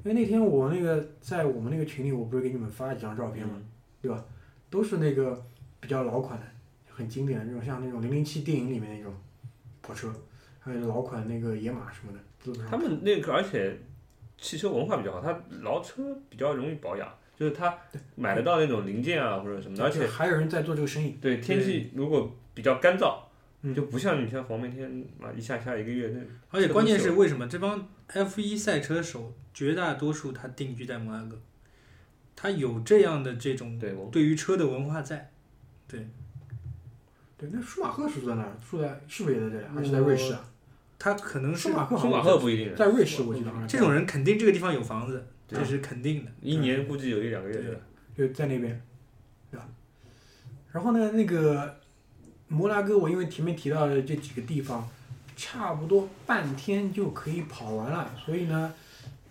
[0.07, 3.61] 因为那天我那个在我们那个群里，我不是给你们发了几张照片吗？
[4.01, 4.23] 对吧？
[4.69, 5.45] 都是那个
[5.81, 6.45] 比较老款的，
[6.89, 9.13] 很经典的那种，像那种零零七电影里面那种
[9.81, 10.09] 跑车，
[10.61, 13.77] 还有老款那个野马什么的，他们那个而且
[14.37, 17.77] 汽车文化比较好，他老车比较容易保养，就是他
[18.15, 21.17] 买得到那种零件啊或者什么的，而且还有人在做这个生意。
[21.21, 23.17] 对天气如果比较干燥，
[23.61, 26.21] 嗯就不像你像黄梅天啊一下下一个月那。
[26.51, 31.39] 而且关键是为什么这帮 F 一赛车手绝大多数他定居在摩纳哥，
[32.35, 33.79] 他有这样的这种
[34.11, 35.31] 对于车的文化在。
[35.87, 36.07] 对，
[37.37, 38.57] 对那舒马赫是住在哪儿？
[38.69, 39.65] 住在是不是也在这里？
[39.73, 40.49] 还是在瑞士啊？
[40.99, 46.31] 他可能是舒马赫舒马赫不一定，在瑞士，我记得这种人肯定这个地方有房子，这是肯定的。
[46.41, 47.81] 一年估计有一两个月的。
[48.17, 48.81] 就在那边，
[49.51, 49.69] 对吧？
[50.71, 51.79] 然后呢，那个
[52.47, 54.87] 摩纳哥，我因为前面提到的这几个地方，
[55.35, 58.09] 差不多半天就可以跑完了。
[58.25, 58.73] 所以呢，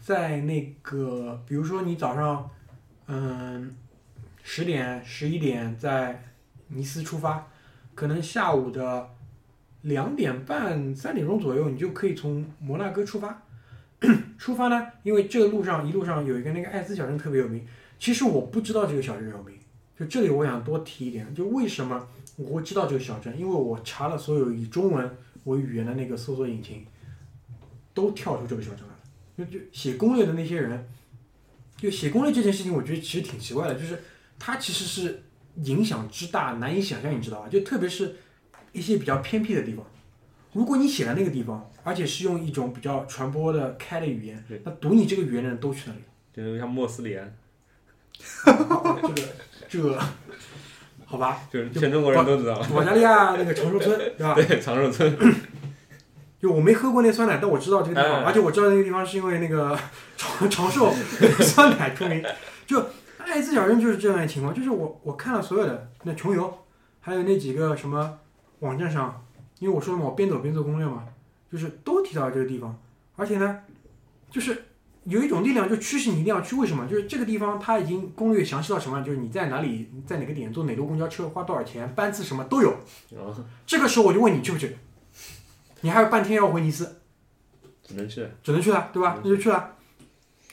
[0.01, 2.51] 在那个比如说你早上，
[3.07, 3.75] 嗯，
[4.43, 6.23] 十点、十一点在
[6.69, 7.47] 尼斯出发，
[7.95, 9.09] 可能下午的
[9.83, 13.43] 两点半、三点钟左右，你就可以从摩纳哥出发。
[14.37, 17.67] 出发呢，因为这个路上一路上有一个那个艾斯小镇特别有名。
[17.99, 19.57] 其实我不知道这个小镇有名，
[19.99, 22.07] 就这里我想多提一点，就为什么
[22.37, 23.39] 我会知道这个小镇？
[23.39, 26.87] 因为我查了所有以中文为语言的那个搜索引擎，
[27.93, 29.01] 都跳出这个小镇来了。
[29.37, 30.89] 就就写攻略的那些人，
[31.77, 34.03] 就写攻略这件事情，我觉得其实挺奇怪的，就是
[34.39, 35.23] 它其实是
[35.65, 37.49] 影响之大难以想象，你知道吧？
[37.49, 38.17] 就特别是
[38.73, 39.85] 一些比较偏僻的地方，
[40.53, 46.01] 如果你写了那个地方，而且是用一种比较传播的开的语言，那读你这个语言的人都去那里。
[46.35, 47.35] 就是像莫斯里安，
[48.45, 49.29] 哦这个
[49.69, 49.99] 这个，
[51.09, 52.61] 好吧，就是全中国人都知道。
[52.75, 54.35] 保加利亚那个长寿村， 对吧？
[54.35, 55.17] 对，长寿村。
[56.39, 59.79] 就我没喝过那酸奶，但我知道这个地方，哎而且我知道那个地方是因为那个
[60.19, 60.93] 长长寿
[61.41, 62.23] 酸奶出名。
[62.67, 62.85] 就
[63.19, 66.53] 爱滋小镇就是这样的情况，就是我我看了所有的那穷游，
[67.01, 68.19] 还有那几个什么
[68.59, 69.25] 网站上，
[69.61, 71.05] 因为我说了嘛，我边走边做攻略嘛，
[71.51, 72.77] 就是都提到这个地方，
[73.17, 73.61] 而且呢，
[74.31, 74.66] 就是
[75.07, 76.87] 有一种力量就驱使你一定要去，为什么？
[76.87, 82.71] 就是这个地方它已经攻略详细到什么，就是你在哪里，在哪个点坐哪路公交车，花多少钱，班次什么都有。
[83.13, 83.31] 啊，
[83.65, 84.77] 这个时候我就问你去不去？
[85.83, 87.01] 你还有半天要回尼斯，
[87.85, 88.27] 只能去。
[88.43, 89.19] 只能去了，对吧？
[89.23, 89.73] 那就去了。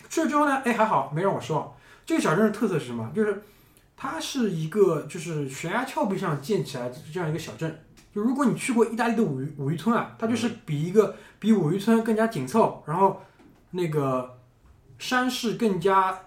[0.10, 1.74] 去了之后呢，哎，还好没让我失望。
[2.06, 3.12] 这个小镇的特色是什么？
[3.16, 3.42] 就是
[3.98, 7.84] 它是一个就是悬崖峭壁上建起来的这样一个小镇。
[8.14, 13.20] 就如果你去过意大利的五渔五渔村啊，它就是比一个比五渔村更加紧凑，然后
[13.72, 14.38] 那个
[15.04, 16.18] 山势更加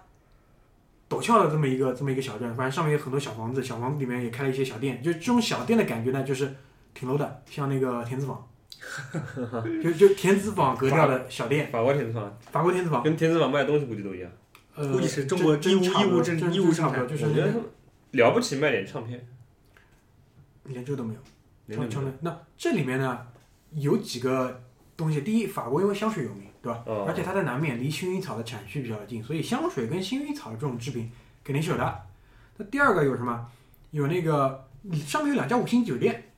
[1.09, 2.47] 陡峭的这么一个这么一个小镇。
[2.55, 5.01] 反正上面有很多小房子，小房子里面也开了一些小店。
[5.01, 6.55] 就这种小店的感觉呢，就是
[6.93, 8.47] 挺 low 的，像那个田子坊，
[9.83, 13.01] 就就田子坊格调的小店，法国田子坊法国田子坊。
[13.01, 14.31] 跟田子坊卖的东西估计都一样。
[14.75, 17.63] 呃，估计是中国真真差不多义乌真义乌真差不多，就是我觉得他们
[18.11, 19.27] 了不起卖点唱片，
[20.65, 21.75] 连这个都没有。
[21.75, 23.25] 唱唱的那这里面呢
[23.71, 24.61] 有几个
[24.95, 26.83] 东西，第一，法国因为香水有名，对吧？
[26.85, 31.09] 哦而且它在南面离薰衣草的产区比较近，所以香水跟薰衣草这种制品
[31.43, 32.01] 肯定是有的。
[32.57, 33.47] 那第二个有什么？
[33.91, 36.31] 有那个上面有两家五星酒店。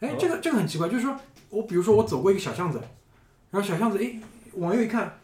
[0.00, 1.16] 哎哦，这个这个很奇怪，就是说
[1.48, 2.80] 我比如说我走过一个小巷子，
[3.50, 4.20] 然后小巷子哎
[4.54, 5.18] 往右一看，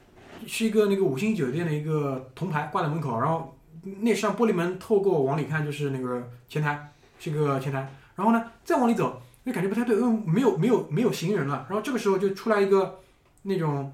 [0.47, 3.57] 是一个那个五星酒店的一个铜牌挂在门口，然后
[4.01, 7.89] 那扇玻璃门透过往里看就是那个前台，是个前台。
[8.17, 11.67] 然后呢，再往里走，就感觉不太对，因为没有没有没有行人了。
[11.69, 12.99] 然后这个时候就出来一个
[13.45, 13.93] 那种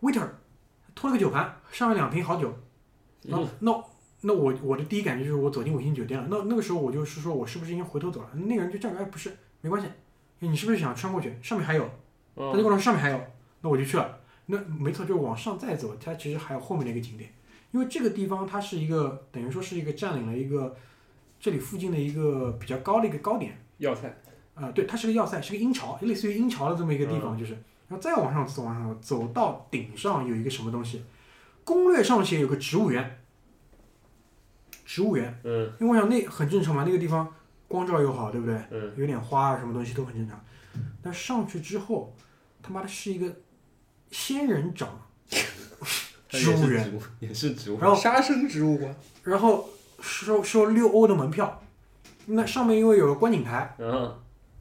[0.00, 0.26] waiter，
[0.94, 2.54] 拖了个酒盘，上了两瓶好酒。
[3.22, 3.84] 然后那
[4.22, 6.26] 那我我的第一感觉就是我走进五星酒店了。
[6.30, 8.30] 那那个时候我就是说我是不是应该回头走了？
[8.34, 9.88] 那个人就站着哎不是，没关系，
[10.38, 11.34] 你是不是想穿过去？
[11.42, 11.88] 上面还有。
[12.34, 13.20] 他就跟哦，我说上面还有，
[13.60, 14.18] 那我就去了。
[14.46, 17.30] 那没错，就是往上再走，它其实还有后面的一个景点，
[17.72, 20.74] 因为这个地方它是一个等于说是一个占领了一个
[21.38, 23.56] 这里附近的一个比较高的一个高点。
[23.78, 24.12] 要塞。
[24.54, 27.56] 啊、对，它是个要塞，是个鹰巢，类似于鹰巢的这么一个地方，就是，
[27.92, 31.04] 然后再往上走，往上走，走到顶上有一个什么东西，
[31.62, 33.20] 攻略上写有个植物园，
[34.86, 37.30] 植物园，嗯因为我想那很正常嘛，那个地方
[37.68, 38.58] 光照又好，对不对？
[38.70, 40.42] 嗯，有点花啊，什么东西都很正常。
[41.02, 42.16] 但上去之后，
[42.62, 43.30] 他妈的是一个
[44.10, 44.88] 仙人掌
[46.30, 47.78] 植物园，也是植物。
[47.78, 49.68] 然后杀生植物馆，然后
[50.00, 51.62] 收收六欧的门票，
[52.24, 54.18] 那上面因为有个观景台，嗯，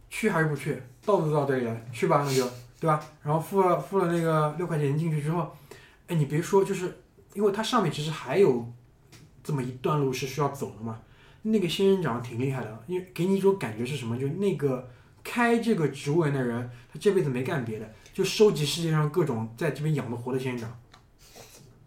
[0.09, 0.83] 去还是不去？
[1.05, 2.45] 到都到这里了，去吧，那就
[2.81, 2.99] 对吧？
[3.21, 5.55] 然后付了付了那个六块钱进去之后，
[6.07, 6.97] 哎，你别说，就是
[7.35, 8.73] 因为它上面其实还有
[9.43, 10.99] 这么一段路是需要走的嘛。
[11.43, 14.17] 那个仙人掌挺厉害的，因为给你一种感觉是什么？
[14.17, 14.89] 就那个
[15.23, 20.79] 开这个植物园的人，他这辈子没干别的，就收集世界上各种在这边养的活的仙人掌，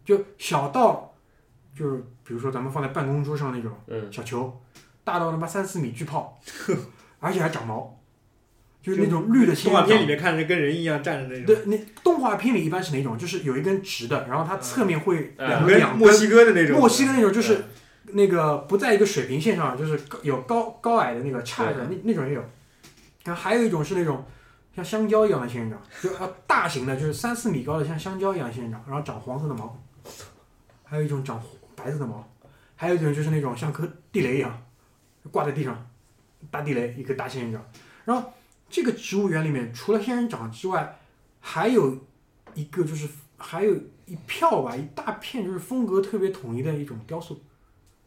[0.05, 1.13] 就小到
[1.75, 4.61] 就是比如说咱们放在办公桌上那种嗯，小球，
[5.03, 6.41] 大到他妈三四米巨炮，
[7.19, 8.01] 而且还长毛，
[8.85, 10.07] 就是那种绿的仙动画片里。
[10.07, 13.17] 面看着跟人一样站着那种，对，那动画片里一般是哪种？
[13.17, 17.65] 就是有一根直的，然后它侧面会嗯两个跟墨两根西哥的那种，墨西哥那种就是
[18.13, 22.45] 那个不在一个水平线上，就是有高高矮的那个差的那那种也有。
[23.25, 24.23] 然后还有一种是那种
[24.77, 29.83] 像香蕉一样的仙人掌，就啊大型的，就是三四米高的像香蕉一样的仙人掌，然后长黄色的毛。
[30.87, 31.43] 还有一种长
[31.75, 32.23] 白色的毛，
[32.77, 34.63] 还有一种就是那种像颗地雷一样
[35.31, 35.91] 挂在地上，
[36.51, 37.65] 大地雷一个大仙人掌。
[38.05, 38.31] 然后
[38.75, 40.99] 这个植物园里面除了仙人掌之外，
[41.39, 41.97] 还有
[42.55, 43.73] 一个就是还有
[44.05, 47.41] 一票吧，一大片就是风格特别统一的一种雕塑。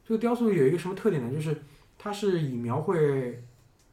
[0.06, 1.34] 这个雕塑有一个什么特点呢？
[1.34, 1.64] 就是
[1.98, 3.42] 它是以描绘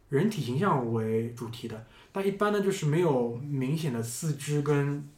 [0.08, 5.08] 人体形象为主题的，但一般呢就是没有明显的四肢跟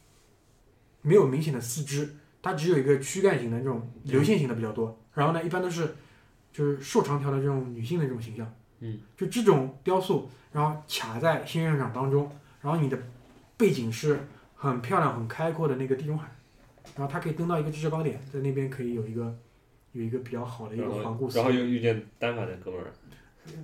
[1.01, 4.95] 没有明显的四肢，它只有一个躯干型的这种流线型的比较多。
[5.15, 5.95] 然后呢，一般都是
[6.53, 8.53] 就是瘦长条的这种女性的这种形象。
[8.79, 12.31] 嗯，就这种雕塑，然后卡在仙人掌当中，
[12.61, 12.97] 然后你的
[13.57, 14.19] 背景是
[14.55, 16.27] 很漂亮、很开阔的那个地中海，
[16.95, 19.35] 然后它可以登到一个制式高点，在那边可以有一个
[19.93, 22.93] 有一个比较好的一个环顾思然后又遇见单反的哥们儿，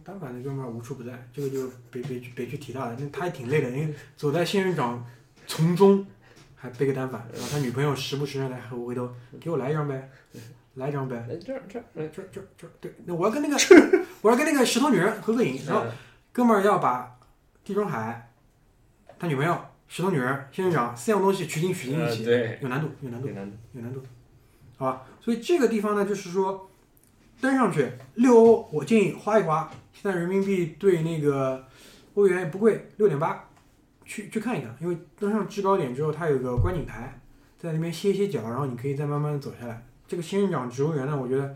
[0.04, 5.06] 单反的哥们儿无处不在，这个就别别去别去提他了，那他也挺累的，因为走在仙人掌
[5.46, 6.06] 丛中，
[6.56, 10.10] 还背个单反，然后他女朋友时不时地来回回头给我来一张呗，
[10.76, 13.56] 来一张呗，来这儿这儿，哎这这这对，那我要跟那个
[14.22, 15.92] 我要跟那个石头女人合个影，然后嗯
[16.32, 17.16] 哥们儿要把
[17.64, 18.32] 地中海、
[19.20, 19.56] 他女朋友、
[19.88, 23.34] 石头女人、仙人掌四样东西取经取经一起，呃对，有难度，有难度有。
[23.36, 24.02] 难度，有难度，
[24.78, 25.04] 好吧？
[25.22, 26.68] 所以这个地方呢，就是说
[27.40, 31.68] 登上去六欧，我建议花一花，现在人民币对那个
[32.16, 33.48] 欧元也不贵，六点八，
[34.06, 37.22] 去去看一看，因为登上制高点之后，它有个观景台，
[37.60, 39.86] 在那边歇歇脚，然后你可以再慢慢的走下来。
[40.08, 41.56] 这个仙人掌植物园呢，我觉得，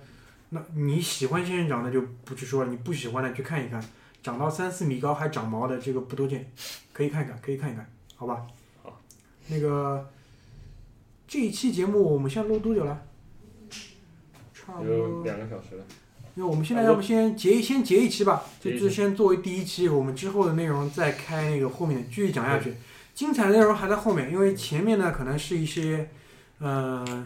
[0.49, 3.83] 那你喜欢仙人掌的就不去说了，你不喜欢的去看一看，
[4.23, 6.51] 长到三四米高还长毛的这个不多见，
[6.93, 8.47] 可以看一看，可以看一看，好吧？
[8.81, 9.01] 好。
[9.47, 10.09] 那个
[11.27, 13.03] 这一期节目我们现在录多久了？
[14.53, 15.83] 差不多，两个小时了，
[16.35, 22.73] 因为我们现在要不先结一先结一期吧，就就先作为第一期，我们之后的内容再开那个后面继续讲下去。
[23.13, 26.09] 精彩的内容还在后面，因为前面呢可能是一些，
[26.59, 27.25] 嗯、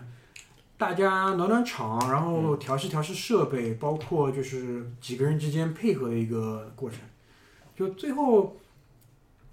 [0.81, 6.97] 大家暖暖场，然后调试调试设备，包括就是几个人之间配合的一个过程。
[7.75, 8.57] 就最后，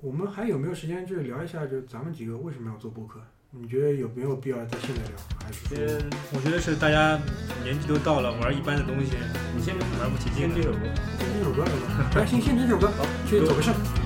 [0.01, 3.21] 我们还有没有时间就聊一下，就咱们几个为什么要做播客？
[3.51, 5.19] 你觉得有没有必要在现在聊？
[5.45, 6.01] 还是
[6.33, 7.21] 我觉得是大家
[7.63, 9.13] 年纪都到了，玩一般的东西
[9.55, 10.55] 你先玩不起劲了。
[10.55, 10.87] 先这首歌，
[11.19, 11.65] 先听首歌？
[12.17, 12.91] 来，先先听这首歌，
[13.29, 13.98] 去走个肾。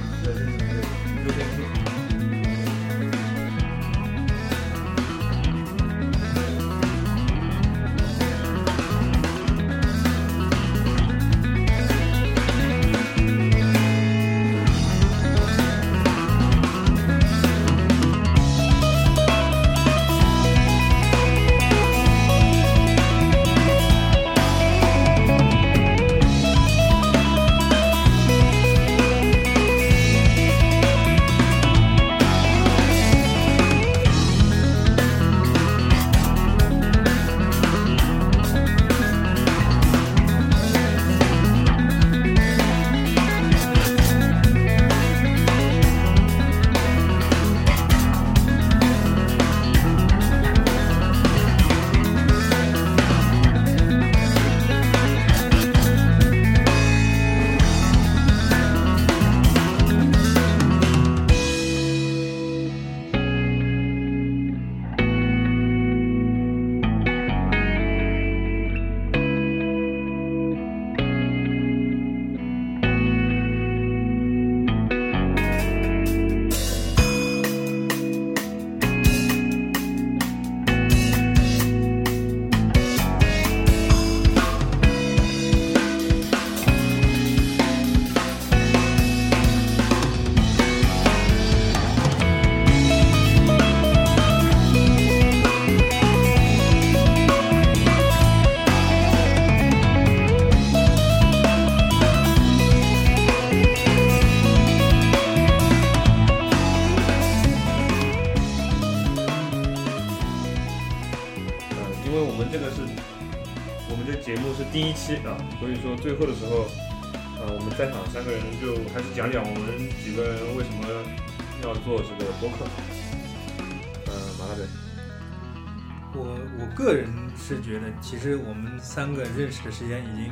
[128.13, 130.31] 其实我们三个认识的时间已经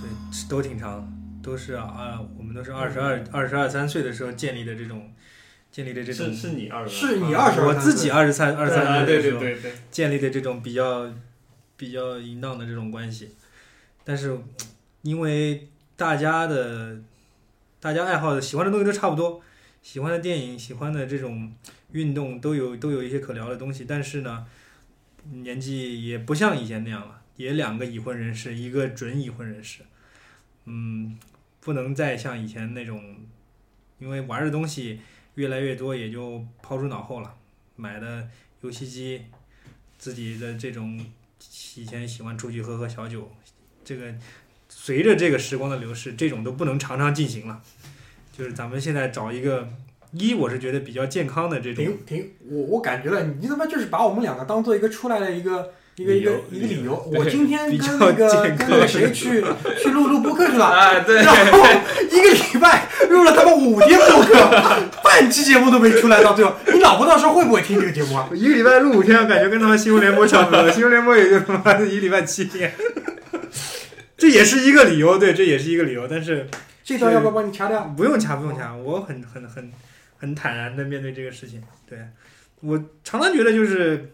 [0.00, 0.08] 对
[0.48, 5.12] 都挺长，都是啊，我们都是二十二、二十二三岁的时候建立的这种
[5.72, 11.12] 建立的这种是是你二十，是你二十，我自己二十三二十三岁的时候对对对，建立的这种比较
[11.76, 13.34] 比较淫荡的这种关系，
[14.04, 14.38] 但是
[15.02, 15.66] 因为
[15.96, 17.00] 大家的
[17.80, 19.42] 大家爱好的喜欢的东西都差不多，
[19.82, 21.52] 喜欢的电影、喜欢的这种
[21.90, 24.46] 运动都有都有一些可聊的东西，但是呢，
[25.24, 29.82] 年纪也不像以前那样了，也两个已婚人士，一个准已婚人士，
[30.64, 31.18] 嗯，
[31.60, 33.16] 不能再像以前那种，
[33.98, 35.00] 因为玩的东西
[35.34, 37.34] 越来越多，也就抛诸脑后了，
[37.76, 38.28] 买的
[38.62, 39.22] 游戏机。
[39.98, 40.98] 自己的这种
[41.76, 43.30] 以前喜欢出去喝喝小酒，
[43.84, 44.14] 这个
[44.70, 47.62] 随着这个时光的流逝，这种都不能常常进行了。
[48.32, 49.70] 就是咱们现在找一个
[50.12, 56.94] 一，我是觉得比较健康的这种，停停，我我感觉了，你他妈就是把我们两个当做一个出来的一个一个一个一个理由。
[57.16, 59.44] 我今天跟那个跟那个谁去
[59.82, 61.58] 去录录播客去了， 啊对，然后
[62.10, 68.28] 一个礼拜录了他妈五天播客，半期节目都没出来，到最后，你老婆到时候会不会听这个节目啊？
[68.32, 70.70] 一个礼拜录五天，感觉跟他们新闻联播差不多。
[70.70, 72.72] 新闻联播也就他妈的一礼拜七天，
[74.16, 76.08] 这也是一个理由，对，这也是一个理由。
[76.08, 76.48] 但是
[76.82, 77.82] 这段要不要帮你掐掉？
[77.96, 79.70] 不用掐，不用掐，我很很很
[80.20, 81.60] 很坦然的面对这个事情。
[81.88, 81.98] 对
[82.60, 84.12] 我常常觉得就是，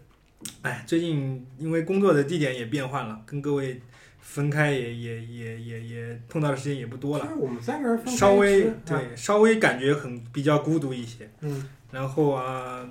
[0.61, 3.81] 哎，最近因为工作的地点也变换了，跟各位
[4.21, 11.29] 分开也也也也也碰到的时间也不多了就是，我们三个人稍微对稍微感觉很比较孤独一些。
[11.41, 12.87] 嗯，然后啊，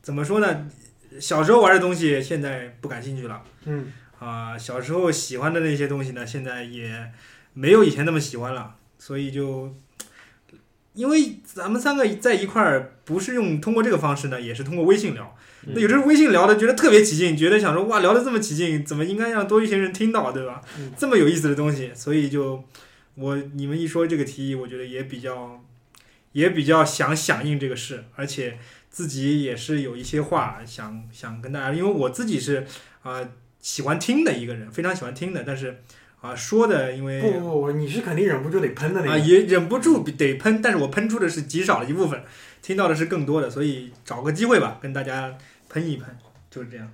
[0.00, 0.70] 怎么说呢？
[1.20, 7.12] 小时候玩的东西现在不感兴趣了嗯，啊，小时候喜欢的那些东西呢，现在也
[7.54, 9.74] 没有以前那么喜欢了，所以就。
[10.96, 15.36] 因为咱们三个在一块儿，不是用通过这个方式呢，也是通过微信聊。
[15.68, 20.62] 那有时候微信聊的觉得特别起劲，觉得想说哇聊的这么起劲，怎么应该让多一些人听到，对吧？
[20.78, 22.64] 嗯这么有意思的东西，所以就
[23.14, 25.62] 我你们一说这个提议，我觉得也比较
[26.32, 28.58] 也比较想响应这个事，而且
[28.88, 32.66] 自己也是有一些话想想跟大家，因为我自己是
[33.02, 33.20] 啊、
[33.60, 35.82] 喜欢听的一个人，非常喜欢听的，但是
[36.20, 42.20] 啊、说的因为不不不，你是肯定忍不住得喷的那啊，也忍不住得喷，但是我喷出的是极少的一部分，
[42.60, 45.32] 听到的是更多的，所以找个机会吧，跟大家
[45.68, 46.08] 喷一喷，
[46.50, 46.90] 就是这样。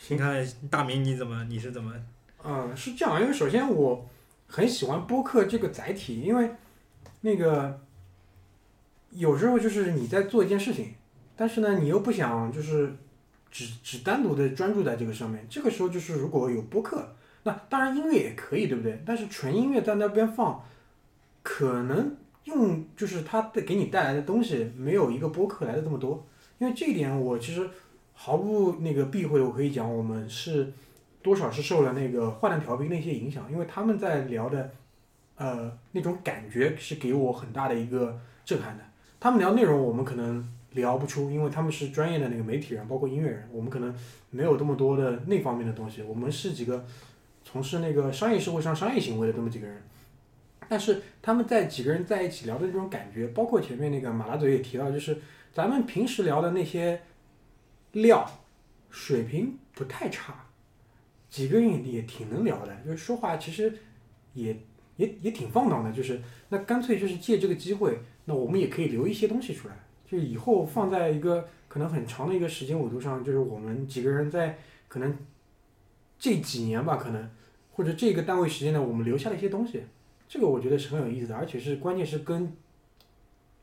[0.00, 1.92] 行你看大明你怎么你是怎么
[2.42, 4.08] 嗯，是这样，因为首先我
[4.46, 6.50] 很喜欢播客这个载体，因为
[7.20, 7.78] 那个
[9.10, 10.94] 有时候就是你在做一件事情，
[11.36, 12.96] 但是呢，你又不想就是
[13.50, 19.02] 只只单独的专注在这个上面，这个时候就是如果有播客，那当然音乐也可以，对不对？
[19.06, 20.64] 但是纯音乐在那边放，
[21.42, 26.26] 可能用就是它的给你带来的东西没有一个播客来的这么多，
[26.58, 27.68] 因为这一点我其实
[28.14, 30.72] 毫不那个避讳，我可以讲，我们是。
[31.20, 34.70] 多少是受了那个坏蛋调频那些影响，因为他们在聊的，
[35.34, 38.84] 呃，那种感觉是给我很大的一个震撼的。
[39.18, 43.92] 他们聊内容我们可能聊不出，因为他们是专业的那个媒体人，包括音乐人，我们可能
[44.30, 46.02] 没有这么多的那方面的东西。
[46.02, 46.86] 我们是几个
[47.50, 49.82] 从事那个商业社会上商业行为的这么几个人，
[50.68, 55.16] 但是他们在几个人在一起聊的这种感觉，包括前面那个马拉嘴也提到，就是
[55.50, 57.00] 咱们平时聊的那些
[57.92, 58.30] 料
[58.90, 60.44] 水平不太差。
[61.30, 63.78] 几个人也挺能聊的，就是说话其实
[64.34, 64.54] 也
[64.96, 66.20] 也也挺放荡的，就是
[66.50, 69.74] 那干脆就是借这个机会，那我们也可以留一些东西出来，
[70.06, 75.16] 就以后放在一个可能很长的一个时间维度上，就是我们几个人在可能
[76.18, 77.30] 这几年吧，可能
[77.78, 79.80] 或者这个单位时间呢，我们留下了一些东西，
[80.28, 82.52] 这个我觉得是很有意思的，而且是关键是跟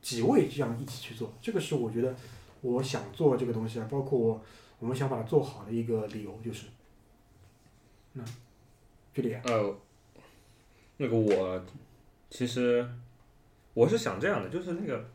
[0.00, 2.16] 几位这样一起去做，这个是我觉得
[2.62, 4.42] 我想做这个东西啊，包括我
[4.78, 6.64] 我们想把它做好的一个理由就是。
[8.14, 8.24] 那
[9.12, 9.42] 这样。
[9.44, 9.78] 呃，
[10.96, 11.62] 那个我
[12.30, 12.88] 其实
[13.74, 15.06] 我是想这样的，就是那个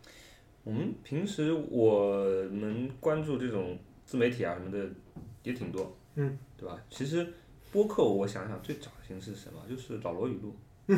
[0.63, 4.87] 我们平时我们关注这种自媒体啊什么的
[5.41, 6.79] 也挺多，嗯，对吧？
[6.91, 7.33] 其实
[7.71, 9.59] 播客我想想最早的形式是什么？
[9.69, 10.55] 就是老罗语录，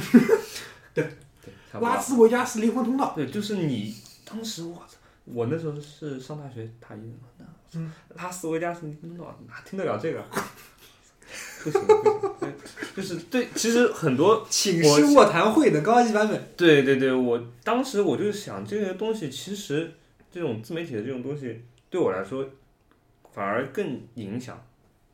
[0.94, 1.08] 对
[1.42, 3.96] 对，拉斯维加斯灵魂通道，对，就是你
[4.26, 7.46] 当时我操，我那时候是上大学大一的嘛，那
[7.76, 10.24] 嗯拉斯维加斯灵魂通道哪听得了这个？
[11.64, 12.54] 不行，不行对
[12.96, 16.50] 就是对，其实很多 请我示卧谈会的高级版本？
[16.58, 19.92] 对对对，我当时我就想，这个东西其实
[20.32, 22.48] 这种自媒体的这种东西，对我来说
[23.32, 24.62] 反而更影响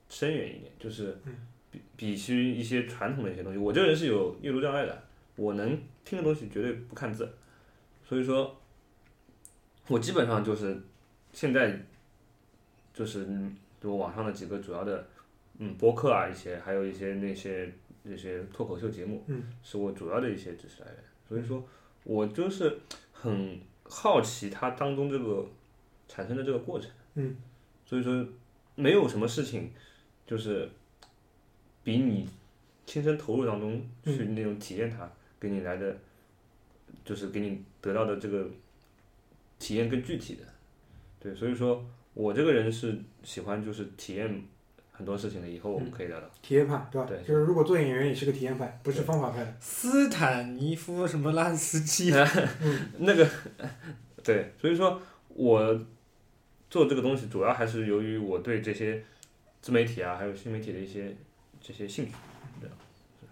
[0.10, 0.72] 深远一点。
[0.80, 1.22] 就是，
[1.72, 3.58] 比比起一些传统的一些东西。
[3.58, 5.04] 我这个人是有阅读障碍的，
[5.36, 5.70] 我能
[6.04, 7.32] 听的东西绝对不看字，
[8.04, 8.60] 所以说，
[9.88, 10.82] 我基本上就是
[11.32, 11.80] 现在
[12.94, 15.08] 就是嗯就网上的几个主要的
[15.58, 17.72] 嗯播客啊，一些还有一些那些
[18.04, 20.98] 那些脱口秀节目，嗯，是我主要的一些知识来源。
[21.28, 21.64] 所以说，
[22.04, 22.80] 我就是
[23.14, 25.46] 很好奇它当中这个
[26.08, 26.90] 产生的这个过程。
[27.14, 27.36] 嗯，
[27.86, 28.26] 所以说
[28.76, 29.72] 没有什么事情
[30.26, 30.70] 就是
[31.90, 32.30] 比你
[32.86, 35.10] 亲身投入当中去那种体验它，
[35.40, 35.98] 给你来的
[37.04, 38.48] 就是给你得到的这个
[39.58, 40.44] 体验更具体的。
[41.20, 41.84] 对，所以说
[42.14, 44.44] 我这个人是喜欢就是体验
[44.92, 45.50] 很多事情的。
[45.50, 46.30] 以后我们可以聊聊。
[46.44, 47.08] 体验派，对吧？
[47.08, 49.58] 对就是如果做演员也是个体验派，不是方法派的。
[49.60, 52.12] 斯坦尼夫什么拉斯基，
[53.00, 53.28] 那个，
[54.24, 55.86] 对，所以说我
[56.70, 59.04] 做这个东西主要还是由于我对这些
[59.60, 61.16] 自媒体啊，还有新媒体的一些
[61.62, 62.12] 这些兴趣，
[62.60, 62.76] 对吧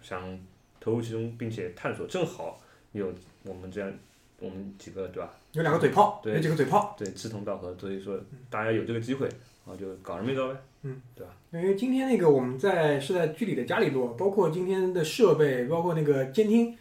[0.02, 0.38] 想
[0.80, 2.06] 投入其中，并且探索。
[2.06, 2.60] 正好
[2.92, 3.12] 有
[3.44, 3.92] 我们这样，
[4.38, 5.34] 我们几个对吧？
[5.52, 6.94] 有两个嘴炮，对有几个嘴炮。
[6.98, 8.18] 对，志同道合，所以说
[8.48, 10.56] 大家有这个机会，然后就搞人没招呗。
[10.82, 16.76] 嗯，对吧因为今天那个我们在是在剧里的家里录，包括今天的设备，包括那个监听。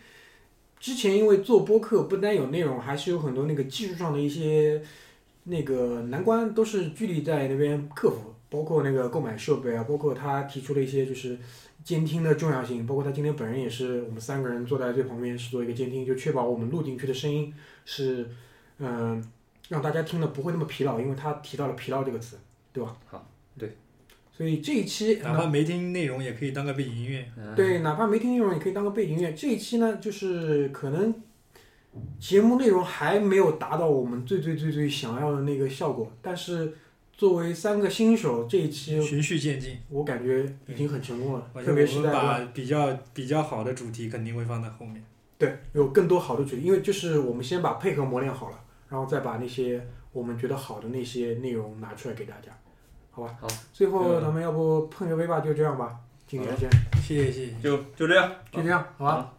[0.79, 4.79] 之前因为做播客不单有内容，还是有很多那个技术上的一些
[5.45, 8.35] 那个难关，都是剧里在那边克服。
[8.49, 11.37] 包括那个购买设备啊，包括他提出了一些就是
[11.83, 17.53] 监听的重要性，包括他今天本人也是我们三个人坐在最旁边是做一个监听，就确保我们录进去的声音
[17.85, 18.29] 是
[18.79, 19.23] 嗯、
[19.69, 22.37] 让大家听的不会那么疲劳，因为他提到了疲劳这个词，
[22.71, 22.95] 对吧？
[23.07, 23.75] 好，对。
[24.31, 27.27] 所以这一期哪怕没听内容也可以当个背景音乐。
[27.55, 29.33] 对，哪怕没听内容，也可以当个背景音乐。
[29.33, 31.11] 这一期呢，就是可能
[32.19, 36.71] 节目内容还没有达到我们最最最最想要的那个效果，但是
[37.17, 45.03] 作为三个新手，这一期循序渐进，我感觉已经很成功了，特别是把比较比较好的主题肯定会放在后面。
[45.39, 49.83] 对有更多好的主题，因为就是我们先把配合磨练好了，然后再把那些
[50.13, 52.55] 我们觉得好的那些内容拿出来给大家，
[53.09, 53.35] 好吧？
[53.41, 56.69] 好，最后嗯咱们要不碰个杯吧，就这样吧，今天先
[57.01, 57.53] 谢谢谢谢。
[57.61, 59.11] 就就这样，就这样，好吧？
[59.11, 59.36] 好